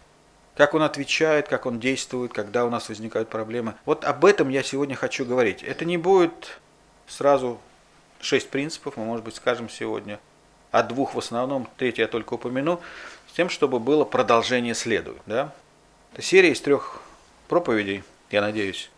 как 0.59 0.73
Он 0.73 0.83
отвечает, 0.83 1.47
как 1.47 1.65
Он 1.65 1.79
действует, 1.79 2.33
когда 2.33 2.65
у 2.65 2.69
нас 2.69 2.89
возникают 2.89 3.29
проблемы, 3.29 3.75
вот 3.85 4.03
об 4.03 4.25
этом 4.25 4.49
я 4.49 4.61
сегодня 4.61 4.93
хочу 4.93 5.23
говорить. 5.23 5.63
Это 5.63 5.85
не 5.85 5.95
будет 5.95 6.59
сразу 7.07 7.61
шесть 8.19 8.49
принципов, 8.49 8.97
мы, 8.97 9.05
может 9.05 9.23
быть, 9.23 9.37
скажем 9.37 9.69
сегодня 9.69 10.19
от 10.71 10.89
двух 10.89 11.15
в 11.15 11.17
основном, 11.17 11.69
третий 11.77 12.01
я 12.01 12.09
только 12.09 12.33
упомяну, 12.33 12.81
с 13.29 13.37
тем, 13.37 13.49
чтобы 13.49 13.79
было 13.79 14.03
продолжение 14.03 14.75
следует. 14.75 15.21
Да? 15.25 15.53
Это 16.11 16.23
серия 16.23 16.51
из 16.51 16.59
трех 16.59 16.99
проповедей, 17.47 18.03
я 18.29 18.41
надеюсь. 18.41 18.91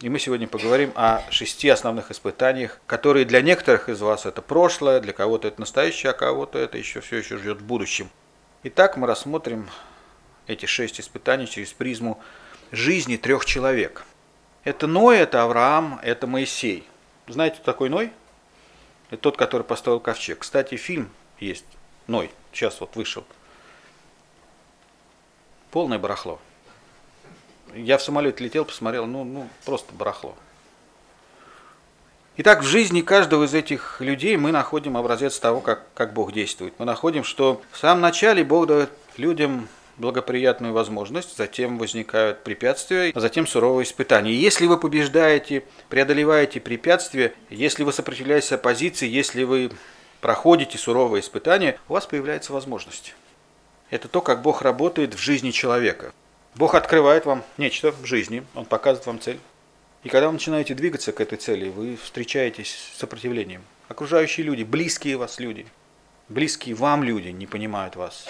И 0.00 0.08
мы 0.08 0.18
сегодня 0.18 0.48
поговорим 0.48 0.90
о 0.96 1.22
шести 1.30 1.68
основных 1.68 2.10
испытаниях, 2.10 2.80
которые 2.88 3.24
для 3.24 3.40
некоторых 3.40 3.88
из 3.88 4.00
вас 4.00 4.26
это 4.26 4.42
прошлое, 4.42 4.98
для 4.98 5.12
кого-то 5.12 5.46
это 5.46 5.60
настоящее, 5.60 6.10
а 6.10 6.12
кого-то 6.12 6.58
это 6.58 6.76
еще 6.76 7.00
все 7.00 7.18
еще 7.18 7.38
ждет 7.38 7.58
в 7.58 7.64
будущем. 7.64 8.10
Итак, 8.64 8.96
мы 8.96 9.06
рассмотрим 9.06 9.68
эти 10.46 10.66
шесть 10.66 11.00
испытаний 11.00 11.46
через 11.46 11.72
призму 11.72 12.20
жизни 12.70 13.16
трех 13.16 13.44
человек. 13.44 14.04
Это 14.64 14.86
Ной, 14.86 15.18
это 15.18 15.42
Авраам, 15.42 16.00
это 16.02 16.26
Моисей. 16.26 16.86
Знаете, 17.26 17.56
кто 17.56 17.64
такой 17.64 17.88
Ной? 17.88 18.12
Это 19.10 19.22
тот, 19.22 19.36
который 19.36 19.62
построил 19.62 20.00
ковчег. 20.00 20.40
Кстати, 20.40 20.76
фильм 20.76 21.10
есть, 21.38 21.66
Ной, 22.06 22.30
сейчас 22.52 22.80
вот 22.80 22.96
вышел. 22.96 23.24
Полное 25.70 25.98
барахло. 25.98 26.40
Я 27.74 27.98
в 27.98 28.02
самолете 28.02 28.44
летел, 28.44 28.64
посмотрел, 28.64 29.06
ну, 29.06 29.24
ну 29.24 29.48
просто 29.64 29.92
барахло. 29.94 30.36
Итак, 32.36 32.62
в 32.62 32.66
жизни 32.66 33.00
каждого 33.00 33.44
из 33.44 33.54
этих 33.54 34.00
людей 34.00 34.36
мы 34.36 34.50
находим 34.50 34.96
образец 34.96 35.38
того, 35.38 35.60
как, 35.60 35.84
как 35.94 36.12
Бог 36.12 36.32
действует. 36.32 36.74
Мы 36.78 36.84
находим, 36.84 37.22
что 37.22 37.62
в 37.70 37.78
самом 37.78 38.00
начале 38.00 38.42
Бог 38.42 38.66
дает 38.66 38.90
людям 39.16 39.68
благоприятную 39.96 40.72
возможность, 40.72 41.36
затем 41.36 41.78
возникают 41.78 42.42
препятствия, 42.42 43.12
а 43.14 43.20
затем 43.20 43.46
суровые 43.46 43.84
испытания. 43.84 44.32
если 44.32 44.66
вы 44.66 44.78
побеждаете, 44.78 45.64
преодолеваете 45.88 46.60
препятствия, 46.60 47.34
если 47.50 47.84
вы 47.84 47.92
сопротивляетесь 47.92 48.52
оппозиции, 48.52 49.08
если 49.08 49.44
вы 49.44 49.70
проходите 50.20 50.78
суровые 50.78 51.20
испытания, 51.20 51.78
у 51.88 51.92
вас 51.92 52.06
появляется 52.06 52.52
возможность. 52.52 53.14
Это 53.90 54.08
то, 54.08 54.20
как 54.20 54.42
Бог 54.42 54.62
работает 54.62 55.14
в 55.14 55.18
жизни 55.18 55.50
человека. 55.50 56.12
Бог 56.54 56.74
открывает 56.74 57.26
вам 57.26 57.44
нечто 57.58 57.92
в 57.92 58.04
жизни, 58.06 58.44
Он 58.54 58.64
показывает 58.64 59.06
вам 59.06 59.20
цель. 59.20 59.38
И 60.02 60.08
когда 60.08 60.28
вы 60.28 60.34
начинаете 60.34 60.74
двигаться 60.74 61.12
к 61.12 61.20
этой 61.20 61.38
цели, 61.38 61.68
вы 61.68 61.96
встречаетесь 61.96 62.70
с 62.70 62.98
сопротивлением. 62.98 63.62
Окружающие 63.88 64.44
люди, 64.44 64.62
близкие 64.62 65.16
вас 65.16 65.40
люди, 65.40 65.66
близкие 66.28 66.74
вам 66.74 67.02
люди 67.02 67.28
не 67.28 67.46
понимают 67.46 67.96
вас. 67.96 68.26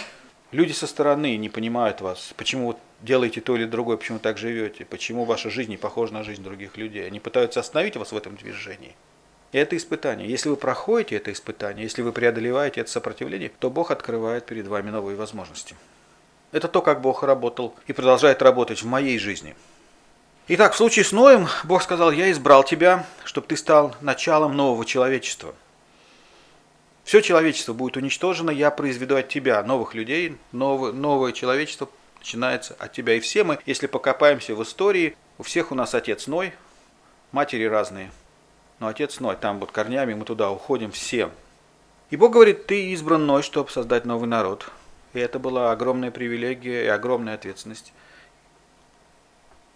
Люди 0.54 0.70
со 0.70 0.86
стороны 0.86 1.36
не 1.36 1.48
понимают 1.48 2.00
вас, 2.00 2.32
почему 2.36 2.68
вы 2.68 2.76
делаете 3.02 3.40
то 3.40 3.56
или 3.56 3.64
другое, 3.64 3.96
почему 3.96 4.20
так 4.20 4.38
живете, 4.38 4.84
почему 4.84 5.24
ваша 5.24 5.50
жизнь 5.50 5.70
не 5.70 5.76
похожа 5.76 6.14
на 6.14 6.22
жизнь 6.22 6.44
других 6.44 6.76
людей. 6.76 7.04
Они 7.08 7.18
пытаются 7.18 7.58
остановить 7.58 7.96
вас 7.96 8.12
в 8.12 8.16
этом 8.16 8.36
движении. 8.36 8.94
И 9.50 9.58
это 9.58 9.76
испытание. 9.76 10.28
Если 10.28 10.48
вы 10.48 10.54
проходите 10.54 11.16
это 11.16 11.32
испытание, 11.32 11.82
если 11.82 12.02
вы 12.02 12.12
преодолеваете 12.12 12.82
это 12.82 12.90
сопротивление, 12.92 13.50
то 13.58 13.68
Бог 13.68 13.90
открывает 13.90 14.46
перед 14.46 14.68
вами 14.68 14.90
новые 14.90 15.16
возможности. 15.16 15.74
Это 16.52 16.68
то, 16.68 16.82
как 16.82 17.00
Бог 17.00 17.24
работал 17.24 17.74
и 17.88 17.92
продолжает 17.92 18.40
работать 18.40 18.80
в 18.80 18.86
моей 18.86 19.18
жизни. 19.18 19.56
Итак, 20.46 20.74
в 20.74 20.76
случае 20.76 21.04
с 21.04 21.10
Ноем 21.10 21.48
Бог 21.64 21.82
сказал, 21.82 22.12
я 22.12 22.30
избрал 22.30 22.62
тебя, 22.62 23.04
чтобы 23.24 23.48
ты 23.48 23.56
стал 23.56 23.96
началом 24.00 24.56
нового 24.56 24.84
человечества– 24.84 25.52
все 27.04 27.20
человечество 27.20 27.74
будет 27.74 27.96
уничтожено, 27.96 28.50
я 28.50 28.70
произведу 28.70 29.16
от 29.16 29.28
тебя 29.28 29.62
новых 29.62 29.94
людей, 29.94 30.38
новое, 30.52 30.92
новое 30.92 31.32
человечество 31.32 31.88
начинается 32.18 32.74
от 32.78 32.92
тебя. 32.92 33.14
И 33.14 33.20
все 33.20 33.44
мы, 33.44 33.58
если 33.66 33.86
покопаемся 33.86 34.54
в 34.54 34.62
истории, 34.62 35.14
у 35.36 35.42
всех 35.42 35.70
у 35.70 35.74
нас 35.74 35.94
отец 35.94 36.26
Ной, 36.26 36.54
матери 37.30 37.64
разные. 37.64 38.10
Но 38.80 38.88
отец 38.88 39.20
Ной, 39.20 39.36
там 39.36 39.60
вот 39.60 39.70
корнями 39.70 40.14
мы 40.14 40.24
туда 40.24 40.50
уходим 40.50 40.90
все. 40.90 41.30
И 42.10 42.16
Бог 42.16 42.32
говорит, 42.32 42.66
ты 42.66 42.92
избран 42.92 43.26
Ной, 43.26 43.42
чтобы 43.42 43.70
создать 43.70 44.06
новый 44.06 44.26
народ. 44.26 44.70
И 45.12 45.20
это 45.20 45.38
была 45.38 45.72
огромная 45.72 46.10
привилегия 46.10 46.84
и 46.84 46.88
огромная 46.88 47.34
ответственность. 47.34 47.92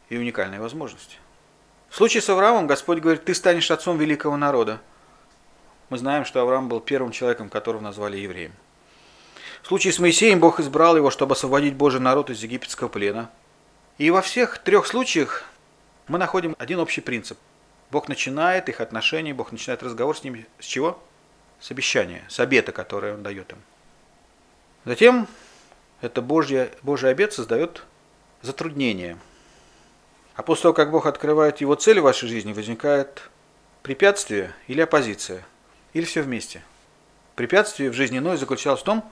И 0.09 0.17
уникальная 0.17 0.61
возможность. 0.61 1.19
В 1.91 1.97
случае 1.97 2.23
с 2.23 2.29
Авраамом 2.31 2.67
Господь 2.67 3.01
говорит, 3.01 3.25
ты 3.25 3.35
станешь 3.35 3.71
отцом 3.71 3.99
великого 3.99 4.37
народа. 4.39 4.81
Мы 5.91 5.99
знаем, 5.99 6.25
что 6.25 6.41
Авраам 6.41 6.69
был 6.69 6.81
первым 6.81 7.13
человеком, 7.13 7.49
которого 7.49 7.81
назвали 7.81 8.17
евреем. 8.17 8.53
В 9.63 9.69
случае 9.69 9.93
с 9.93 9.99
Моисеем 9.99 10.41
Бог 10.41 10.61
избрал 10.61 10.97
его, 10.97 11.11
чтобы 11.11 11.33
освободить 11.33 11.75
Божий 11.75 12.01
народ 12.01 12.31
из 12.31 12.43
египетского 12.43 12.89
плена. 12.89 13.31
И 13.97 14.11
во 14.11 14.23
всех 14.23 14.59
трех 14.59 14.87
случаях 14.87 15.45
мы 16.07 16.19
находим 16.19 16.55
один 16.59 16.79
общий 16.79 17.01
принцип. 17.01 17.39
Бог 17.91 18.09
начинает 18.09 18.69
их 18.69 18.81
отношения, 18.81 19.35
Бог 19.35 19.51
начинает 19.51 19.83
разговор 19.83 20.17
с 20.17 20.25
ними 20.25 20.47
с 20.59 20.65
чего? 20.65 21.01
с 21.61 21.71
обещания, 21.71 22.25
с 22.29 22.39
обета, 22.41 22.73
который 22.73 23.15
он 23.15 23.23
дает 23.23 23.51
им. 23.53 23.59
Затем 24.85 25.29
это 26.01 26.23
Божье, 26.23 26.71
Божий 26.83 27.11
обет 27.11 27.33
создает 27.33 27.85
затруднение. 28.43 29.19
А 30.35 30.43
после 30.43 30.63
того, 30.63 30.75
как 30.75 30.91
Бог 30.91 31.07
открывает 31.07 31.61
его 31.61 31.75
цели 31.75 31.99
в 31.99 32.05
вашей 32.05 32.29
жизни, 32.29 32.53
возникает 32.53 33.29
препятствие 33.83 34.55
или 34.69 34.81
оппозиция, 34.81 35.45
или 35.93 36.05
все 36.05 36.23
вместе. 36.23 36.63
Препятствие 37.35 37.91
в 37.91 37.95
жизни 37.95 38.19
Ной 38.19 38.37
заключалось 38.37 38.81
в 38.81 38.85
том, 38.85 39.05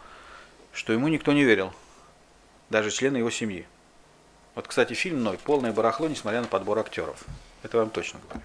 что 0.72 0.92
ему 0.92 1.08
никто 1.08 1.32
не 1.32 1.44
верил, 1.44 1.72
даже 2.70 2.90
члены 2.90 3.18
его 3.18 3.30
семьи. 3.30 3.66
Вот, 4.54 4.66
кстати, 4.68 4.94
фильм 4.94 5.22
«Ной» 5.22 5.38
полное 5.38 5.72
барахло, 5.72 6.08
несмотря 6.08 6.40
на 6.40 6.46
подбор 6.46 6.78
актеров. 6.78 7.22
Это 7.62 7.78
вам 7.78 7.90
точно 7.90 8.20
говорю. 8.26 8.42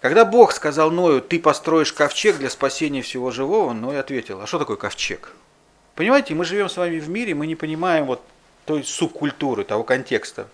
Когда 0.00 0.24
Бог 0.24 0.52
сказал 0.52 0.90
Ною, 0.90 1.20
ты 1.20 1.38
построишь 1.38 1.92
ковчег 1.92 2.38
для 2.38 2.50
спасения 2.50 3.02
всего 3.02 3.30
живого, 3.30 3.72
Ной 3.72 3.98
ответил, 3.98 4.40
а 4.40 4.46
что 4.46 4.58
такое 4.58 4.76
ковчег? 4.76 5.32
Понимаете, 5.94 6.34
мы 6.34 6.44
живем 6.44 6.68
с 6.68 6.76
вами 6.76 6.98
в 6.98 7.08
мире, 7.08 7.34
мы 7.34 7.46
не 7.46 7.54
понимаем 7.54 8.06
вот 8.06 8.22
той 8.66 8.84
субкультуры, 8.84 9.64
того 9.64 9.84
контекста. 9.84 10.48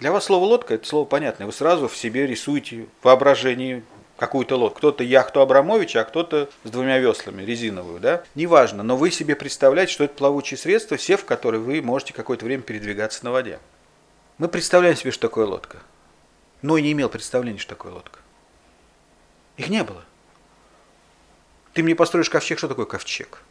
Для 0.00 0.12
вас 0.12 0.24
слово 0.24 0.44
лодка 0.44 0.74
это 0.74 0.86
слово 0.86 1.06
понятное. 1.06 1.46
Вы 1.46 1.52
сразу 1.52 1.88
в 1.88 1.96
себе 1.96 2.26
рисуете 2.26 2.86
воображение 3.02 3.82
какую-то 4.16 4.56
лодку. 4.56 4.78
Кто-то 4.78 5.04
яхту 5.04 5.40
Абрамовича, 5.40 6.00
а 6.00 6.04
кто-то 6.04 6.48
с 6.64 6.70
двумя 6.70 6.98
веслами, 6.98 7.42
резиновую, 7.42 8.00
да? 8.00 8.22
Неважно, 8.34 8.82
но 8.82 8.96
вы 8.96 9.10
себе 9.10 9.36
представляете, 9.36 9.92
что 9.92 10.04
это 10.04 10.14
плавучее 10.14 10.58
средство, 10.58 10.98
сев 10.98 11.22
в 11.22 11.24
которое 11.24 11.58
вы 11.58 11.82
можете 11.82 12.12
какое-то 12.12 12.44
время 12.44 12.62
передвигаться 12.62 13.24
на 13.24 13.32
воде. 13.32 13.58
Мы 14.38 14.48
представляем 14.48 14.96
себе, 14.96 15.10
что 15.10 15.28
такое 15.28 15.46
лодка. 15.46 15.78
Но 16.62 16.76
и 16.76 16.82
не 16.82 16.92
имел 16.92 17.08
представления, 17.08 17.58
что 17.58 17.70
такое 17.70 17.92
лодка. 17.92 18.18
Их 19.56 19.68
не 19.68 19.84
было. 19.84 20.04
Ты 21.72 21.82
мне 21.82 21.94
построишь 21.94 22.30
ковчег, 22.30 22.58
что 22.58 22.68
такое 22.68 22.86
ковчег? 22.86 23.42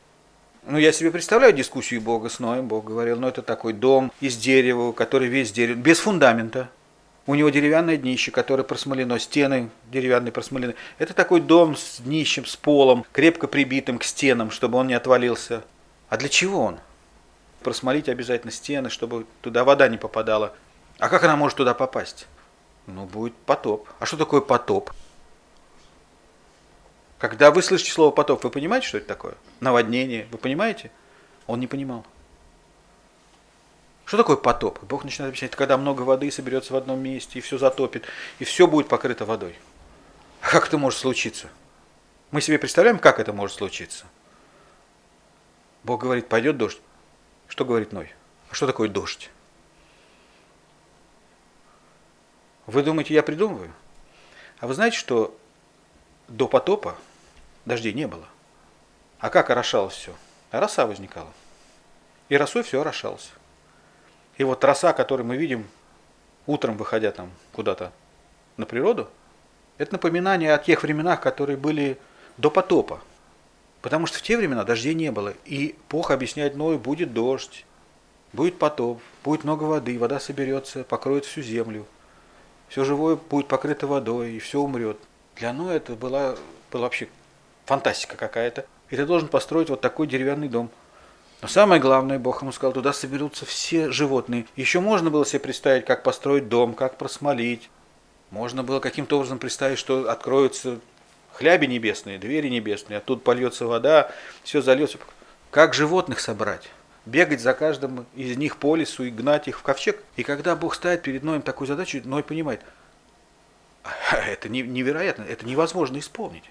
Ну, 0.65 0.77
я 0.77 0.93
себе 0.93 1.11
представляю 1.11 1.53
дискуссию 1.53 2.01
Бога 2.01 2.29
с 2.29 2.39
Ноем. 2.39 2.67
Бог 2.67 2.85
говорил, 2.85 3.19
ну, 3.19 3.27
это 3.27 3.41
такой 3.41 3.73
дом 3.73 4.11
из 4.21 4.37
дерева, 4.37 4.93
который 4.93 5.27
весь 5.27 5.51
дерево, 5.51 5.77
без 5.77 5.99
фундамента. 5.99 6.69
У 7.25 7.35
него 7.35 7.49
деревянное 7.49 7.95
днище, 7.95 8.31
которое 8.31 8.63
просмолено, 8.63 9.17
стены 9.17 9.69
деревянные 9.89 10.33
просмолены. 10.33 10.75
Это 10.97 11.13
такой 11.13 11.39
дом 11.39 11.77
с 11.77 12.01
днищем, 12.01 12.45
с 12.45 12.57
полом, 12.57 13.05
крепко 13.13 13.47
прибитым 13.47 13.97
к 13.97 14.03
стенам, 14.03 14.51
чтобы 14.51 14.77
он 14.77 14.87
не 14.87 14.93
отвалился. 14.93 15.63
А 16.09 16.17
для 16.17 16.27
чего 16.27 16.65
он? 16.65 16.79
Просмолить 17.61 18.09
обязательно 18.09 18.51
стены, 18.51 18.89
чтобы 18.89 19.25
туда 19.41 19.63
вода 19.63 19.87
не 19.87 19.97
попадала. 19.97 20.53
А 20.99 21.07
как 21.07 21.23
она 21.23 21.37
может 21.37 21.57
туда 21.57 21.73
попасть? 21.73 22.27
Ну, 22.87 23.05
будет 23.05 23.35
потоп. 23.35 23.87
А 23.99 24.05
что 24.05 24.17
такое 24.17 24.41
потоп? 24.41 24.91
Когда 27.19 27.51
вы 27.51 27.61
слышите 27.61 27.91
слово 27.91 28.11
потоп, 28.11 28.43
вы 28.43 28.49
понимаете, 28.49 28.87
что 28.87 28.97
это 28.97 29.07
такое? 29.07 29.35
Наводнение, 29.61 30.27
вы 30.29 30.37
понимаете? 30.37 30.91
Он 31.47 31.61
не 31.61 31.67
понимал. 31.67 32.05
Что 34.05 34.17
такое 34.17 34.35
потоп? 34.35 34.83
Бог 34.83 35.03
начинает 35.03 35.29
объяснять, 35.29 35.55
когда 35.55 35.77
много 35.77 36.01
воды 36.01 36.29
соберется 36.29 36.73
в 36.73 36.75
одном 36.75 36.99
месте, 36.99 37.39
и 37.39 37.41
все 37.41 37.57
затопит, 37.57 38.05
и 38.39 38.43
все 38.43 38.67
будет 38.67 38.87
покрыто 38.87 39.25
водой. 39.25 39.57
А 40.41 40.49
как 40.49 40.67
это 40.67 40.77
может 40.77 40.99
случиться? 40.99 41.49
Мы 42.31 42.41
себе 42.41 42.59
представляем, 42.59 42.99
как 42.99 43.19
это 43.19 43.31
может 43.31 43.57
случиться? 43.57 44.05
Бог 45.83 46.01
говорит, 46.01 46.27
пойдет 46.27 46.57
дождь. 46.57 46.81
Что 47.47 47.65
говорит 47.65 47.91
Ной? 47.91 48.11
А 48.49 48.55
что 48.55 48.67
такое 48.67 48.89
дождь? 48.89 49.29
Вы 52.65 52.83
думаете, 52.83 53.13
я 53.13 53.23
придумываю? 53.23 53.73
А 54.59 54.67
вы 54.67 54.73
знаете, 54.73 54.97
что 54.97 55.37
до 56.27 56.47
потопа 56.47 56.95
дождей 57.65 57.93
не 57.93 58.07
было. 58.07 58.25
А 59.19 59.29
как 59.29 59.49
орошалось 59.49 59.93
все? 59.93 60.15
А 60.51 60.59
роса 60.59 60.85
возникала. 60.85 61.31
И 62.29 62.37
росой 62.37 62.63
все 62.63 62.81
орошалось. 62.81 63.31
И 64.37 64.43
вот 64.43 64.63
роса, 64.63 64.93
которую 64.93 65.27
мы 65.27 65.37
видим 65.37 65.67
утром, 66.47 66.77
выходя 66.77 67.11
там 67.11 67.31
куда-то 67.51 67.91
на 68.57 68.65
природу, 68.65 69.09
это 69.77 69.93
напоминание 69.93 70.53
о 70.53 70.57
тех 70.57 70.83
временах, 70.83 71.21
которые 71.21 71.57
были 71.57 71.97
до 72.37 72.49
потопа. 72.49 73.01
Потому 73.81 74.05
что 74.05 74.19
в 74.19 74.21
те 74.21 74.37
времена 74.37 74.63
дождей 74.63 74.93
не 74.93 75.11
было. 75.11 75.33
И 75.45 75.75
Бог 75.89 76.11
объясняет 76.11 76.55
Ною, 76.55 76.79
будет 76.79 77.13
дождь, 77.13 77.65
будет 78.31 78.57
потоп, 78.57 79.01
будет 79.23 79.43
много 79.43 79.63
воды, 79.63 79.99
вода 79.99 80.19
соберется, 80.19 80.83
покроет 80.83 81.25
всю 81.25 81.41
землю. 81.41 81.85
Все 82.69 82.83
живое 82.85 83.17
будет 83.17 83.47
покрыто 83.47 83.85
водой, 83.85 84.31
и 84.31 84.39
все 84.39 84.59
умрет. 84.59 84.97
Для 85.35 85.53
Ноя 85.53 85.77
это 85.77 85.93
была, 85.93 86.35
была 86.71 86.83
вообще 86.83 87.07
фантастика 87.65 88.15
какая-то. 88.15 88.65
И 88.89 88.95
ты 88.95 89.05
должен 89.05 89.27
построить 89.27 89.69
вот 89.69 89.81
такой 89.81 90.07
деревянный 90.07 90.47
дом. 90.47 90.69
Но 91.43 91.49
самое 91.49 91.81
главное, 91.81 92.19
Бог 92.19 92.41
ему 92.41 92.53
сказал, 92.53 92.71
туда 92.71 92.93
соберутся 92.93 93.45
все 93.45 93.91
животные. 93.91 94.45
Еще 94.55 94.79
можно 94.79 95.11
было 95.11 95.25
себе 95.25 95.41
представить, 95.41 95.83
как 95.83 96.01
построить 96.01 96.47
дом, 96.47 96.73
как 96.73 96.97
просмолить. 96.97 97.69
Можно 98.31 98.63
было 98.63 98.79
каким-то 98.79 99.17
образом 99.17 99.39
представить, 99.39 99.77
что 99.77 100.09
откроются 100.09 100.79
хляби 101.33 101.65
небесные, 101.65 102.17
двери 102.17 102.47
небесные, 102.47 102.99
оттуда 102.99 103.19
польется 103.19 103.65
вода, 103.65 104.09
все 104.45 104.61
зальется. 104.61 104.99
Как 105.51 105.73
животных 105.73 106.21
собрать? 106.21 106.69
Бегать 107.05 107.41
за 107.41 107.53
каждым 107.53 108.05
из 108.15 108.37
них 108.37 108.55
по 108.55 108.77
лесу 108.77 109.03
и 109.03 109.09
гнать 109.09 109.49
их 109.49 109.59
в 109.59 109.63
ковчег? 109.63 110.01
И 110.15 110.23
когда 110.23 110.55
Бог 110.55 110.73
ставит 110.75 111.01
перед 111.01 111.23
Ноем 111.23 111.41
такую 111.41 111.67
задачу, 111.67 111.99
Ной 112.05 112.23
понимает, 112.23 112.61
это 114.13 114.47
невероятно, 114.47 115.23
это 115.23 115.45
невозможно 115.45 115.99
исполнить. 115.99 116.49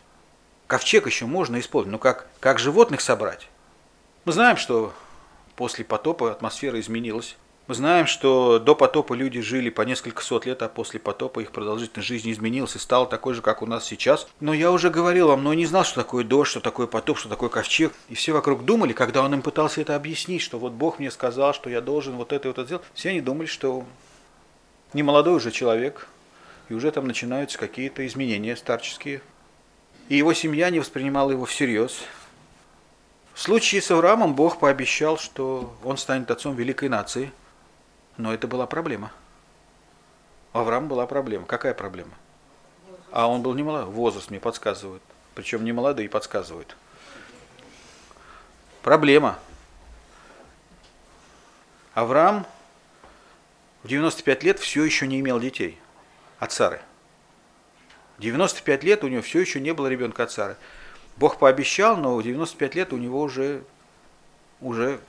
Ковчег 0.67 1.07
еще 1.07 1.25
можно 1.25 1.59
использовать, 1.61 1.93
но 1.93 1.99
как, 1.99 2.27
как 2.41 2.59
животных 2.59 3.01
собрать? 3.01 3.49
Мы 4.25 4.33
знаем, 4.33 4.57
что 4.57 4.93
после 5.57 5.85
потопа 5.85 6.31
атмосфера 6.31 6.79
изменилась. 6.79 7.37
Мы 7.67 7.75
знаем, 7.75 8.07
что 8.07 8.61
до 8.61 8.77
потопа 8.77 9.15
люди 9.15 9.41
жили 9.41 9.69
по 9.69 9.83
несколько 9.83 10.23
сот 10.23 10.47
лет, 10.47 10.63
а 10.63 10.69
после 10.69 11.01
потопа 11.01 11.41
их 11.41 11.51
продолжительность 11.51 12.09
жизни 12.09 12.31
изменилась 12.31 12.77
и 12.77 12.79
стала 12.79 13.07
такой 13.07 13.35
же, 13.35 13.43
как 13.43 13.63
у 13.63 13.67
нас 13.67 13.85
сейчас. 13.85 14.29
Но 14.39 14.55
я 14.55 14.71
уже 14.71 14.91
говорил 14.91 15.29
вам, 15.29 15.43
но 15.43 15.55
не 15.55 15.67
знал, 15.67 15.85
что 15.85 16.03
такое 16.03 16.23
дождь, 16.23 16.51
что 16.51 16.61
такое 16.61 16.87
потоп, 16.87 17.19
что 17.19 17.29
такое 17.29 17.49
ковчег. 17.49 17.93
И 18.09 18.15
все 18.15 18.33
вокруг 18.33 18.65
думали, 18.65 18.93
когда 18.93 19.23
он 19.23 19.35
им 19.35 19.43
пытался 19.43 19.81
это 19.81 19.97
объяснить, 19.97 20.43
что 20.43 20.59
вот 20.59 20.73
Бог 20.73 21.01
мне 21.01 21.11
сказал, 21.11 21.53
что 21.53 21.69
я 21.69 21.81
должен 21.81 22.15
вот 22.15 22.33
это 22.33 22.47
и 22.47 22.51
вот 22.51 22.59
это 22.59 22.67
сделать. 22.67 22.85
Все 22.95 23.11
они 23.11 23.21
думали, 23.21 23.47
что 23.47 23.85
не 24.93 25.03
молодой 25.03 25.35
уже 25.35 25.51
человек, 25.51 26.07
и 26.69 26.75
уже 26.75 26.93
там 26.93 27.09
начинаются 27.09 27.59
какие-то 27.59 28.07
изменения 28.07 28.57
старческие 28.57 29.21
и 30.09 30.17
его 30.17 30.35
семья 30.35 30.69
не 30.71 30.79
воспринимала 30.79 31.31
его 31.31 31.45
всерьез. 31.45 32.03
В 33.35 33.41
случае 33.41 33.81
с 33.81 33.91
Авраамом 33.91 34.35
Бог 34.35 34.59
пообещал, 34.59 35.19
что 35.19 35.75
он 35.83 35.97
станет 35.97 36.31
отцом 36.31 36.55
великой 36.55 36.89
нации, 36.89 37.33
но 38.17 38.33
это 38.33 38.47
была 38.47 38.67
проблема. 38.67 39.11
У 40.53 40.59
Авраама 40.59 40.87
была 40.87 41.07
проблема. 41.07 41.47
Какая 41.47 41.73
проблема? 41.73 42.13
А 43.11 43.27
он 43.27 43.43
был 43.43 43.55
не 43.55 43.63
молодой. 43.63 43.93
Возраст 43.93 44.31
мне 44.31 44.39
подсказывает. 44.39 45.03
Причем 45.35 45.65
не 45.65 45.73
молодые 45.73 46.09
подсказывают. 46.09 46.77
Проблема. 48.83 49.39
Авраам 51.95 52.47
в 53.83 53.89
95 53.89 54.43
лет 54.43 54.59
все 54.59 54.85
еще 54.85 55.07
не 55.07 55.21
имел 55.21 55.41
детей 55.41 55.79
от 56.39 56.53
Сары. 56.53 56.81
95 58.19 58.85
лет 58.85 59.05
у 59.05 59.09
него 59.09 59.23
все 59.23 59.41
еще 59.41 59.61
не 59.61 59.73
было 59.73 59.87
ребенка 59.87 60.25
от 60.25 60.31
Сары. 60.31 60.57
Бог 61.17 61.39
пообещал, 61.39 61.97
но 61.97 62.17
в 62.17 62.23
95 62.23 62.75
лет 62.75 62.93
у 62.93 62.97
него 62.97 63.21
уже, 63.21 63.65
уже 64.61 65.01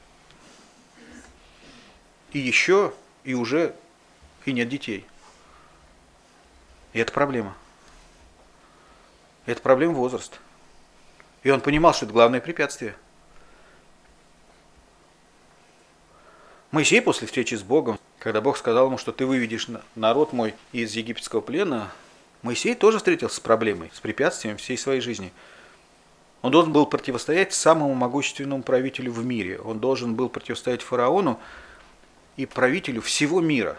и 2.32 2.40
еще, 2.40 2.94
и 3.24 3.34
уже, 3.34 3.76
и 4.46 4.54
нет 4.54 4.70
детей. 4.70 5.06
И 6.94 7.00
это 7.00 7.12
проблема. 7.12 7.56
Это 9.46 9.62
проблема 9.62 9.94
возраст. 9.94 10.40
И 11.44 11.50
он 11.50 11.62
понимал, 11.62 11.94
что 11.94 12.06
это 12.06 12.14
главное 12.14 12.40
препятствие. 12.40 12.96
Моисей 16.72 17.02
после 17.02 17.28
встречи 17.28 17.54
с 17.56 17.62
Богом, 17.62 18.00
когда 18.18 18.42
Бог 18.42 18.58
сказал 18.58 18.88
ему, 18.88 18.98
что 18.98 19.12
ты 19.12 19.26
выведешь 19.26 19.68
народ 19.96 20.34
мой 20.34 20.56
из 20.72 20.94
египетского 20.94 21.42
плена, 21.42 21.92
Моисей 22.42 22.74
тоже 22.74 22.98
встретился 22.98 23.38
с 23.38 23.40
проблемой, 23.40 23.92
с 23.94 24.00
препятствием 24.00 24.58
всей 24.58 24.78
своей 24.78 25.00
жизни. 25.00 25.32
Он 26.44 26.52
должен 26.52 26.74
был 26.74 26.86
противостоять 26.86 27.54
самому 27.54 27.94
могущественному 27.94 28.64
правителю 28.64 29.14
в 29.14 29.26
мире. 29.26 29.60
Он 29.60 29.80
должен 29.80 30.14
был 30.14 30.28
противостоять 30.28 30.82
фараону 30.82 31.40
и 32.36 32.46
правителю 32.46 33.02
всего 33.02 33.40
мира. 33.40 33.78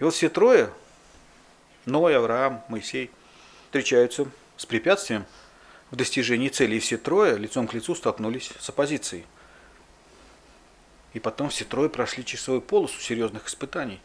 И 0.00 0.04
вот 0.04 0.12
все 0.12 0.28
трое, 0.28 0.70
Ной, 1.86 2.16
Авраам, 2.16 2.64
Моисей, 2.68 3.12
встречаются 3.66 4.26
с 4.56 4.66
препятствием 4.66 5.24
в 5.92 5.96
достижении 5.96 6.48
цели. 6.48 6.74
И 6.74 6.80
все 6.80 6.96
трое 6.96 7.38
лицом 7.38 7.68
к 7.68 7.74
лицу 7.74 7.94
столкнулись 7.94 8.50
с 8.58 8.68
оппозицией. 8.68 9.24
И 11.14 11.20
потом 11.20 11.50
все 11.50 11.64
трое 11.64 11.88
прошли 11.88 12.24
часовую 12.24 12.60
полосу 12.60 13.00
серьезных 13.00 13.46
испытаний. 13.46 14.00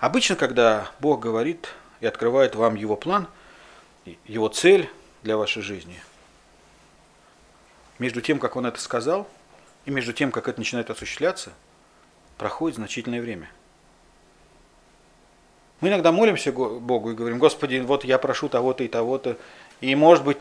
Обычно, 0.00 0.34
когда 0.34 0.90
Бог 0.98 1.20
говорит 1.20 1.68
и 2.00 2.06
открывает 2.06 2.56
вам 2.56 2.74
его 2.74 2.96
план, 2.96 3.28
его 4.26 4.48
цель 4.48 4.90
для 5.22 5.36
вашей 5.36 5.62
жизни, 5.62 6.02
между 7.98 8.20
тем, 8.20 8.38
как 8.38 8.56
он 8.56 8.66
это 8.66 8.80
сказал, 8.80 9.28
и 9.84 9.90
между 9.90 10.12
тем, 10.12 10.32
как 10.32 10.48
это 10.48 10.58
начинает 10.58 10.90
осуществляться, 10.90 11.52
проходит 12.38 12.76
значительное 12.76 13.20
время. 13.20 13.50
Мы 15.80 15.88
иногда 15.88 16.12
молимся 16.12 16.52
Богу 16.52 17.10
и 17.10 17.14
говорим, 17.14 17.38
Господи, 17.38 17.78
вот 17.78 18.04
я 18.04 18.18
прошу 18.18 18.48
того-то 18.48 18.84
и 18.84 18.88
того-то, 18.88 19.36
и 19.80 19.94
может 19.94 20.24
быть, 20.24 20.38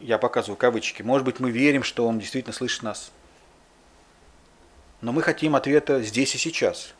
я 0.00 0.18
показываю 0.18 0.56
кавычки, 0.56 1.02
может 1.02 1.24
быть, 1.24 1.40
мы 1.40 1.50
верим, 1.50 1.82
что 1.82 2.06
Он 2.06 2.18
действительно 2.18 2.52
слышит 2.52 2.82
нас. 2.82 3.10
Но 5.00 5.12
мы 5.12 5.22
хотим 5.22 5.56
ответа 5.56 6.02
здесь 6.02 6.34
и 6.34 6.38
сейчас. 6.38 6.94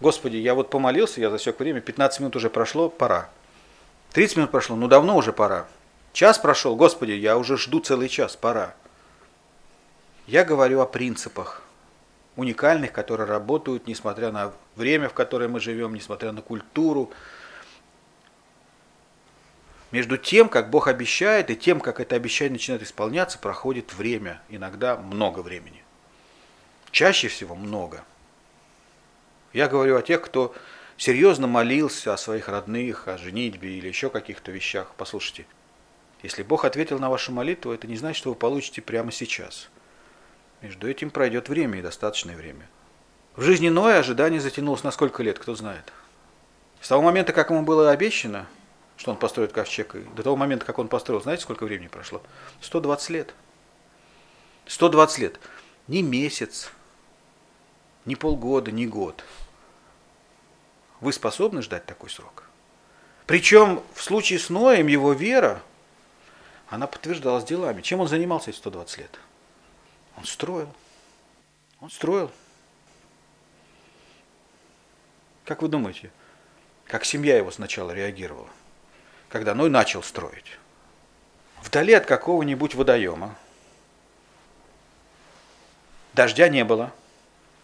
Господи, 0.00 0.36
я 0.36 0.54
вот 0.54 0.70
помолился, 0.70 1.20
я 1.20 1.30
засек 1.30 1.58
время, 1.58 1.80
15 1.80 2.20
минут 2.20 2.36
уже 2.36 2.50
прошло, 2.50 2.88
пора. 2.88 3.28
30 4.12 4.36
минут 4.36 4.50
прошло, 4.50 4.76
ну 4.76 4.88
давно 4.88 5.16
уже 5.16 5.32
пора. 5.32 5.66
Час 6.12 6.38
прошел, 6.38 6.74
Господи, 6.74 7.12
я 7.12 7.38
уже 7.38 7.56
жду 7.56 7.80
целый 7.80 8.08
час, 8.08 8.36
пора. 8.36 8.74
Я 10.30 10.44
говорю 10.44 10.80
о 10.80 10.86
принципах, 10.86 11.60
уникальных, 12.36 12.92
которые 12.92 13.26
работают, 13.26 13.88
несмотря 13.88 14.30
на 14.30 14.52
время, 14.76 15.08
в 15.08 15.12
которое 15.12 15.48
мы 15.48 15.58
живем, 15.58 15.92
несмотря 15.92 16.30
на 16.30 16.40
культуру. 16.40 17.10
Между 19.90 20.16
тем, 20.16 20.48
как 20.48 20.70
Бог 20.70 20.86
обещает, 20.86 21.50
и 21.50 21.56
тем, 21.56 21.80
как 21.80 21.98
это 21.98 22.14
обещание 22.14 22.52
начинает 22.52 22.84
исполняться, 22.84 23.40
проходит 23.40 23.92
время, 23.92 24.40
иногда 24.48 24.96
много 24.96 25.40
времени. 25.40 25.82
Чаще 26.92 27.26
всего 27.26 27.56
много. 27.56 28.04
Я 29.52 29.66
говорю 29.66 29.96
о 29.96 30.02
тех, 30.02 30.22
кто 30.22 30.54
серьезно 30.96 31.48
молился 31.48 32.14
о 32.14 32.16
своих 32.16 32.48
родных, 32.48 33.08
о 33.08 33.18
женитьбе 33.18 33.78
или 33.78 33.88
еще 33.88 34.10
каких-то 34.10 34.52
вещах. 34.52 34.92
Послушайте, 34.96 35.44
если 36.22 36.44
Бог 36.44 36.64
ответил 36.64 37.00
на 37.00 37.10
вашу 37.10 37.32
молитву, 37.32 37.72
это 37.72 37.88
не 37.88 37.96
значит, 37.96 38.18
что 38.18 38.30
вы 38.30 38.36
получите 38.36 38.80
прямо 38.80 39.10
сейчас– 39.10 39.68
между 40.62 40.88
этим 40.88 41.10
пройдет 41.10 41.48
время 41.48 41.78
и 41.78 41.82
достаточное 41.82 42.36
время. 42.36 42.68
В 43.36 43.42
жизни 43.42 43.68
Ноя 43.68 43.98
ожидание 43.98 44.40
затянулось 44.40 44.84
на 44.84 44.90
сколько 44.90 45.22
лет, 45.22 45.38
кто 45.38 45.54
знает. 45.54 45.92
С 46.80 46.88
того 46.88 47.02
момента, 47.02 47.32
как 47.32 47.50
ему 47.50 47.62
было 47.62 47.90
обещано, 47.90 48.46
что 48.96 49.10
он 49.10 49.16
построит 49.16 49.52
ковчег, 49.52 49.94
и 49.94 50.00
до 50.00 50.22
того 50.22 50.36
момента, 50.36 50.66
как 50.66 50.78
он 50.78 50.88
построил, 50.88 51.22
знаете, 51.22 51.42
сколько 51.42 51.64
времени 51.64 51.88
прошло? 51.88 52.22
120 52.60 53.10
лет. 53.10 53.34
120 54.66 55.18
лет. 55.18 55.40
Ни 55.88 56.02
месяц, 56.02 56.70
ни 58.04 58.14
полгода, 58.14 58.70
ни 58.70 58.86
год. 58.86 59.24
Вы 61.00 61.12
способны 61.12 61.62
ждать 61.62 61.86
такой 61.86 62.10
срок? 62.10 62.44
Причем 63.26 63.82
в 63.94 64.02
случае 64.02 64.38
с 64.38 64.50
Ноем 64.50 64.86
его 64.86 65.12
вера, 65.12 65.62
она 66.68 66.86
подтверждалась 66.86 67.44
делами. 67.44 67.80
Чем 67.80 68.00
он 68.00 68.08
занимался 68.08 68.50
эти 68.50 68.58
120 68.58 68.98
лет? 68.98 69.20
Он 70.20 70.26
строил. 70.26 70.68
Он 71.80 71.90
строил. 71.90 72.30
Как 75.46 75.62
вы 75.62 75.68
думаете, 75.68 76.10
как 76.84 77.06
семья 77.06 77.38
его 77.38 77.50
сначала 77.50 77.92
реагировала, 77.92 78.48
когда 79.30 79.54
Ной 79.54 79.70
начал 79.70 80.02
строить? 80.02 80.58
Вдали 81.62 81.94
от 81.94 82.04
какого-нибудь 82.04 82.74
водоема. 82.74 83.34
Дождя 86.12 86.48
не 86.48 86.64
было. 86.64 86.92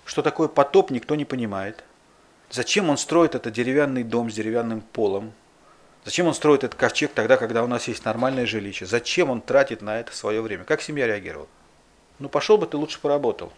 Что 0.06 0.22
такое 0.22 0.48
потоп, 0.48 0.90
никто 0.90 1.14
не 1.14 1.26
понимает. 1.26 1.84
Зачем 2.48 2.88
он 2.88 2.96
строит 2.96 3.34
этот 3.34 3.52
деревянный 3.52 4.02
дом 4.02 4.30
с 4.30 4.34
деревянным 4.34 4.80
полом? 4.80 5.34
Зачем 6.06 6.26
он 6.26 6.34
строит 6.34 6.64
этот 6.64 6.78
ковчег 6.78 7.12
тогда, 7.12 7.36
когда 7.36 7.62
у 7.62 7.66
нас 7.66 7.86
есть 7.86 8.04
нормальное 8.06 8.46
жилище? 8.46 8.86
Зачем 8.86 9.28
он 9.28 9.42
тратит 9.42 9.82
на 9.82 10.00
это 10.00 10.16
свое 10.16 10.40
время? 10.40 10.64
Как 10.64 10.80
семья 10.80 11.06
реагировала? 11.06 11.48
Ну 12.18 12.28
пошел 12.28 12.58
бы 12.58 12.66
ты 12.66 12.76
лучше 12.76 13.00
поработал. 13.00 13.52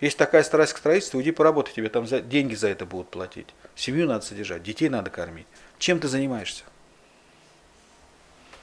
Есть 0.00 0.18
такая 0.18 0.42
страсть 0.42 0.74
к 0.74 0.78
строительству, 0.78 1.20
иди 1.22 1.30
поработай, 1.30 1.72
тебе 1.72 1.88
там 1.88 2.06
за, 2.06 2.20
деньги 2.20 2.54
за 2.54 2.68
это 2.68 2.84
будут 2.84 3.08
платить. 3.08 3.48
Семью 3.74 4.06
надо 4.06 4.24
содержать, 4.24 4.62
детей 4.62 4.88
надо 4.88 5.10
кормить. 5.10 5.46
Чем 5.78 6.00
ты 6.00 6.08
занимаешься? 6.08 6.64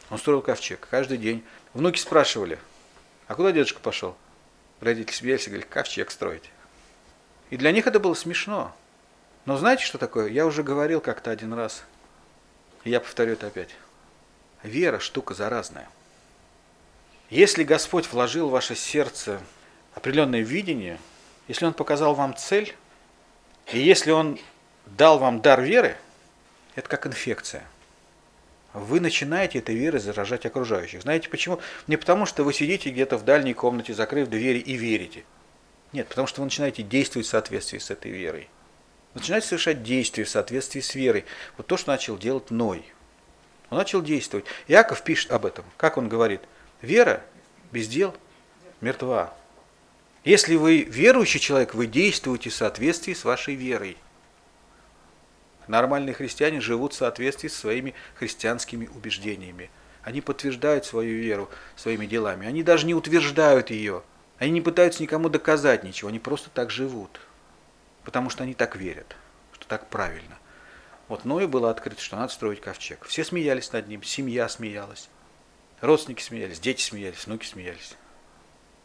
Он 0.10 0.20
строил 0.20 0.42
ковчег 0.42 0.88
каждый 0.92 1.18
день. 1.18 1.44
Внуки 1.74 1.98
спрашивали, 1.98 2.60
а 3.28 3.34
куда 3.34 3.52
дедушка 3.52 3.80
пошел? 3.80 4.16
Родители 4.80 5.16
смеялись 5.16 5.48
и 5.48 5.50
говорили, 5.50 5.68
ковчег 5.68 6.12
строить. 6.12 6.52
И 7.50 7.58
для 7.58 7.72
них 7.72 7.88
это 7.88 8.00
было 8.00 8.14
смешно. 8.14 8.76
Но 9.46 9.58
знаете, 9.58 9.84
что 9.84 9.98
такое? 9.98 10.30
Я 10.30 10.46
уже 10.46 10.62
говорил 10.62 11.02
как-то 11.02 11.32
один 11.32 11.54
раз. 11.54 11.84
И 12.84 12.90
я 12.90 13.00
повторю 13.00 13.34
это 13.34 13.48
опять. 13.48 13.70
Вера 14.62 15.00
штука 15.00 15.34
заразная. 15.34 15.90
Если 17.34 17.64
Господь 17.64 18.12
вложил 18.12 18.48
в 18.50 18.52
ваше 18.52 18.76
сердце 18.76 19.42
определенное 19.96 20.42
видение, 20.42 21.00
если 21.48 21.66
Он 21.66 21.74
показал 21.74 22.14
вам 22.14 22.38
цель, 22.38 22.76
и 23.72 23.80
если 23.80 24.12
Он 24.12 24.38
дал 24.86 25.18
вам 25.18 25.42
дар 25.42 25.60
веры, 25.60 25.98
это 26.76 26.88
как 26.88 27.08
инфекция. 27.08 27.64
Вы 28.74 29.00
начинаете 29.00 29.58
этой 29.58 29.74
верой 29.74 29.98
заражать 29.98 30.46
окружающих. 30.46 31.02
Знаете 31.02 31.28
почему? 31.28 31.60
Не 31.88 31.98
потому, 31.98 32.28
что 32.28 32.44
вы 32.44 32.54
сидите 32.54 32.92
где-то 32.92 33.18
в 33.18 33.26
дальней 33.26 33.56
комнате, 33.56 33.96
закрыв 33.96 34.30
двери 34.30 34.60
и 34.60 34.76
верите. 34.76 35.24
Нет, 35.92 36.10
потому 36.10 36.28
что 36.28 36.42
вы 36.42 36.46
начинаете 36.46 36.84
действовать 36.84 37.26
в 37.26 37.32
соответствии 37.32 37.80
с 37.80 37.90
этой 37.90 38.12
верой. 38.12 38.48
Начинаете 39.16 39.48
совершать 39.48 39.82
действия 39.82 40.26
в 40.26 40.30
соответствии 40.30 40.82
с 40.82 40.94
верой. 40.94 41.26
Вот 41.58 41.66
то, 41.66 41.78
что 41.78 41.90
начал 41.90 42.16
делать 42.16 42.52
Ной. 42.52 42.86
Он 43.72 43.80
начал 43.80 44.04
действовать. 44.04 44.46
Иаков 44.68 45.02
пишет 45.02 45.32
об 45.32 45.48
этом. 45.48 45.66
Как 45.78 45.98
он 45.98 46.10
говорит? 46.10 46.42
Вера 46.84 47.24
без 47.72 47.88
дел 47.88 48.14
мертва. 48.82 49.34
Если 50.26 50.56
вы 50.56 50.82
верующий 50.82 51.40
человек, 51.40 51.74
вы 51.74 51.88
действуете 51.88 52.50
в 52.50 52.54
соответствии 52.54 53.14
с 53.14 53.24
вашей 53.24 53.56
верой. 53.56 53.96
Нормальные 55.68 56.14
христиане 56.14 56.60
живут 56.60 56.92
в 56.92 56.98
соответствии 56.98 57.48
с 57.48 57.56
своими 57.56 57.94
христианскими 58.16 58.88
убеждениями. 58.94 59.72
Они 60.04 60.20
подтверждают 60.20 60.84
свою 60.84 61.22
веру 61.22 61.50
своими 61.78 62.06
делами. 62.06 62.48
Они 62.48 62.64
даже 62.64 62.86
не 62.86 62.94
утверждают 62.94 63.70
ее. 63.70 64.04
Они 64.38 64.52
не 64.52 64.62
пытаются 64.62 65.02
никому 65.02 65.30
доказать 65.30 65.86
ничего. 65.86 66.10
Они 66.10 66.20
просто 66.20 66.50
так 66.50 66.70
живут. 66.70 67.22
Потому 68.04 68.30
что 68.30 68.44
они 68.44 68.56
так 68.56 68.76
верят, 68.76 69.16
что 69.54 69.66
так 69.68 69.90
правильно. 69.90 70.38
Вот 71.08 71.24
Ною 71.24 71.48
было 71.48 71.70
открыто, 71.72 72.02
что 72.02 72.18
надо 72.18 72.34
строить 72.34 72.60
ковчег. 72.60 73.06
Все 73.06 73.24
смеялись 73.24 73.72
над 73.72 73.88
ним, 73.88 74.04
семья 74.04 74.50
смеялась. 74.50 75.08
Родственники 75.84 76.22
смеялись, 76.22 76.62
дети 76.62 76.82
смеялись, 76.82 77.26
внуки 77.26 77.46
смеялись. 77.46 77.98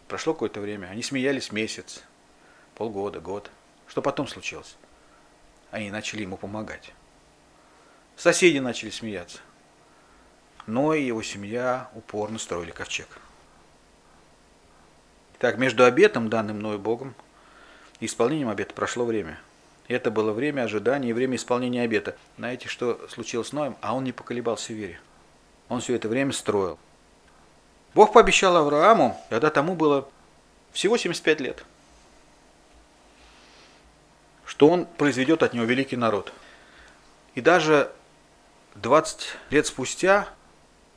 Прошло 0.08 0.32
какое-то 0.32 0.60
время, 0.60 0.88
они 0.88 1.04
смеялись 1.04 1.52
месяц, 1.52 2.02
полгода, 2.74 3.20
год. 3.20 3.52
Что 3.86 4.02
потом 4.02 4.26
случилось? 4.26 4.74
Они 5.70 5.92
начали 5.92 6.22
ему 6.22 6.36
помогать. 6.36 6.92
Соседи 8.16 8.58
начали 8.58 8.90
смеяться. 8.90 9.38
Но 10.66 10.92
и 10.92 11.04
его 11.04 11.22
семья 11.22 11.88
упорно 11.94 12.36
строили 12.36 12.72
ковчег. 12.72 13.06
Так, 15.38 15.56
между 15.56 15.84
обетом, 15.84 16.28
данным 16.28 16.56
мною 16.56 16.80
Богом, 16.80 17.14
и 18.00 18.06
исполнением 18.06 18.48
обета 18.48 18.74
прошло 18.74 19.04
время. 19.04 19.38
Это 19.86 20.10
было 20.10 20.32
время 20.32 20.62
ожидания 20.62 21.10
и 21.10 21.12
время 21.12 21.36
исполнения 21.36 21.82
обета. 21.82 22.16
Знаете, 22.38 22.66
что 22.66 23.06
случилось 23.06 23.50
с 23.50 23.52
Ноем? 23.52 23.76
А 23.82 23.94
он 23.94 24.02
не 24.02 24.10
поколебался 24.10 24.72
в 24.72 24.76
вере. 24.76 25.00
Он 25.68 25.80
все 25.80 25.94
это 25.94 26.08
время 26.08 26.32
строил. 26.32 26.76
Бог 27.94 28.12
пообещал 28.12 28.56
Аврааму, 28.56 29.20
когда 29.30 29.50
тому 29.50 29.74
было 29.74 30.08
всего 30.72 30.96
75 30.96 31.40
лет, 31.40 31.64
что 34.44 34.68
он 34.68 34.86
произведет 34.86 35.42
от 35.42 35.54
него 35.54 35.64
великий 35.64 35.96
народ. 35.96 36.32
И 37.34 37.40
даже 37.40 37.90
20 38.76 39.26
лет 39.50 39.66
спустя 39.66 40.28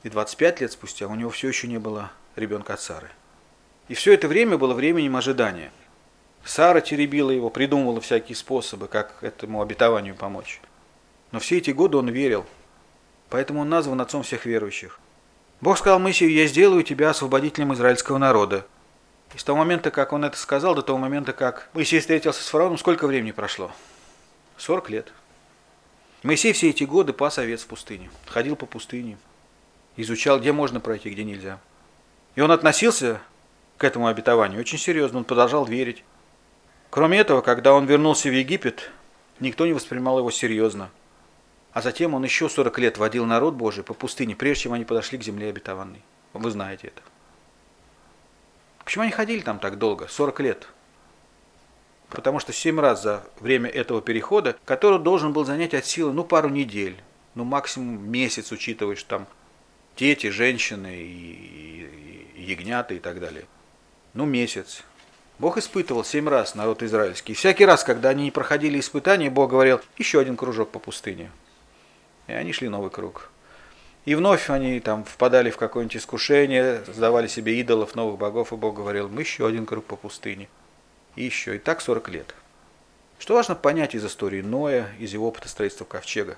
и 0.03 0.09
25 0.09 0.61
лет 0.61 0.71
спустя 0.71 1.07
у 1.07 1.15
него 1.15 1.29
все 1.29 1.47
еще 1.47 1.67
не 1.67 1.77
было 1.77 2.11
ребенка 2.35 2.73
от 2.73 2.81
Сары. 2.81 3.09
И 3.87 3.93
все 3.93 4.13
это 4.13 4.27
время 4.27 4.57
было 4.57 4.73
временем 4.73 5.15
ожидания. 5.15 5.71
Сара 6.43 6.81
теребила 6.81 7.29
его, 7.29 7.49
придумывала 7.49 8.01
всякие 8.01 8.35
способы, 8.35 8.87
как 8.87 9.21
этому 9.21 9.61
обетованию 9.61 10.15
помочь. 10.15 10.59
Но 11.31 11.39
все 11.39 11.57
эти 11.57 11.71
годы 11.71 11.97
он 11.97 12.09
верил, 12.09 12.45
поэтому 13.29 13.61
он 13.61 13.69
назван 13.69 14.01
отцом 14.01 14.23
всех 14.23 14.45
верующих. 14.45 14.99
Бог 15.61 15.77
сказал 15.77 15.99
Моисею, 15.99 16.33
я 16.33 16.47
сделаю 16.47 16.81
тебя 16.83 17.11
освободителем 17.11 17.71
израильского 17.73 18.17
народа. 18.17 18.65
И 19.35 19.37
с 19.37 19.43
того 19.43 19.59
момента, 19.59 19.91
как 19.91 20.11
он 20.11 20.25
это 20.25 20.35
сказал, 20.35 20.73
до 20.73 20.81
того 20.81 20.97
момента, 20.97 21.33
как 21.33 21.69
Моисей 21.73 21.99
встретился 21.99 22.41
с 22.43 22.47
фараоном, 22.47 22.79
сколько 22.79 23.05
времени 23.05 23.31
прошло? 23.31 23.71
40 24.57 24.89
лет. 24.89 25.13
Моисей 26.23 26.53
все 26.53 26.71
эти 26.71 26.83
годы 26.83 27.13
пас 27.13 27.37
овец 27.37 27.61
в 27.61 27.67
пустыне, 27.67 28.09
ходил 28.25 28.55
по 28.55 28.65
пустыне, 28.65 29.17
изучал, 29.97 30.39
где 30.39 30.51
можно 30.51 30.79
пройти, 30.79 31.11
где 31.11 31.23
нельзя. 31.23 31.59
И 32.35 32.41
он 32.41 32.51
относился 32.51 33.21
к 33.77 33.83
этому 33.83 34.07
обетованию 34.07 34.59
очень 34.59 34.79
серьезно, 34.79 35.19
он 35.19 35.25
продолжал 35.25 35.65
верить. 35.65 36.03
Кроме 36.89 37.19
этого, 37.19 37.41
когда 37.41 37.73
он 37.73 37.85
вернулся 37.85 38.29
в 38.29 38.33
Египет, 38.33 38.89
никто 39.39 39.67
не 39.67 39.73
воспринимал 39.73 40.17
его 40.17 40.31
серьезно– 40.31 40.89
а 41.73 41.81
затем 41.81 42.13
он 42.13 42.23
еще 42.23 42.49
40 42.49 42.77
лет 42.79 42.97
водил 42.97 43.25
народ 43.25 43.53
Божий 43.53 43.83
по 43.83 43.93
пустыне, 43.93 44.35
прежде 44.35 44.63
чем 44.63 44.73
они 44.73 44.85
подошли 44.85 45.17
к 45.17 45.23
земле 45.23 45.49
обетованной. 45.49 46.01
Вы 46.33 46.51
знаете 46.51 46.87
это. 46.87 47.01
Почему 48.83 49.03
они 49.03 49.11
ходили 49.11 49.41
там 49.41 49.59
так 49.59 49.77
долго, 49.77 50.07
40 50.07 50.39
лет? 50.41 50.67
Потому 52.09 52.39
что 52.39 52.51
7 52.51 52.79
раз 52.79 53.03
за 53.03 53.23
время 53.39 53.69
этого 53.69 54.01
перехода, 54.01 54.57
который 54.65 54.99
должен 54.99 55.31
был 55.31 55.45
занять 55.45 55.73
от 55.73 55.85
силы, 55.85 56.11
ну, 56.11 56.25
пару 56.25 56.49
недель, 56.49 57.01
ну, 57.35 57.45
максимум 57.45 58.09
месяц, 58.09 58.51
учитывая, 58.51 58.97
что 58.97 59.07
там 59.07 59.27
дети, 59.95 60.27
женщины 60.27 60.93
и, 60.97 62.31
и, 62.35 62.41
и 62.41 62.43
ягнята 62.51 62.95
и 62.95 62.99
так 62.99 63.21
далее. 63.21 63.45
Ну, 64.13 64.25
месяц. 64.25 64.83
Бог 65.39 65.57
испытывал 65.57 66.03
семь 66.03 66.27
раз 66.27 66.53
народ 66.53 66.83
израильский. 66.83 67.31
И 67.31 67.35
всякий 67.35 67.65
раз, 67.65 67.85
когда 67.85 68.09
они 68.09 68.25
не 68.25 68.31
проходили 68.31 68.79
испытания, 68.79 69.29
Бог 69.29 69.51
говорил, 69.51 69.79
еще 69.97 70.19
один 70.19 70.35
кружок 70.35 70.69
по 70.71 70.79
пустыне. 70.79 71.31
И 72.27 72.33
они 72.33 72.53
шли 72.53 72.69
новый 72.69 72.89
круг. 72.89 73.29
И 74.05 74.15
вновь 74.15 74.49
они 74.49 74.79
там 74.79 75.03
впадали 75.03 75.51
в 75.51 75.57
какое-нибудь 75.57 75.97
искушение, 75.97 76.83
создавали 76.85 77.27
себе 77.27 77.59
идолов, 77.59 77.95
новых 77.95 78.17
богов, 78.17 78.51
и 78.51 78.55
Бог 78.55 78.75
говорил, 78.75 79.09
мы 79.09 79.21
еще 79.21 79.47
один 79.47 79.65
круг 79.65 79.85
по 79.85 79.95
пустыне. 79.95 80.49
И 81.15 81.23
еще. 81.23 81.55
И 81.55 81.59
так 81.59 81.81
40 81.81 82.09
лет. 82.09 82.35
Что 83.19 83.35
важно 83.35 83.53
понять 83.53 83.93
из 83.93 84.03
истории 84.03 84.41
Ноя, 84.41 84.89
из 84.97 85.13
его 85.13 85.27
опыта 85.27 85.47
строительства 85.47 85.85
ковчега? 85.85 86.37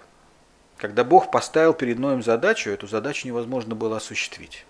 Когда 0.77 1.05
Бог 1.05 1.31
поставил 1.31 1.73
перед 1.73 1.97
Ноем 1.97 2.21
задачу, 2.21 2.69
эту 2.69 2.87
задачу 2.87 3.27
невозможно 3.27 3.75
было 3.75 3.97
осуществить. 3.97 4.65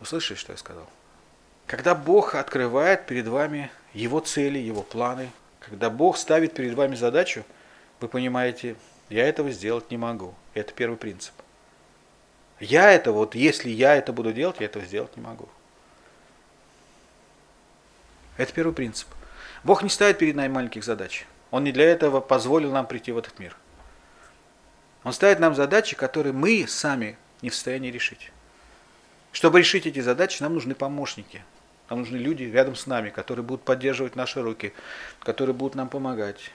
Вы 0.00 0.06
слышали, 0.06 0.36
что 0.36 0.50
я 0.50 0.58
сказал? 0.58 0.88
Когда 1.66 1.94
Бог 1.94 2.34
открывает 2.34 3.06
перед 3.06 3.28
вами 3.28 3.70
Его 3.94 4.18
цели, 4.18 4.58
Его 4.58 4.82
планы, 4.82 5.30
когда 5.60 5.90
Бог 5.90 6.16
ставит 6.16 6.54
перед 6.54 6.74
вами 6.74 6.96
задачу, 6.96 7.44
вы 8.00 8.08
понимаете, 8.08 8.74
я 9.12 9.28
этого 9.28 9.50
сделать 9.50 9.90
не 9.90 9.96
могу. 9.96 10.34
Это 10.54 10.72
первый 10.72 10.96
принцип. 10.96 11.34
Я 12.60 12.92
это, 12.92 13.12
вот 13.12 13.34
если 13.34 13.70
я 13.70 13.94
это 13.94 14.12
буду 14.12 14.32
делать, 14.32 14.56
я 14.60 14.66
этого 14.66 14.84
сделать 14.84 15.16
не 15.16 15.22
могу. 15.22 15.48
Это 18.36 18.52
первый 18.52 18.72
принцип. 18.72 19.08
Бог 19.64 19.82
не 19.82 19.88
ставит 19.88 20.18
перед 20.18 20.34
нами 20.34 20.52
маленьких 20.52 20.84
задач. 20.84 21.26
Он 21.50 21.64
не 21.64 21.72
для 21.72 21.84
этого 21.84 22.20
позволил 22.20 22.72
нам 22.72 22.86
прийти 22.86 23.12
в 23.12 23.18
этот 23.18 23.38
мир. 23.38 23.56
Он 25.04 25.12
ставит 25.12 25.40
нам 25.40 25.54
задачи, 25.54 25.96
которые 25.96 26.32
мы 26.32 26.66
сами 26.66 27.18
не 27.42 27.50
в 27.50 27.54
состоянии 27.54 27.90
решить. 27.90 28.32
Чтобы 29.32 29.58
решить 29.58 29.86
эти 29.86 30.00
задачи, 30.00 30.42
нам 30.42 30.54
нужны 30.54 30.74
помощники. 30.74 31.42
Нам 31.90 32.00
нужны 32.00 32.16
люди 32.16 32.44
рядом 32.44 32.76
с 32.76 32.86
нами, 32.86 33.10
которые 33.10 33.44
будут 33.44 33.64
поддерживать 33.64 34.16
наши 34.16 34.40
руки, 34.40 34.72
которые 35.18 35.54
будут 35.54 35.74
нам 35.74 35.88
помогать, 35.88 36.50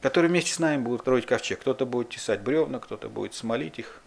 которые 0.00 0.30
вместе 0.30 0.52
с 0.52 0.58
нами 0.58 0.80
будут 0.80 1.02
строить 1.02 1.26
ковчег. 1.26 1.60
Кто-то 1.60 1.86
будет 1.86 2.10
тесать 2.10 2.40
бревна, 2.40 2.78
кто-то 2.78 3.08
будет 3.08 3.34
смолить 3.34 3.78
их, 3.78 4.00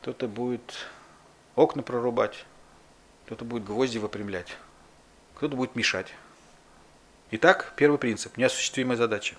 кто-то 0.00 0.28
будет 0.28 0.86
окна 1.54 1.82
прорубать, 1.82 2.44
кто-то 3.26 3.44
будет 3.44 3.64
гвозди 3.64 3.98
выпрямлять, 3.98 4.56
кто-то 5.36 5.56
будет 5.56 5.76
мешать. 5.76 6.12
Итак, 7.30 7.72
первый 7.76 7.98
принцип– 7.98 8.36
неосуществимая 8.36 8.96
задача. 8.96 9.34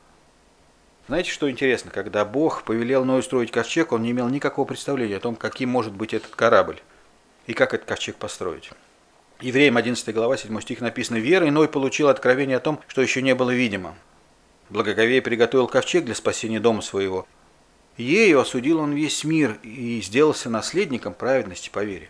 Знаете, 1.08 1.30
что 1.30 1.50
интересно? 1.50 1.92
Когда 1.92 2.26
Бог 2.26 2.64
повелел 2.64 3.06
Ною 3.06 3.22
строить 3.22 3.52
ковчег, 3.52 3.92
он 3.92 4.02
не 4.02 4.12
имел 4.12 4.28
никакого 4.28 4.66
представления 4.66 5.18
о 5.18 5.20
том, 5.20 5.36
каким 5.36 5.70
может 5.70 5.94
быть 5.94 6.16
этот 6.16 6.36
корабль 6.36 6.82
и 7.46 7.54
как 7.54 7.76
этот 7.76 7.88
ковчег 7.88 8.16
построить. 8.16 8.72
Евреям 9.40 9.78
11 9.78 10.14
глава 10.16 10.36
7 10.36 10.60
стих 10.62 10.82
написано 10.82 11.18
«Верой 11.18 11.52
Ной 11.52 11.68
получил 11.68 12.08
откровение 12.08 12.58
о 12.58 12.62
том, 12.62 12.82
что 12.88 13.04
еще 13.04 13.22
не 13.22 13.36
было 13.36 13.52
видимо. 13.52 13.96
Благоговей 14.70 15.22
приготовил 15.22 15.68
ковчег 15.68 16.06
для 16.06 16.16
спасения 16.16 16.60
дома 16.60 16.82
своего. 16.82 17.28
Ею 17.98 18.40
осудил 18.40 18.80
он 18.80 18.94
весь 18.94 19.24
мир 19.24 19.60
и 19.64 20.02
сделался 20.02 20.50
наследником 20.50 21.14
праведности 21.14 21.70
по 21.70 21.84
вере. 21.84 22.10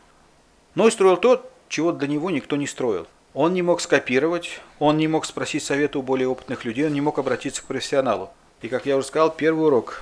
Ной 0.74 0.91
строил 0.91 1.18
то, 1.18 1.49
чего 1.70 1.91
до 1.91 2.08
него 2.08 2.32
никто 2.32 2.56
не 2.56 2.66
строил. 2.66 3.08
Он 3.34 3.53
не 3.53 3.62
мог 3.62 3.82
скопировать, 3.82 4.62
он 4.80 4.97
не 4.97 5.08
мог 5.08 5.26
спросить 5.26 5.64
совета 5.64 5.99
у 5.99 6.01
более 6.01 6.28
опытных 6.28 6.64
людей, 6.64 6.86
он 6.86 6.93
не 6.93 7.01
мог 7.01 7.20
обратиться 7.20 7.62
к 7.62 7.66
профессионалу. 7.66 8.32
И, 8.62 8.70
как 8.70 8.86
я 8.86 8.95
уже 8.97 9.08
сказал, 9.08 9.36
первый 9.36 9.68
урок, 9.68 9.99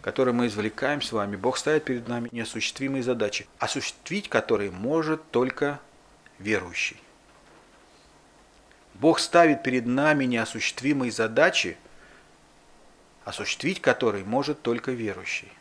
который 0.00 0.34
мы 0.34 0.48
извлекаем 0.48 1.00
с 1.00 1.12
вами, 1.12 1.36
Бог 1.36 1.56
ставит 1.56 1.84
перед 1.84 2.08
нами 2.08 2.28
неосуществимые 2.32 3.04
задачи, 3.04 3.46
осуществить 3.58 4.28
которые 4.28 4.72
может 4.72 5.22
только 5.30 5.78
верующий. 6.40 6.96
Бог 9.00 9.20
ставит 9.20 9.62
перед 9.62 9.86
нами 9.86 10.24
неосуществимые 10.24 11.12
задачи, 11.12 11.76
осуществить 13.24 13.80
которые 13.80 14.24
может 14.24 14.62
только 14.62 14.90
верующий. 14.90 15.52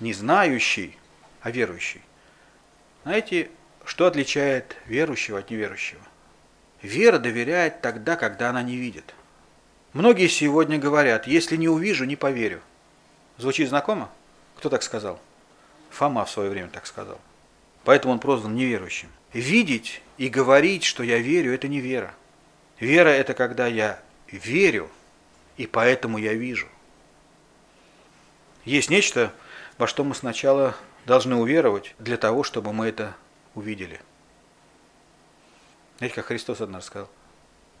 Не 0.00 0.12
знающий, 0.12 0.98
а 1.40 1.50
верующий. 1.50 2.02
Знаете, 3.04 3.50
что 3.84 4.06
отличает 4.06 4.76
верующего 4.86 5.38
от 5.38 5.50
неверующего? 5.50 6.02
Вера 6.82 7.18
доверяет 7.18 7.80
тогда, 7.80 8.16
когда 8.16 8.50
она 8.50 8.62
не 8.62 8.76
видит. 8.76 9.14
Многие 9.92 10.28
сегодня 10.28 10.78
говорят, 10.78 11.26
если 11.26 11.56
не 11.56 11.68
увижу, 11.68 12.04
не 12.04 12.16
поверю. 12.16 12.60
Звучит 13.38 13.68
знакомо? 13.68 14.10
Кто 14.56 14.68
так 14.68 14.82
сказал? 14.82 15.20
Фома 15.90 16.24
в 16.24 16.30
свое 16.30 16.50
время 16.50 16.68
так 16.68 16.86
сказал. 16.86 17.20
Поэтому 17.84 18.14
он 18.14 18.20
прозван 18.20 18.54
неверующим. 18.54 19.08
Видеть 19.32 20.02
и 20.18 20.28
говорить, 20.28 20.84
что 20.84 21.02
я 21.02 21.18
верю, 21.18 21.54
это 21.54 21.68
не 21.68 21.80
вера. 21.80 22.14
Вера– 22.82 23.08
это 23.10 23.32
когда 23.34 23.68
я 23.68 24.00
верю, 24.26 24.90
и 25.56 25.68
поэтому 25.68 26.18
я 26.18 26.34
вижу. 26.34 26.66
Есть 28.64 28.90
нечто, 28.90 29.32
во 29.78 29.86
что 29.86 30.02
мы 30.02 30.16
сначала 30.16 30.74
должны 31.06 31.36
уверовать 31.36 31.94
для 32.00 32.16
того, 32.16 32.42
чтобы 32.42 32.72
мы 32.72 32.88
это 32.88 33.14
увидели. 33.54 34.00
Знаете, 35.98 36.16
как 36.16 36.26
Христос 36.26 36.60
однажды 36.60 36.88
сказал, 36.88 37.10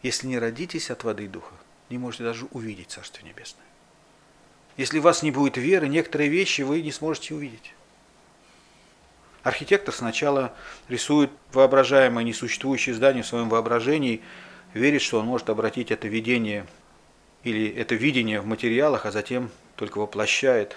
если 0.04 0.28
не 0.28 0.38
родитесь 0.38 0.88
от 0.88 1.02
воды 1.02 1.24
и 1.24 1.28
духа, 1.28 1.56
не 1.90 1.98
можете 1.98 2.22
даже 2.22 2.46
увидеть 2.52 2.92
Царство 2.92 3.24
Небесное. 3.26 3.66
Если 4.76 5.00
у 5.00 5.02
вас 5.02 5.24
не 5.24 5.32
будет 5.32 5.56
веры, 5.56 5.88
некоторые 5.88 6.30
вещи 6.30 6.62
вы 6.62 6.80
не 6.80 6.92
сможете 6.92 7.34
увидеть. 7.34 7.74
Архитектор 9.42 9.92
сначала 9.92 10.54
рисует 10.86 11.32
воображаемое 11.52 12.22
несуществующее 12.22 12.94
здание 12.94 13.24
в 13.24 13.26
своем 13.26 13.48
воображении, 13.48 14.22
верит, 14.74 15.02
что 15.02 15.18
он 15.20 15.26
может 15.26 15.50
обратить 15.50 15.90
это 15.90 16.08
видение 16.08 16.66
или 17.44 17.68
это 17.68 17.94
видение 17.94 18.40
в 18.40 18.46
материалах, 18.46 19.06
а 19.06 19.10
затем 19.10 19.50
только 19.76 19.98
воплощает. 19.98 20.76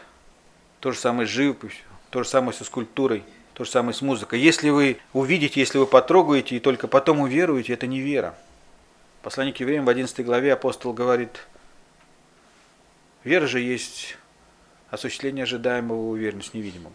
То 0.80 0.92
же 0.92 1.00
самое 1.00 1.28
с 1.28 1.32
живописью, 1.32 1.86
то 2.10 2.24
же 2.24 2.30
самое 2.30 2.54
со 2.54 2.64
скульптурой, 2.64 3.24
то 3.54 3.64
же 3.64 3.70
самое 3.70 3.94
с 3.94 4.02
музыкой. 4.02 4.40
Если 4.40 4.70
вы 4.70 4.98
увидите, 5.14 5.60
если 5.60 5.78
вы 5.78 5.86
потрогаете 5.86 6.58
и 6.58 6.60
только 6.60 6.88
потом 6.88 7.22
уверуете, 7.22 7.74
это 7.74 7.88
не 7.88 8.02
вера. 8.02 8.36
Послание 9.22 9.54
к 9.54 9.60
евреям 9.60 9.86
в 9.86 9.90
11 9.90 10.26
главе 10.26 10.54
апостол 10.54 10.94
говорит, 10.94 11.48
вера 13.24 13.48
же 13.48 13.60
есть 13.60 14.18
осуществление 14.90 15.44
ожидаемого 15.44 16.10
уверенность 16.10 16.54
невидимым. 16.54 16.94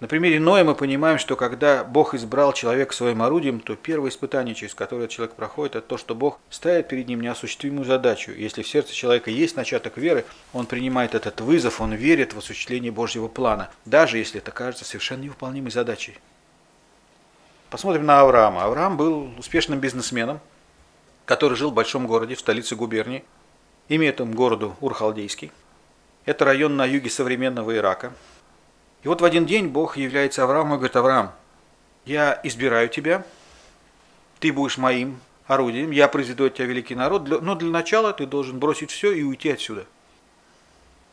На 0.00 0.08
примере 0.08 0.40
Ноя 0.40 0.64
мы 0.64 0.74
понимаем, 0.74 1.18
что 1.18 1.36
когда 1.36 1.84
Бог 1.84 2.14
избрал 2.14 2.54
человека 2.54 2.94
своим 2.94 3.20
орудием, 3.20 3.60
то 3.60 3.76
первое 3.76 4.08
испытание, 4.08 4.54
через 4.54 4.74
которое 4.74 5.08
человек 5.08 5.34
проходит, 5.34 5.76
это 5.76 5.86
то, 5.86 5.98
что 5.98 6.14
Бог 6.14 6.38
ставит 6.48 6.88
перед 6.88 7.06
ним 7.06 7.20
неосуществимую 7.20 7.84
задачу. 7.84 8.32
Если 8.32 8.62
в 8.62 8.68
сердце 8.68 8.94
человека 8.94 9.30
есть 9.30 9.56
начаток 9.56 9.98
веры, 9.98 10.24
он 10.54 10.64
принимает 10.64 11.14
этот 11.14 11.42
вызов, 11.42 11.82
он 11.82 11.92
верит 11.92 12.32
в 12.32 12.38
осуществление 12.38 12.90
Божьего 12.90 13.28
плана, 13.28 13.70
даже 13.84 14.16
если 14.16 14.40
это 14.40 14.52
кажется 14.52 14.86
совершенно 14.86 15.20
невыполнимой 15.20 15.70
задачей. 15.70 16.16
Посмотрим 17.68 18.06
на 18.06 18.20
Авраама. 18.20 18.64
Авраам 18.64 18.96
был 18.96 19.30
успешным 19.38 19.80
бизнесменом, 19.80 20.40
который 21.26 21.58
жил 21.58 21.72
в 21.72 21.74
большом 21.74 22.06
городе, 22.06 22.36
в 22.36 22.40
столице 22.40 22.74
губернии. 22.74 23.22
Имя 23.88 24.08
этому 24.08 24.32
городу 24.32 24.74
Урхалдейский. 24.80 25.52
Это 26.24 26.46
район 26.46 26.76
на 26.78 26.86
юге 26.86 27.10
современного 27.10 27.76
Ирака. 27.76 28.14
И 29.02 29.08
вот 29.08 29.20
в 29.20 29.24
один 29.24 29.46
день 29.46 29.68
Бог 29.68 29.96
является 29.96 30.44
Аврааму 30.44 30.74
и 30.74 30.76
говорит, 30.78 30.96
Авраам, 30.96 31.32
я 32.04 32.38
избираю 32.44 32.88
тебя, 32.88 33.24
ты 34.40 34.52
будешь 34.52 34.78
моим 34.78 35.20
орудием, 35.46 35.90
я 35.90 36.08
произведу 36.08 36.46
от 36.46 36.54
тебя 36.54 36.66
великий 36.66 36.94
народ, 36.94 37.28
но 37.42 37.54
для 37.54 37.70
начала 37.70 38.12
ты 38.12 38.26
должен 38.26 38.58
бросить 38.58 38.90
все 38.90 39.12
и 39.12 39.22
уйти 39.22 39.50
отсюда. 39.50 39.86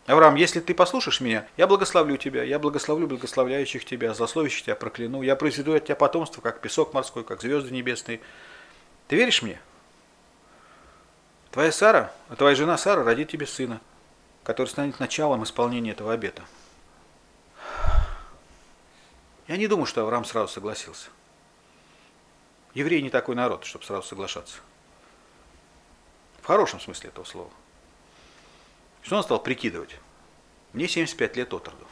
Авраам, 0.06 0.36
если 0.36 0.62
ты 0.62 0.74
послушаешь 0.74 1.20
меня, 1.20 1.46
я 1.58 1.68
благословлю 1.68 2.16
тебя, 2.16 2.44
я 2.44 2.60
благословлю 2.60 3.08
благословляющих 3.08 3.84
тебя, 3.84 4.14
злословящих 4.14 4.64
тебя 4.64 4.76
прокляну, 4.76 5.22
я 5.22 5.36
произведу 5.36 5.74
от 5.74 5.86
тебя 5.86 5.96
потомство, 5.96 6.40
как 6.40 6.62
песок 6.62 6.94
морской, 6.94 7.26
как 7.26 7.42
звезды 7.42 7.74
небесные. 7.74 8.22
Ты 9.10 9.18
веришь 9.18 9.42
мне? 9.42 9.60
Твоя 11.52 11.74
Сара, 11.74 12.14
твоя 12.38 12.56
жена 12.56 12.78
Сара 12.78 13.04
родит 13.04 13.30
тебе 13.30 13.46
сына, 13.48 13.82
который 14.44 14.68
станет 14.68 15.00
началом 15.02 15.44
исполнения 15.44 15.92
этого 15.92 16.14
обета. 16.14 16.44
Я 19.48 19.58
не 19.58 19.68
думаю, 19.68 19.86
что 19.86 20.02
Авраам 20.02 20.26
сразу 20.26 20.52
согласился. 20.52 21.10
Евреи 22.74 23.00
не 23.00 23.10
такой 23.10 23.36
народ, 23.36 23.64
чтобы 23.66 23.86
сразу 23.86 24.08
соглашаться. 24.08 24.60
В 26.42 26.46
хорошем 26.46 26.80
смысле 26.80 27.10
этого 27.10 27.26
слова. 27.26 27.52
Что 29.02 29.18
он 29.18 29.24
стал 29.24 29.42
прикидывать? 29.42 29.96
Мне 30.74 30.88
75 30.88 31.38
лет 31.38 31.54
от 31.54 31.68
роду. 31.68 31.88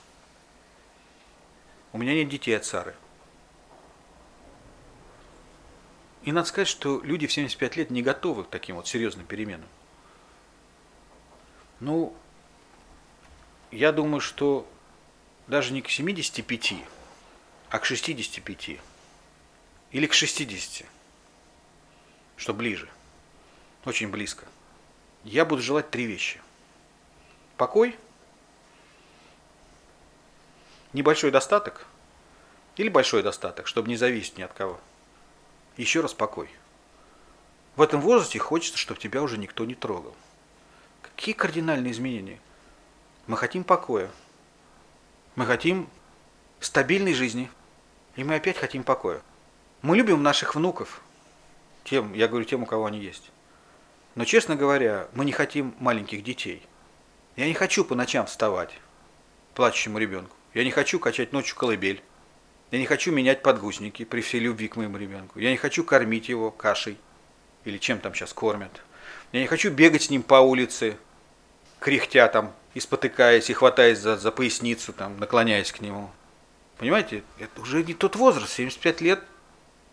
У 1.93 1.97
меня 1.97 2.13
нет 2.13 2.27
детей 2.27 2.55
от 2.55 2.65
Сары. 2.65 2.93
И 6.23 6.31
надо 6.31 6.47
сказать, 6.47 6.67
что 6.67 6.99
люди 7.01 7.27
в 7.27 7.31
75 7.31 7.77
лет 7.77 7.89
не 7.89 8.01
готовы 8.01 8.43
к 8.43 8.49
таким 8.49 8.75
вот 8.75 8.87
серьезным 8.87 9.25
переменам. 9.25 9.69
Ну, 11.79 12.13
я 13.71 13.91
думаю, 13.91 14.19
что 14.19 14.67
даже 15.47 15.71
не 15.71 15.81
к 15.81 15.89
75, 15.89 16.83
а 17.75 17.79
к 17.79 17.83
65 17.83 18.79
или 19.91 20.07
к 20.07 20.13
60, 20.13 20.87
что 22.37 22.53
ближе, 22.53 22.87
очень 23.83 24.07
близко, 24.07 24.45
я 25.25 25.43
буду 25.43 25.61
желать 25.61 25.91
три 25.91 26.05
вещи. 26.05 26.39
Покой, 27.57 27.97
небольшой 30.93 31.31
достаток 31.31 31.85
или 32.77 32.87
большой 32.87 33.23
достаток, 33.23 33.67
чтобы 33.67 33.89
не 33.89 33.97
зависеть 33.97 34.37
ни 34.37 34.43
от 34.43 34.53
кого. 34.53 34.79
Еще 35.75 35.99
раз 35.99 36.13
покой. 36.13 36.49
В 37.75 37.81
этом 37.81 37.99
возрасте 37.99 38.39
хочется, 38.39 38.77
чтобы 38.77 39.01
тебя 39.01 39.21
уже 39.21 39.37
никто 39.37 39.65
не 39.65 39.75
трогал. 39.75 40.15
Какие 41.01 41.35
кардинальные 41.35 41.91
изменения? 41.91 42.39
Мы 43.27 43.35
хотим 43.35 43.65
покоя. 43.65 44.09
Мы 45.35 45.45
хотим 45.45 45.89
стабильной 46.61 47.13
жизни. 47.13 47.49
И 48.15 48.23
мы 48.23 48.35
опять 48.35 48.57
хотим 48.57 48.83
покоя. 48.83 49.21
Мы 49.81 49.97
любим 49.97 50.23
наших 50.23 50.55
внуков. 50.55 51.01
Тем, 51.83 52.13
я 52.13 52.27
говорю 52.27 52.45
тем, 52.45 52.63
у 52.63 52.65
кого 52.65 52.85
они 52.85 52.99
есть. 52.99 53.31
Но, 54.15 54.25
честно 54.25 54.55
говоря, 54.55 55.07
мы 55.13 55.25
не 55.25 55.31
хотим 55.31 55.75
маленьких 55.79 56.23
детей. 56.23 56.65
Я 57.35 57.47
не 57.47 57.53
хочу 57.53 57.83
по 57.83 57.95
ночам 57.95 58.25
вставать 58.25 58.71
плачущему 59.53 59.97
ребенку. 59.97 60.35
Я 60.53 60.63
не 60.63 60.71
хочу 60.71 60.99
качать 60.99 61.33
ночью 61.33 61.57
колыбель. 61.57 62.01
Я 62.71 62.79
не 62.79 62.85
хочу 62.85 63.11
менять 63.11 63.41
подгузники 63.41 64.05
при 64.05 64.21
всей 64.21 64.39
любви 64.39 64.67
к 64.67 64.75
моему 64.75 64.97
ребенку. 64.97 65.39
Я 65.39 65.51
не 65.51 65.57
хочу 65.57 65.83
кормить 65.83 66.29
его 66.29 66.49
кашей 66.51 66.97
или 67.65 67.77
чем 67.77 67.99
там 67.99 68.13
сейчас 68.13 68.33
кормят. 68.33 68.81
Я 69.31 69.41
не 69.41 69.47
хочу 69.47 69.71
бегать 69.71 70.03
с 70.03 70.09
ним 70.09 70.23
по 70.23 70.35
улице, 70.35 70.97
кряхтя 71.79 72.27
там, 72.27 72.53
и 72.73 72.79
спотыкаясь, 72.79 73.49
и 73.49 73.53
хватаясь 73.53 73.99
за, 73.99 74.17
за 74.17 74.31
поясницу, 74.31 74.93
там, 74.93 75.19
наклоняясь 75.19 75.71
к 75.71 75.81
нему. 75.81 76.09
Понимаете, 76.77 77.23
это 77.39 77.61
уже 77.61 77.83
не 77.83 77.93
тот 77.93 78.15
возраст, 78.15 78.51
75 78.53 79.01
лет, 79.01 79.23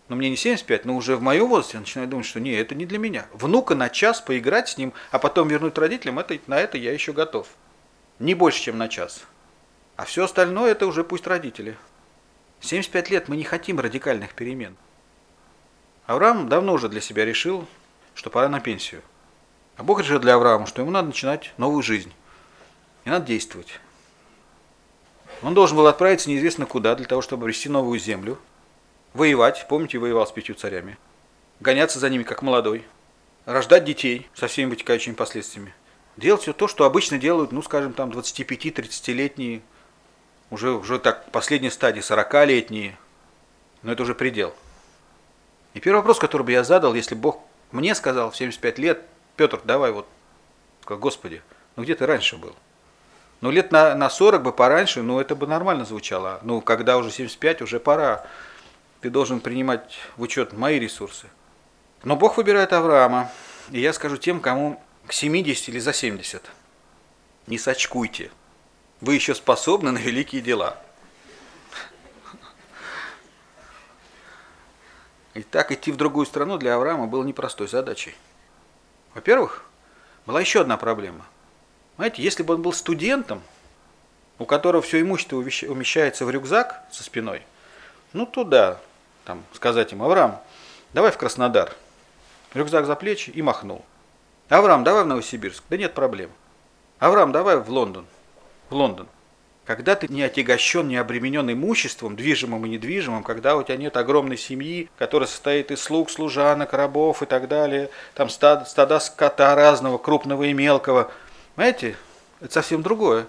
но 0.09 0.16
мне 0.16 0.30
не 0.30 0.37
75, 0.37 0.85
но 0.85 0.97
уже 0.97 1.16
в 1.16 1.22
моем 1.22 1.49
возрасте 1.49 1.76
я 1.76 1.80
начинаю 1.80 2.09
думать, 2.09 2.26
что 2.26 2.41
не, 2.41 2.53
это 2.53 2.74
не 2.74 2.87
для 2.87 2.99
меня. 2.99 3.26
Внука 3.33 3.74
на 3.74 3.89
час 3.89 4.20
поиграть 4.20 4.68
с 4.68 4.76
ним, 4.76 4.93
а 5.11 5.18
потом 5.18 5.49
вернуть 5.49 5.78
родителям, 5.78 6.18
это, 6.18 6.39
на 6.47 6.59
это 6.59 6.76
я 6.76 6.93
еще 6.93 7.12
готов. 7.12 7.49
Не 8.18 8.35
больше, 8.35 8.62
чем 8.62 8.78
на 8.78 8.89
час. 8.89 9.22
А 9.97 10.05
все 10.05 10.24
остальное 10.24 10.72
это 10.72 10.87
уже 10.87 11.05
пусть 11.05 11.26
родители. 11.26 11.76
75 12.61 13.11
лет 13.11 13.28
мы 13.28 13.37
не 13.37 13.45
хотим 13.45 13.80
радикальных 13.80 14.35
перемен. 14.35 14.76
Авраам 16.07 16.49
давно 16.49 16.72
уже 16.72 16.89
для 16.89 17.01
себя 17.01 17.24
решил, 17.24 17.66
что 18.14 18.28
пора 18.28 18.49
на 18.49 18.61
пенсию. 18.61 19.03
А 19.76 19.83
Бог 19.83 20.01
решил 20.01 20.18
для 20.18 20.35
Авраама, 20.35 20.66
что 20.66 20.83
ему 20.83 20.91
надо 20.91 21.09
начинать 21.09 21.53
новую 21.57 21.83
жизнь. 21.83 22.12
И 23.05 23.11
надо 23.11 23.26
действовать. 23.26 23.80
Он 25.43 25.55
должен 25.55 25.76
был 25.76 25.86
отправиться 25.88 26.30
неизвестно 26.30 26.66
куда, 26.66 26.95
для 26.95 27.07
того, 27.07 27.20
чтобы 27.20 27.45
обрести 27.45 27.68
новую 27.68 27.99
землю. 27.99 28.38
Воевать, 29.12 29.66
помните, 29.68 29.99
воевал 29.99 30.26
с 30.26 30.32
пятью 30.32 30.55
царями. 30.55 30.97
Гоняться 31.61 31.99
за 31.99 32.09
ними, 32.09 32.22
как 32.22 32.43
молодой. 32.43 32.84
Рождать 33.45 33.84
детей 33.84 34.28
со 34.34 34.47
всеми 34.47 34.70
вытекающими 34.70 35.14
последствиями. 35.14 35.74
Делать 36.16 36.43
все 36.43 36.53
то, 36.53 36.68
что 36.68 36.84
обычно 36.84 37.18
делают, 37.18 37.51
ну, 37.51 37.62
скажем, 37.62 37.93
там 37.93 38.11
25-30-летние 38.11 39.62
уже, 40.51 40.72
уже 40.72 40.99
так 40.99 41.30
последней 41.32 41.70
стадии 41.70 42.01
40-летние, 42.01 42.97
но 43.82 43.93
это 43.93 44.03
уже 44.03 44.14
предел. 44.14 44.55
И 45.74 45.80
первый 45.80 45.99
вопрос, 45.99 46.18
который 46.18 46.43
бы 46.43 46.53
я 46.53 46.62
задал, 46.62 46.95
если 46.95 47.14
Бог 47.14 47.40
мне 47.72 47.95
сказал 47.95 48.30
в 48.30 48.36
75 48.36 48.78
лет, 48.78 49.03
Петр, 49.36 49.61
давай 49.64 49.90
вот, 49.90 50.07
сказал, 50.82 51.01
Господи, 51.01 51.43
ну 51.74 51.82
где 51.82 51.95
ты 51.95 52.07
раньше 52.07 52.36
был? 52.36 52.55
Ну 53.43 53.51
лет 53.51 53.72
на, 53.72 53.95
на 53.95 54.09
40 54.09 54.43
бы 54.43 54.53
пораньше, 54.53 55.03
ну 55.03 55.20
это 55.20 55.36
бы 55.36 55.47
нормально 55.47 55.84
звучало. 55.84 56.40
Ну 56.43 56.62
когда 56.62 56.97
уже 56.97 57.11
75, 57.11 57.61
уже 57.61 57.78
пора. 57.78 58.24
Ты 59.03 59.11
должен 59.11 59.40
принимать 59.40 59.99
в 60.16 60.22
учет 60.22 60.55
мои 60.55 60.78
ресурсы. 60.78 61.26
Но 62.05 62.16
Бог 62.16 62.38
выбирает 62.38 62.72
Авраама. 62.72 63.30
И 63.70 63.80
я 63.80 63.93
скажу 63.93 64.16
тем, 64.16 64.40
кому 64.40 64.82
к 65.07 65.12
70 65.12 65.68
или 65.68 65.78
за 65.78 65.93
70. 65.93 66.43
Не 67.49 67.59
сочкуйте 67.59 68.30
вы 69.03 69.16
еще 69.16 69.34
способны 69.34 69.90
на 69.90 69.99
великие 69.99 70.40
дела. 70.40 70.78
И 75.34 75.43
так 75.43 75.72
идти 75.72 75.90
в 75.90 75.97
другую 75.97 76.24
страну 76.24 76.57
для 76.57 76.76
Авраама 76.76 77.07
было 77.07 77.24
непростой 77.24 77.66
задачей. 77.66 78.14
Во-первых, 79.14 79.64
была 80.24 80.40
еще 80.40 80.61
одна 80.61 80.76
проблема. 80.76 81.26
Знаете, 82.03 82.21
если 82.21 82.43
бы 82.43 82.55
он 82.55 82.63
был 82.63 82.73
студентом, 82.73 83.41
у 84.41 84.45
которого 84.45 84.83
все 84.83 85.01
имущество 85.01 85.37
умещается 85.37 86.27
в 86.27 86.31
рюкзак 86.31 86.83
со 86.91 87.05
спиной, 87.05 87.43
ну 88.13 88.27
туда, 88.27 88.81
там, 89.25 89.45
сказать 89.53 89.93
им, 89.93 90.03
Авраам, 90.03 90.41
давай 90.95 91.13
в 91.13 91.17
Краснодар. 91.17 91.73
Рюкзак 92.55 92.87
за 92.87 92.97
плечи 92.97 93.31
и 93.31 93.41
махнул. 93.41 93.85
Авраам, 94.49 94.83
давай 94.83 95.05
в 95.05 95.07
Новосибирск. 95.07 95.63
Да 95.71 95.77
нет 95.77 95.95
проблем. 95.95 96.33
Авраам, 96.99 97.31
давай 97.31 97.59
в 97.59 97.71
Лондон 97.71 98.05
в 98.69 98.75
Лондон. 98.75 99.07
Когда 99.65 99.95
ты 99.95 100.09
не 100.09 100.25
отягощен, 100.25 100.89
не 100.89 100.97
обременен 100.97 101.53
имуществом, 101.53 102.17
движимым 102.17 102.67
и 102.67 102.71
недвижимым, 102.71 103.23
когда 103.23 103.55
у 103.55 103.63
тебя 103.63 103.77
нет 103.77 103.97
огромной 103.97 104.39
семьи, 104.39 104.91
которая 104.99 105.29
состоит 105.29 105.71
из 105.71 105.81
слуг, 105.81 106.11
служанок, 106.11 106.73
рабов 106.73 107.23
и 107.23 107.27
так 107.27 107.47
далее, 107.47 107.91
там 108.15 108.29
стада, 108.29 108.65
стада 108.65 108.99
скота 108.99 109.55
разного, 109.55 109.99
крупного 109.99 110.43
и 110.43 110.53
мелкого, 110.53 111.13
знаете, 111.55 111.97
это 112.41 112.53
совсем 112.53 112.83
другое. 112.83 113.27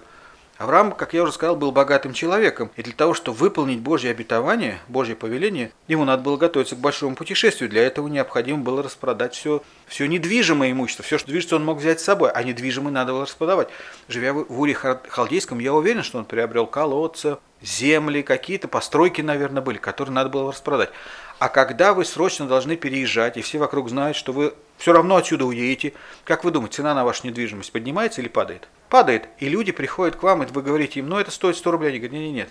Авраам, 0.56 0.92
как 0.92 1.14
я 1.14 1.24
уже 1.24 1.32
сказал, 1.32 1.56
был 1.56 1.72
богатым 1.72 2.12
человеком, 2.12 2.70
и 2.76 2.82
для 2.82 2.92
того, 2.92 3.12
чтобы 3.12 3.36
выполнить 3.38 3.80
Божье 3.80 4.12
обетование, 4.12 4.78
Божье 4.86 5.16
повеление, 5.16 5.72
ему 5.88 6.04
надо 6.04 6.22
было 6.22 6.36
готовиться 6.36 6.76
к 6.76 6.78
большому 6.78 7.16
путешествию. 7.16 7.68
Для 7.68 7.82
этого 7.82 8.06
необходимо 8.06 8.58
было 8.58 8.80
распродать 8.80 9.34
все, 9.34 9.64
все 9.88 10.06
недвижимое 10.06 10.70
имущество, 10.70 11.04
все, 11.04 11.18
что 11.18 11.26
движется, 11.28 11.56
он 11.56 11.64
мог 11.64 11.78
взять 11.78 12.00
с 12.00 12.04
собой, 12.04 12.30
а 12.30 12.40
недвижимое 12.44 12.92
надо 12.92 13.12
было 13.12 13.22
распродавать. 13.22 13.68
Живя 14.06 14.32
в 14.32 14.60
Уре 14.60 14.74
Халдейском, 14.74 15.58
я 15.58 15.74
уверен, 15.74 16.04
что 16.04 16.18
он 16.18 16.24
приобрел 16.24 16.68
колодцы, 16.68 17.38
земли, 17.60 18.22
какие-то 18.22 18.68
постройки, 18.68 19.22
наверное, 19.22 19.62
были, 19.62 19.78
которые 19.78 20.14
надо 20.14 20.30
было 20.30 20.52
распродать. 20.52 20.90
А 21.40 21.48
когда 21.48 21.94
вы 21.94 22.04
срочно 22.04 22.46
должны 22.46 22.76
переезжать, 22.76 23.36
и 23.36 23.42
все 23.42 23.58
вокруг 23.58 23.88
знают, 23.88 24.16
что 24.16 24.32
вы 24.32 24.54
все 24.84 24.92
равно 24.92 25.16
отсюда 25.16 25.46
уедете, 25.46 25.94
как 26.24 26.44
вы 26.44 26.50
думаете, 26.50 26.76
цена 26.76 26.92
на 26.94 27.06
вашу 27.06 27.26
недвижимость 27.26 27.72
поднимается 27.72 28.20
или 28.20 28.28
падает? 28.28 28.68
падает, 28.90 29.30
и 29.38 29.48
люди 29.48 29.72
приходят 29.72 30.14
к 30.14 30.22
вам, 30.22 30.42
и 30.42 30.46
вы 30.46 30.60
говорите 30.60 31.00
им, 31.00 31.08
ну 31.08 31.18
это 31.18 31.30
стоит 31.30 31.56
100 31.56 31.70
рублей. 31.70 31.88
Они 31.88 32.00
говорят, 32.00 32.12
нет, 32.12 32.24
нет, 32.24 32.34
нет, 32.34 32.48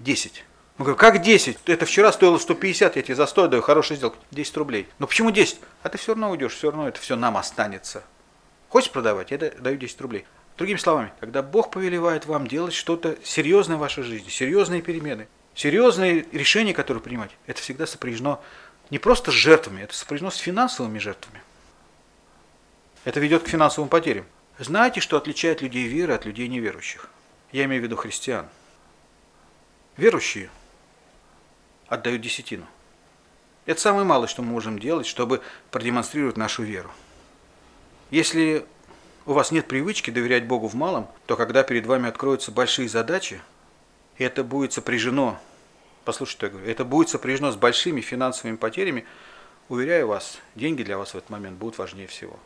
10. 0.00 0.44
Мы 0.78 0.84
говорим, 0.86 0.98
как 0.98 1.22
10? 1.22 1.58
Это 1.66 1.86
вчера 1.86 2.10
стоило 2.10 2.38
150, 2.38 2.96
я 2.96 3.02
тебе 3.02 3.14
за 3.14 3.26
100 3.26 3.46
даю, 3.46 3.62
хорошая 3.62 3.96
сделка, 3.96 4.18
10 4.32 4.56
рублей. 4.56 4.88
Но 4.98 5.06
почему 5.06 5.30
10? 5.30 5.60
А 5.84 5.88
ты 5.88 5.98
все 5.98 6.14
равно 6.14 6.32
уйдешь, 6.32 6.52
все 6.52 6.72
равно 6.72 6.88
это 6.88 6.98
все 6.98 7.14
нам 7.14 7.36
останется. 7.36 8.02
Хочешь 8.68 8.90
продавать? 8.90 9.30
Я 9.30 9.38
даю 9.38 9.76
10 9.76 10.00
рублей. 10.00 10.26
Другими 10.58 10.78
словами, 10.78 11.12
когда 11.20 11.44
Бог 11.44 11.70
повелевает 11.70 12.26
вам 12.26 12.48
делать 12.48 12.74
что-то 12.74 13.16
серьезное 13.22 13.76
в 13.76 13.80
вашей 13.80 14.02
жизни, 14.02 14.30
серьезные 14.30 14.82
перемены, 14.82 15.28
серьезные 15.54 16.26
решения, 16.32 16.74
которые 16.74 17.04
принимать, 17.04 17.30
это 17.46 17.62
всегда 17.62 17.86
сопряжено 17.86 18.42
не 18.90 18.98
просто 18.98 19.30
жертвами, 19.30 19.82
это 19.82 19.94
сопряжено 19.94 20.30
с 20.30 20.36
финансовыми 20.36 20.98
жертвами. 20.98 21.42
Это 23.04 23.20
ведет 23.20 23.42
к 23.42 23.48
финансовым 23.48 23.88
потерям. 23.88 24.26
Знаете, 24.58 25.00
что 25.00 25.16
отличает 25.16 25.62
людей 25.62 25.86
веры 25.86 26.14
от 26.14 26.24
людей 26.24 26.48
неверующих? 26.48 27.10
Я 27.52 27.64
имею 27.64 27.82
в 27.82 27.84
виду 27.84 27.96
христиан. 27.96 28.48
Верующие 29.96 30.50
отдают 31.88 32.22
десятину. 32.22 32.66
Это 33.64 33.80
самое 33.80 34.04
малое, 34.04 34.28
что 34.28 34.42
мы 34.42 34.52
можем 34.52 34.78
делать, 34.78 35.06
чтобы 35.06 35.42
продемонстрировать 35.70 36.36
нашу 36.36 36.62
веру. 36.62 36.90
Если 38.10 38.64
у 39.26 39.32
вас 39.32 39.50
нет 39.50 39.66
привычки 39.66 40.10
доверять 40.10 40.46
Богу 40.46 40.68
в 40.68 40.74
малом, 40.74 41.08
то 41.26 41.36
когда 41.36 41.64
перед 41.64 41.86
вами 41.86 42.08
откроются 42.08 42.52
большие 42.52 42.88
задачи, 42.88 43.40
это 44.18 44.44
будет 44.44 44.72
сопряжено, 44.72 45.40
послушайте, 46.06 46.38
что 46.38 46.46
я 46.46 46.52
говорю, 46.52 46.70
это 46.70 46.84
будет 46.84 47.10
сопряжено 47.10 47.52
с 47.52 47.56
большими 47.56 48.00
финансовыми 48.00 48.56
потерями, 48.56 49.04
уверяю 49.68 50.06
вас, 50.06 50.38
деньги 50.54 50.82
для 50.82 50.96
вас 50.96 51.10
в 51.12 51.16
этот 51.16 51.28
момент 51.28 51.58
будут 51.58 51.76
важнее 51.76 52.06
всего. 52.06 52.38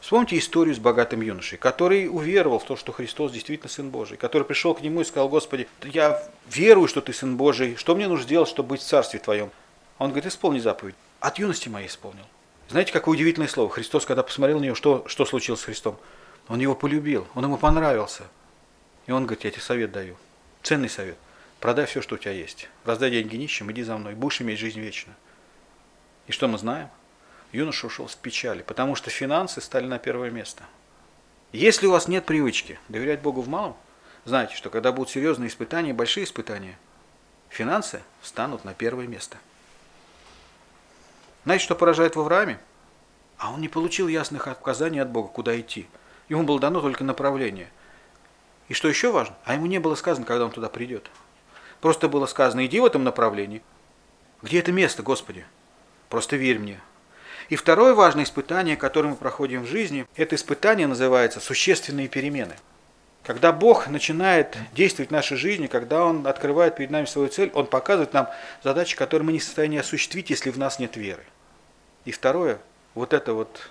Вспомните 0.00 0.38
историю 0.38 0.76
с 0.76 0.78
богатым 0.78 1.22
юношей, 1.22 1.58
который 1.58 2.06
уверовал 2.08 2.60
в 2.60 2.64
то, 2.64 2.76
что 2.76 2.92
Христос 2.92 3.32
действительно 3.32 3.68
Сын 3.68 3.90
Божий, 3.90 4.16
который 4.16 4.44
пришел 4.44 4.72
к 4.74 4.80
нему 4.80 5.00
и 5.00 5.04
сказал, 5.04 5.28
Господи, 5.28 5.66
я 5.82 6.22
верую, 6.48 6.86
что 6.86 7.00
Ты 7.00 7.12
Сын 7.12 7.36
Божий, 7.36 7.74
что 7.74 7.96
мне 7.96 8.06
нужно 8.06 8.24
сделать, 8.24 8.48
чтобы 8.48 8.70
быть 8.70 8.80
в 8.80 8.84
Царстве 8.84 9.18
Твоем? 9.18 9.50
Он 9.98 10.10
говорит, 10.10 10.26
исполни 10.26 10.60
заповедь. 10.60 10.94
От 11.18 11.40
юности 11.40 11.68
моей 11.68 11.88
исполнил. 11.88 12.24
Знаете, 12.68 12.92
какое 12.92 13.14
удивительное 13.14 13.48
слово. 13.48 13.70
Христос, 13.70 14.06
когда 14.06 14.22
посмотрел 14.22 14.60
на 14.60 14.64
него, 14.66 14.76
что, 14.76 15.02
что 15.08 15.24
случилось 15.24 15.60
с 15.60 15.64
Христом? 15.64 15.98
Он 16.46 16.60
его 16.60 16.76
полюбил, 16.76 17.26
он 17.34 17.44
ему 17.44 17.56
понравился. 17.56 18.22
И 19.06 19.10
он 19.10 19.24
говорит, 19.24 19.44
я 19.44 19.50
тебе 19.50 19.62
совет 19.62 19.90
даю. 19.90 20.16
Ценный 20.62 20.88
совет. 20.88 21.16
Продай 21.60 21.86
все, 21.86 22.02
что 22.02 22.14
у 22.14 22.18
тебя 22.18 22.32
есть. 22.32 22.68
Раздай 22.84 23.10
деньги 23.10 23.36
нищим, 23.36 23.70
иди 23.72 23.82
за 23.82 23.96
мной. 23.96 24.14
Будешь 24.14 24.40
иметь 24.40 24.58
жизнь 24.58 24.80
вечную. 24.80 25.16
И 26.26 26.32
что 26.32 26.46
мы 26.46 26.58
знаем? 26.58 26.88
Юноша 27.52 27.86
ушел 27.86 28.08
с 28.08 28.14
печали, 28.14 28.62
потому 28.62 28.94
что 28.94 29.10
финансы 29.10 29.60
стали 29.60 29.86
на 29.86 29.98
первое 29.98 30.30
место. 30.30 30.64
Если 31.52 31.86
у 31.86 31.90
вас 31.90 32.06
нет 32.06 32.26
привычки 32.26 32.78
доверять 32.88 33.22
Богу 33.22 33.40
в 33.40 33.48
малом, 33.48 33.76
знайте, 34.26 34.54
что 34.54 34.68
когда 34.68 34.92
будут 34.92 35.10
серьезные 35.10 35.48
испытания, 35.48 35.94
большие 35.94 36.24
испытания, 36.24 36.78
финансы 37.48 38.02
встанут 38.20 38.64
на 38.64 38.74
первое 38.74 39.06
место. 39.06 39.38
Знаете, 41.44 41.64
что 41.64 41.74
поражает 41.74 42.14
в 42.14 42.20
Аврааме? 42.20 42.60
А 43.38 43.50
он 43.50 43.62
не 43.62 43.68
получил 43.68 44.08
ясных 44.08 44.46
указаний 44.46 44.98
от 44.98 45.08
Бога, 45.08 45.28
куда 45.28 45.58
идти. 45.58 45.88
Ему 46.28 46.42
было 46.42 46.60
дано 46.60 46.82
только 46.82 47.04
направление. 47.04 47.70
И 48.68 48.74
что 48.74 48.88
еще 48.88 49.10
важно? 49.10 49.34
А 49.44 49.54
ему 49.54 49.64
не 49.64 49.78
было 49.78 49.94
сказано, 49.94 50.26
когда 50.26 50.44
он 50.44 50.50
туда 50.50 50.68
придет. 50.68 51.10
Просто 51.80 52.08
было 52.08 52.26
сказано, 52.26 52.66
иди 52.66 52.80
в 52.80 52.84
этом 52.84 53.04
направлении. 53.04 53.62
Где 54.42 54.60
это 54.60 54.72
место, 54.72 55.02
Господи? 55.02 55.44
Просто 56.08 56.36
верь 56.36 56.58
мне. 56.58 56.80
И 57.48 57.56
второе 57.56 57.94
важное 57.94 58.24
испытание, 58.24 58.76
которое 58.76 59.10
мы 59.10 59.16
проходим 59.16 59.62
в 59.62 59.66
жизни, 59.66 60.06
это 60.16 60.36
испытание 60.36 60.86
называется 60.86 61.40
существенные 61.40 62.08
перемены. 62.08 62.56
Когда 63.22 63.52
Бог 63.52 63.88
начинает 63.88 64.56
действовать 64.72 65.10
в 65.10 65.12
нашей 65.12 65.36
жизни, 65.36 65.66
когда 65.66 66.04
Он 66.04 66.26
открывает 66.26 66.76
перед 66.76 66.90
нами 66.90 67.06
свою 67.06 67.28
цель, 67.28 67.50
Он 67.54 67.66
показывает 67.66 68.12
нам 68.12 68.28
задачи, 68.62 68.96
которые 68.96 69.26
мы 69.26 69.32
не 69.32 69.38
в 69.38 69.44
состоянии 69.44 69.78
осуществить, 69.78 70.30
если 70.30 70.50
в 70.50 70.58
нас 70.58 70.78
нет 70.78 70.96
веры. 70.96 71.24
И 72.04 72.10
второе, 72.10 72.58
вот 72.94 73.12
это 73.12 73.34
вот, 73.34 73.70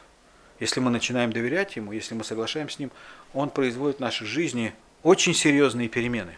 если 0.60 0.80
мы 0.80 0.91
начинаем 0.91 1.32
доверять 1.32 1.76
Ему, 1.76 1.91
если 1.91 2.14
мы 2.14 2.24
соглашаемся 2.24 2.76
с 2.76 2.80
Ним, 2.80 2.91
Он 3.34 3.49
производит 3.49 3.97
в 3.97 4.01
нашей 4.01 4.28
жизни 4.28 4.74
очень 5.03 5.34
серьезные 5.34 5.88
перемены. 5.88 6.38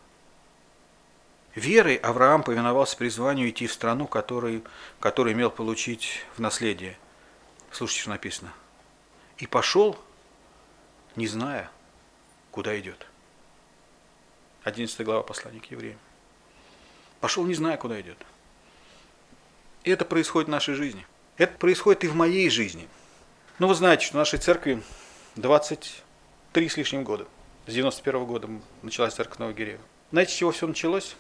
Верой 1.56 1.96
Авраам 1.96 2.44
повиновался 2.44 2.96
призванию 2.96 3.50
идти 3.50 3.68
в 3.68 3.74
страну, 3.74 4.08
которую, 4.08 4.64
которую 5.00 5.34
имел 5.34 5.50
получить 5.50 6.26
в 6.36 6.40
наследие. 6.40 6.98
Слушайте, 7.72 8.02
что 8.02 8.10
написано. 8.12 8.54
И 9.38 9.48
пошел, 9.48 9.98
не 11.16 11.28
зная, 11.28 11.72
куда 12.52 12.80
идет. 12.80 13.08
11 14.64 15.02
глава 15.02 15.24
послания 15.24 15.60
к 15.60 15.66
евреям. 15.72 15.98
Пошел, 17.20 17.46
не 17.46 17.54
зная, 17.54 17.78
куда 17.78 18.00
идет. 18.00 18.18
И 19.84 19.92
это 19.92 20.06
происходит 20.06 20.48
в 20.48 20.52
нашей 20.52 20.76
жизни. 20.76 21.06
Это 21.38 21.58
происходит 21.58 22.04
и 22.04 22.08
в 22.08 22.16
моей 22.16 22.50
жизни. 22.50 22.88
Ну, 23.58 23.68
вы 23.68 23.76
знаете, 23.76 24.06
что 24.06 24.14
в 24.14 24.18
нашей 24.18 24.40
церкви 24.40 24.84
23 25.36 26.70
с 26.70 26.78
лишним 26.78 27.04
года. 27.04 27.26
С 27.66 27.74
91 27.74 28.22
-го 28.22 28.26
года 28.26 28.50
началась 28.82 29.14
церковь 29.14 29.40
Новогиреева. 29.40 29.82
Знаете, 30.12 30.34
с 30.34 30.36
чего 30.36 30.52
все 30.52 30.68
началось? 30.68 31.16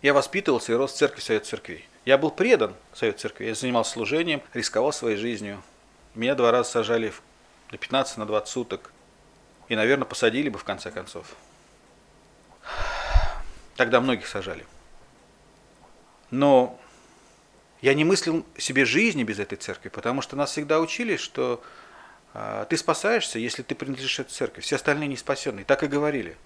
Я 0.00 0.14
воспитывался 0.14 0.72
и 0.72 0.74
рос 0.76 0.92
в 0.92 0.96
церкви 0.96 1.20
Совет 1.20 1.46
Церквей. 1.46 1.88
Я 2.04 2.18
был 2.18 2.30
предан 2.30 2.74
Совет 2.94 3.18
Церкви. 3.18 3.46
Я 3.46 3.54
занимался 3.54 3.92
служением, 3.92 4.42
рисковал 4.54 4.92
своей 4.92 5.16
жизнью. 5.16 5.62
Меня 6.14 6.34
два 6.34 6.52
раза 6.52 6.70
сажали 6.70 7.12
на 7.72 7.78
15 7.78 8.16
на 8.18 8.26
20 8.26 8.48
суток. 8.48 8.92
И, 9.68 9.76
наверное, 9.76 10.06
посадили 10.06 10.48
бы 10.48 10.58
в 10.58 10.64
конце 10.64 10.90
концов. 10.90 11.34
Тогда 13.76 14.00
многих 14.00 14.26
сажали. 14.26 14.64
Но 16.30 16.78
я 17.80 17.94
не 17.94 18.04
мыслил 18.04 18.46
себе 18.56 18.84
жизни 18.84 19.24
без 19.24 19.38
этой 19.38 19.56
церкви, 19.56 19.88
потому 19.88 20.22
что 20.22 20.36
нас 20.36 20.52
всегда 20.52 20.80
учили, 20.80 21.16
что 21.16 21.62
э, 22.34 22.66
ты 22.68 22.76
спасаешься, 22.76 23.38
если 23.38 23.62
ты 23.62 23.74
принадлежишь 23.74 24.20
этой 24.20 24.30
церкви. 24.30 24.60
Все 24.60 24.76
остальные 24.76 25.08
не 25.08 25.16
спасенные. 25.16 25.64
Так 25.64 25.82
и 25.82 25.86
говорили. 25.86 26.36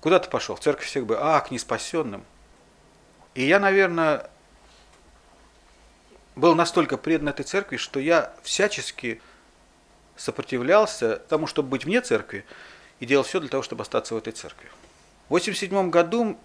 Куда 0.00 0.18
ты 0.18 0.30
пошел? 0.30 0.56
В 0.56 0.60
церковь 0.60 0.86
всех 0.86 1.06
бы, 1.06 1.18
а, 1.18 1.40
к 1.40 1.50
неспасенным. 1.50 2.24
И 3.38 3.44
я, 3.44 3.60
наверное, 3.60 4.28
был 6.34 6.56
настолько 6.56 6.96
предан 6.96 7.28
этой 7.28 7.44
церкви, 7.44 7.76
что 7.76 8.00
я 8.00 8.34
всячески 8.42 9.20
сопротивлялся 10.16 11.18
тому, 11.28 11.46
чтобы 11.46 11.68
быть 11.68 11.84
вне 11.84 12.00
церкви, 12.00 12.44
и 12.98 13.06
делал 13.06 13.22
все 13.22 13.38
для 13.38 13.48
того, 13.48 13.62
чтобы 13.62 13.82
остаться 13.82 14.16
в 14.16 14.18
этой 14.18 14.32
церкви. 14.32 14.68
В 15.28 15.36
1987 15.36 15.88
году 15.88 16.36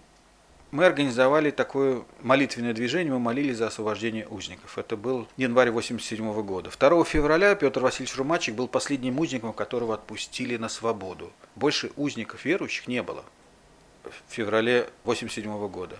мы 0.69 0.85
организовали 0.85 1.49
такое 1.49 2.03
молитвенное 2.21 2.73
движение, 2.73 3.11
мы 3.11 3.17
молились 3.17 3.57
за 3.57 3.65
освобождение 3.65 4.27
узников. 4.27 4.77
Это 4.77 4.95
был 4.95 5.27
январь 5.35 5.69
1987 5.69 6.45
года. 6.45 6.69
2 6.69 7.05
февраля 7.05 7.55
Петр 7.55 7.79
Васильевич 7.79 8.15
Румачик 8.17 8.53
был 8.53 8.67
последним 8.67 9.19
узником, 9.19 9.53
которого 9.53 9.95
отпустили 9.95 10.57
на 10.57 10.69
свободу. 10.69 11.33
Больше 11.55 11.89
узников 11.95 12.45
верующих 12.45 12.87
не 12.87 13.01
было 13.01 13.25
в 14.03 14.31
феврале 14.31 14.81
1987 15.05 15.67
года. 15.69 15.97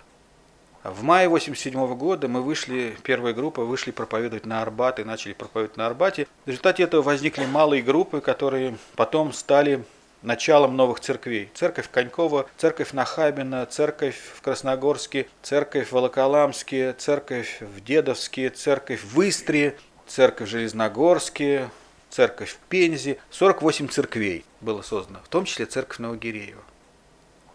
В 0.84 1.02
мае 1.02 1.28
1987 1.28 1.96
года 1.96 2.28
мы 2.28 2.42
вышли, 2.42 2.94
первая 3.04 3.32
группа, 3.32 3.64
вышли 3.64 3.90
проповедовать 3.90 4.44
на 4.44 4.60
Арбат 4.60 5.00
и 5.00 5.04
начали 5.04 5.32
проповедовать 5.32 5.78
на 5.78 5.86
Арбате. 5.86 6.26
В 6.44 6.48
результате 6.48 6.82
этого 6.82 7.00
возникли 7.00 7.46
малые 7.46 7.82
группы, 7.82 8.20
которые 8.20 8.76
потом 8.94 9.32
стали 9.32 9.82
началом 10.20 10.76
новых 10.76 11.00
церквей. 11.00 11.48
Церковь 11.54 11.88
Конькова, 11.90 12.44
церковь 12.58 12.92
Нахабина, 12.92 13.64
церковь 13.64 14.20
в 14.36 14.42
Красногорске, 14.42 15.26
церковь 15.42 15.88
в 15.88 15.92
Волоколамске, 15.92 16.92
церковь 16.92 17.62
в 17.62 17.82
Дедовске, 17.82 18.50
церковь 18.50 19.02
в 19.04 19.26
Истре, 19.26 19.78
церковь 20.06 20.48
в 20.48 20.50
Железногорске, 20.50 21.70
церковь 22.10 22.50
в 22.50 22.58
Пензе. 22.68 23.16
48 23.30 23.88
церквей 23.88 24.44
было 24.60 24.82
создано, 24.82 25.20
в 25.24 25.28
том 25.28 25.46
числе 25.46 25.64
церковь 25.64 25.98
Новогиреева. 25.98 26.60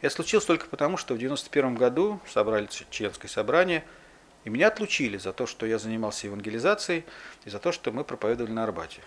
Это 0.01 0.15
случилось 0.15 0.45
только 0.45 0.67
потому, 0.67 0.97
что 0.97 1.13
в 1.13 1.17
91 1.17 1.75
году 1.75 2.19
собрали 2.27 2.67
членское 2.89 3.29
собрание, 3.29 3.83
и 4.45 4.49
меня 4.49 4.69
отлучили 4.69 5.17
за 5.17 5.33
то, 5.33 5.45
что 5.45 5.65
я 5.65 5.77
занимался 5.77 6.27
евангелизацией, 6.27 7.03
и 7.45 7.49
за 7.49 7.59
то, 7.59 7.71
что 7.71 7.91
мы 7.91 8.03
проповедовали 8.03 8.51
на 8.51 8.63
Арбате. 8.63 9.01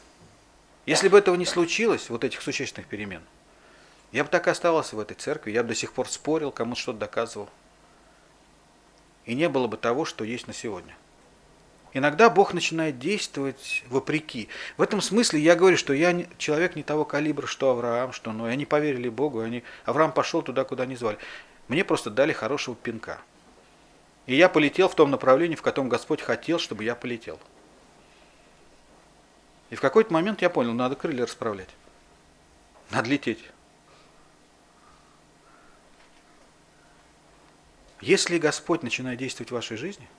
Если 0.85 1.09
бы 1.09 1.17
этого 1.17 1.37
не 1.37 1.47
случилось, 1.47 2.11
вот 2.11 2.25
этих 2.25 2.43
существенных 2.43 2.89
перемен, 2.89 3.23
я 4.11 4.25
бы 4.25 4.31
так 4.31 4.47
и 4.47 4.51
оставался 4.51 4.97
в 4.97 5.01
этой 5.01 5.15
церкви, 5.15 5.53
я 5.53 5.63
бы 5.63 5.71
до 5.71 5.75
сих 5.75 5.93
пор 5.93 6.09
спорил, 6.09 6.51
кому-то 6.51 6.81
что-то 6.81 6.99
доказывал. 6.99 7.49
И 9.25 9.35
не 9.35 9.49
было 9.49 9.69
бы 9.69 9.79
того, 9.79 10.05
что 10.05 10.25
есть 10.25 10.47
на 10.47 10.53
сегодня. 10.53 10.95
Иногда 11.95 12.31
Бог 12.31 12.55
начинает 12.55 12.99
действовать 12.99 13.85
вопреки. 13.89 14.49
В 14.79 14.83
этом 14.83 15.03
смысле 15.03 15.41
я 15.41 15.55
говорю, 15.55 15.77
что 15.77 15.93
я 15.93 16.27
человек 16.39 16.75
не 16.75 16.83
того 16.83 17.05
калибра, 17.05 17.47
что 17.47 17.71
Авраам, 17.71 18.13
что 18.13 18.33
но 18.33 18.45
Они 18.45 18.65
поверили 18.65 19.11
Богу, 19.11 19.41
они... 19.41 19.63
Авраам 19.85 20.13
пошел 20.13 20.41
туда, 20.41 20.65
куда 20.65 20.87
не 20.87 20.97
звали. 20.97 21.19
Мне 21.69 21.85
просто 21.85 22.09
дали 22.09 22.33
хорошего 22.33 22.75
пинка. 22.75 23.21
И 24.27 24.35
я 24.35 24.49
полетел 24.49 24.89
в 24.89 24.95
том 24.95 25.11
направлении, 25.11 25.57
в 25.57 25.63
котором 25.63 25.91
Господь 25.91 26.23
хотел, 26.23 26.59
чтобы 26.59 26.85
я 26.85 26.95
полетел. 26.95 27.39
И 29.69 29.75
в 29.75 29.81
какой-то 29.81 30.13
момент 30.13 30.41
я 30.41 30.49
понял, 30.49 30.73
надо 30.73 30.97
крылья 30.97 31.25
расправлять. 31.25 31.69
Надо 32.91 33.11
лететь. 33.11 33.43
Если 38.01 38.39
Господь 38.39 38.83
начинает 38.83 39.19
действовать 39.19 39.51
в 39.51 39.55
вашей 39.55 39.77
жизни– 39.77 40.09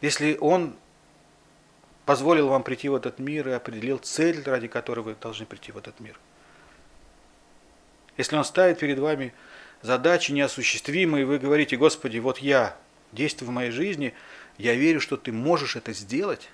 если 0.00 0.36
Он 0.40 0.76
позволил 2.04 2.48
вам 2.48 2.62
прийти 2.62 2.88
в 2.88 2.94
этот 2.94 3.18
мир 3.18 3.48
и 3.48 3.52
определил 3.52 3.98
цель, 3.98 4.42
ради 4.44 4.68
которой 4.68 5.00
вы 5.00 5.14
должны 5.14 5.46
прийти 5.46 5.72
в 5.72 5.76
этот 5.76 6.00
мир. 6.00 6.18
Если 8.16 8.36
Он 8.36 8.44
ставит 8.44 8.78
перед 8.78 8.98
вами 8.98 9.34
задачи 9.82 10.32
неосуществимые, 10.32 11.22
и 11.22 11.24
вы 11.24 11.38
говорите, 11.38 11.76
Господи, 11.76 12.18
вот 12.18 12.38
я 12.38 12.76
действую 13.12 13.50
в 13.50 13.52
моей 13.52 13.70
жизни, 13.70 14.14
я 14.56 14.74
верю, 14.74 15.00
что 15.00 15.16
Ты 15.16 15.32
можешь 15.32 15.76
это 15.76 15.92
сделать, 15.92 16.48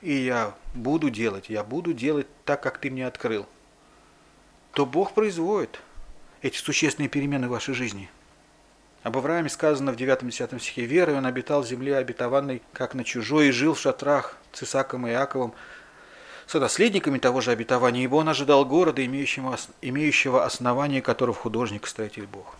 и 0.00 0.14
я 0.14 0.54
буду 0.74 1.10
делать, 1.10 1.48
я 1.48 1.64
буду 1.64 1.92
делать 1.92 2.26
так, 2.44 2.62
как 2.62 2.78
Ты 2.78 2.90
мне 2.90 3.06
открыл, 3.06 3.46
то 4.72 4.86
Бог 4.86 5.14
производит 5.14 5.80
эти 6.42 6.58
существенные 6.58 7.08
перемены 7.08 7.48
в 7.48 7.50
вашей 7.50 7.74
жизни– 7.74 8.10
об 9.04 9.18
Аврааме 9.18 9.50
сказано 9.50 9.92
в 9.92 9.96
9-10 9.96 10.58
стихе 10.58 10.86
«Верой 10.86 11.18
он 11.18 11.26
обитал 11.26 11.62
в 11.62 11.66
земле 11.68 11.98
обетованной, 11.98 12.62
как 12.72 12.94
на 12.94 13.04
чужой, 13.04 13.48
и 13.48 13.52
жил 13.52 13.74
в 13.74 13.78
шатрах 13.78 14.38
с 14.52 14.62
Исаком 14.62 15.06
и 15.06 15.10
Иаковом, 15.10 15.52
с 16.46 16.58
наследниками 16.58 17.18
того 17.18 17.42
же 17.42 17.50
обетования, 17.50 18.02
ибо 18.02 18.16
он 18.16 18.30
ожидал 18.30 18.64
города, 18.64 19.04
имеющего, 19.04 19.58
имеющего 19.82 20.46
основание 20.46 21.02
которого 21.02 21.36
художник 21.36 21.86
строитель 21.86 22.26
Бог». 22.26 22.56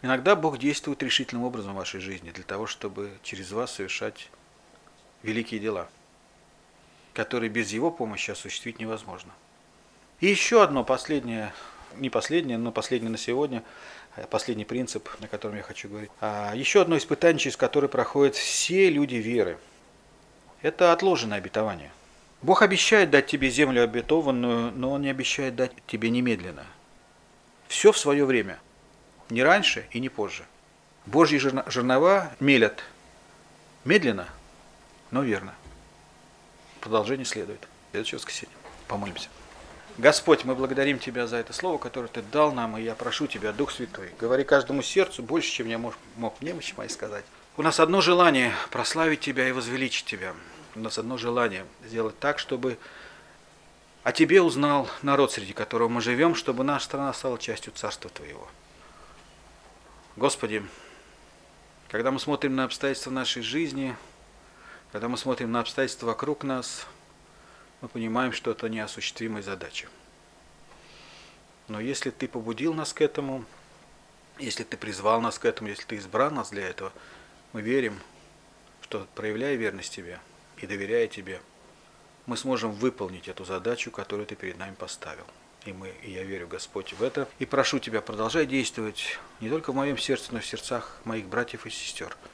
Иногда 0.00 0.34
Бог 0.34 0.56
действует 0.58 1.02
решительным 1.02 1.44
образом 1.44 1.74
в 1.74 1.76
вашей 1.76 2.00
жизни 2.00 2.30
для 2.30 2.44
того, 2.44 2.66
чтобы 2.66 3.10
через 3.22 3.52
вас 3.52 3.74
совершать 3.74 4.30
великие 5.22 5.60
дела, 5.60 5.88
которые 7.12 7.50
без 7.50 7.70
Его 7.70 7.90
помощи 7.90 8.30
осуществить 8.30 8.78
невозможно. 8.78 9.32
И 10.20 10.26
еще 10.26 10.62
одно 10.62 10.84
последнее 10.84 11.52
не 11.98 12.10
последнее, 12.10 12.58
но 12.58 12.72
последнее 12.72 13.10
на 13.10 13.18
сегодня, 13.18 13.62
э, 14.16 14.26
последний 14.30 14.64
принцип, 14.64 15.08
на 15.20 15.28
котором 15.28 15.56
я 15.56 15.62
хочу 15.62 15.88
говорить. 15.88 16.10
А 16.20 16.52
еще 16.54 16.82
одно 16.82 16.96
испытание, 16.96 17.38
через 17.38 17.56
которое 17.56 17.88
проходят 17.88 18.34
все 18.34 18.90
люди 18.90 19.16
веры. 19.16 19.58
Это 20.62 20.92
отложенное 20.92 21.38
обетование. 21.38 21.90
Бог 22.42 22.62
обещает 22.62 23.10
дать 23.10 23.26
тебе 23.26 23.50
землю 23.50 23.82
обетованную, 23.82 24.72
но 24.72 24.92
Он 24.92 25.02
не 25.02 25.10
обещает 25.10 25.56
дать 25.56 25.72
тебе 25.86 26.10
немедленно. 26.10 26.66
Все 27.68 27.92
в 27.92 27.98
свое 27.98 28.24
время. 28.24 28.58
Не 29.30 29.42
раньше 29.42 29.86
и 29.90 30.00
не 30.00 30.08
позже. 30.08 30.44
Божьи 31.06 31.38
жернова 31.38 32.30
мелят 32.40 32.82
медленно, 33.84 34.28
но 35.10 35.22
верно. 35.22 35.54
Продолжение 36.80 37.24
следует. 37.24 37.66
Следующее 37.90 38.18
воскресенье. 38.18 38.56
Помолимся. 38.88 39.28
Господь, 39.96 40.44
мы 40.44 40.56
благодарим 40.56 40.98
Тебя 40.98 41.28
за 41.28 41.36
это 41.36 41.52
слово, 41.52 41.78
которое 41.78 42.08
Ты 42.08 42.20
дал 42.22 42.52
нам, 42.52 42.76
и 42.76 42.82
я 42.82 42.96
прошу 42.96 43.28
Тебя, 43.28 43.52
Дух 43.52 43.70
Святой, 43.70 44.10
говори 44.18 44.42
каждому 44.42 44.82
сердцу 44.82 45.22
больше, 45.22 45.50
чем 45.52 45.68
я 45.68 45.78
мог, 45.78 45.94
мог 46.16 46.40
немощь 46.40 46.74
моей 46.76 46.90
сказать. 46.90 47.24
У 47.56 47.62
нас 47.62 47.78
одно 47.78 48.00
желание– 48.00 48.52
прославить 48.72 49.20
Тебя 49.20 49.48
и 49.48 49.52
возвеличить 49.52 50.06
Тебя. 50.06 50.34
У 50.74 50.80
нас 50.80 50.98
одно 50.98 51.16
желание– 51.16 51.64
сделать 51.86 52.18
так, 52.18 52.40
чтобы 52.40 52.76
о 54.02 54.10
Тебе 54.10 54.42
узнал 54.42 54.88
народ, 55.02 55.30
среди 55.30 55.52
которого 55.52 55.88
мы 55.88 56.00
живем, 56.00 56.34
чтобы 56.34 56.64
наша 56.64 56.86
страна 56.86 57.12
стала 57.12 57.38
частью 57.38 57.72
Царства 57.72 58.10
Твоего. 58.10 58.48
Господи, 60.16 60.64
когда 61.88 62.10
мы 62.10 62.18
смотрим 62.18 62.56
на 62.56 62.64
обстоятельства 62.64 63.12
нашей 63.12 63.42
жизни, 63.42 63.96
когда 64.90 65.08
мы 65.08 65.16
смотрим 65.16 65.52
на 65.52 65.60
обстоятельства 65.60 66.06
вокруг 66.06 66.42
нас, 66.42 66.88
мы 67.84 67.88
понимаем, 67.88 68.32
что 68.32 68.50
это 68.50 68.70
неосуществимая 68.70 69.42
задача. 69.42 69.88
Но 71.68 71.80
если 71.80 72.08
ты 72.08 72.26
побудил 72.26 72.72
нас 72.72 72.94
к 72.94 73.02
этому, 73.02 73.44
если 74.38 74.64
ты 74.64 74.78
призвал 74.78 75.20
нас 75.20 75.38
к 75.38 75.44
этому, 75.44 75.68
если 75.68 75.84
ты 75.84 75.98
избрал 75.98 76.30
нас 76.30 76.48
для 76.48 76.66
этого, 76.66 76.94
мы 77.52 77.60
верим, 77.60 78.00
что 78.80 79.06
проявляя 79.14 79.56
верность 79.56 79.94
тебе 79.94 80.18
и 80.56 80.66
доверяя 80.66 81.08
тебе, 81.08 81.42
мы 82.24 82.38
сможем 82.38 82.72
выполнить 82.72 83.28
эту 83.28 83.44
задачу, 83.44 83.90
которую 83.90 84.24
ты 84.24 84.34
перед 84.34 84.56
нами 84.56 84.74
поставил. 84.74 85.26
И, 85.66 85.74
мы, 85.74 85.92
и 86.02 86.10
я 86.10 86.22
верю, 86.22 86.48
Господь, 86.48 86.94
в 86.94 87.02
это. 87.02 87.28
И 87.38 87.44
прошу 87.44 87.80
Тебя, 87.80 88.00
продолжай 88.00 88.46
действовать 88.46 89.18
не 89.40 89.50
только 89.50 89.72
в 89.72 89.74
моем 89.74 89.98
сердце, 89.98 90.32
но 90.32 90.38
и 90.38 90.40
в 90.40 90.46
сердцах 90.46 91.02
моих 91.04 91.26
братьев 91.26 91.66
и 91.66 91.70
сестер– 91.70 92.16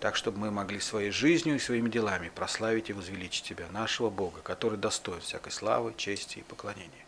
так, 0.00 0.16
чтобы 0.16 0.38
мы 0.38 0.50
могли 0.50 0.80
своей 0.80 1.10
жизнью 1.10 1.56
и 1.56 1.58
своими 1.58 1.88
делами 1.88 2.30
прославить 2.34 2.90
и 2.90 2.92
возвеличить 2.92 3.44
Тебя, 3.44 3.66
нашего 3.72 4.10
Бога, 4.10 4.40
который 4.42 4.78
достоин 4.78 5.20
всякой 5.20 5.50
славы, 5.50 5.94
чести 5.96 6.38
и 6.38 6.42
поклонения. 6.42 7.06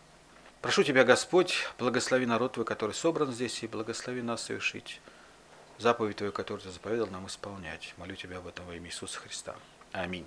Прошу 0.60 0.82
Тебя, 0.82 1.04
Господь, 1.04 1.54
благослови 1.78 2.26
народ 2.26 2.54
Твой, 2.54 2.66
который 2.66 2.92
собран 2.92 3.32
здесь, 3.32 3.62
и 3.62 3.66
благослови 3.66 4.22
нас 4.22 4.42
совершить 4.42 5.00
заповедь 5.78 6.16
Твою, 6.16 6.32
которую 6.32 6.62
Ты 6.62 6.70
заповедал 6.70 7.06
нам 7.06 7.26
исполнять. 7.26 7.94
Молю 7.96 8.16
Тебя 8.16 8.38
об 8.38 8.46
этом 8.46 8.66
во 8.66 8.74
имя 8.74 8.88
Иисуса 8.88 9.18
Христа. 9.20 9.54
Аминь. 9.92 10.26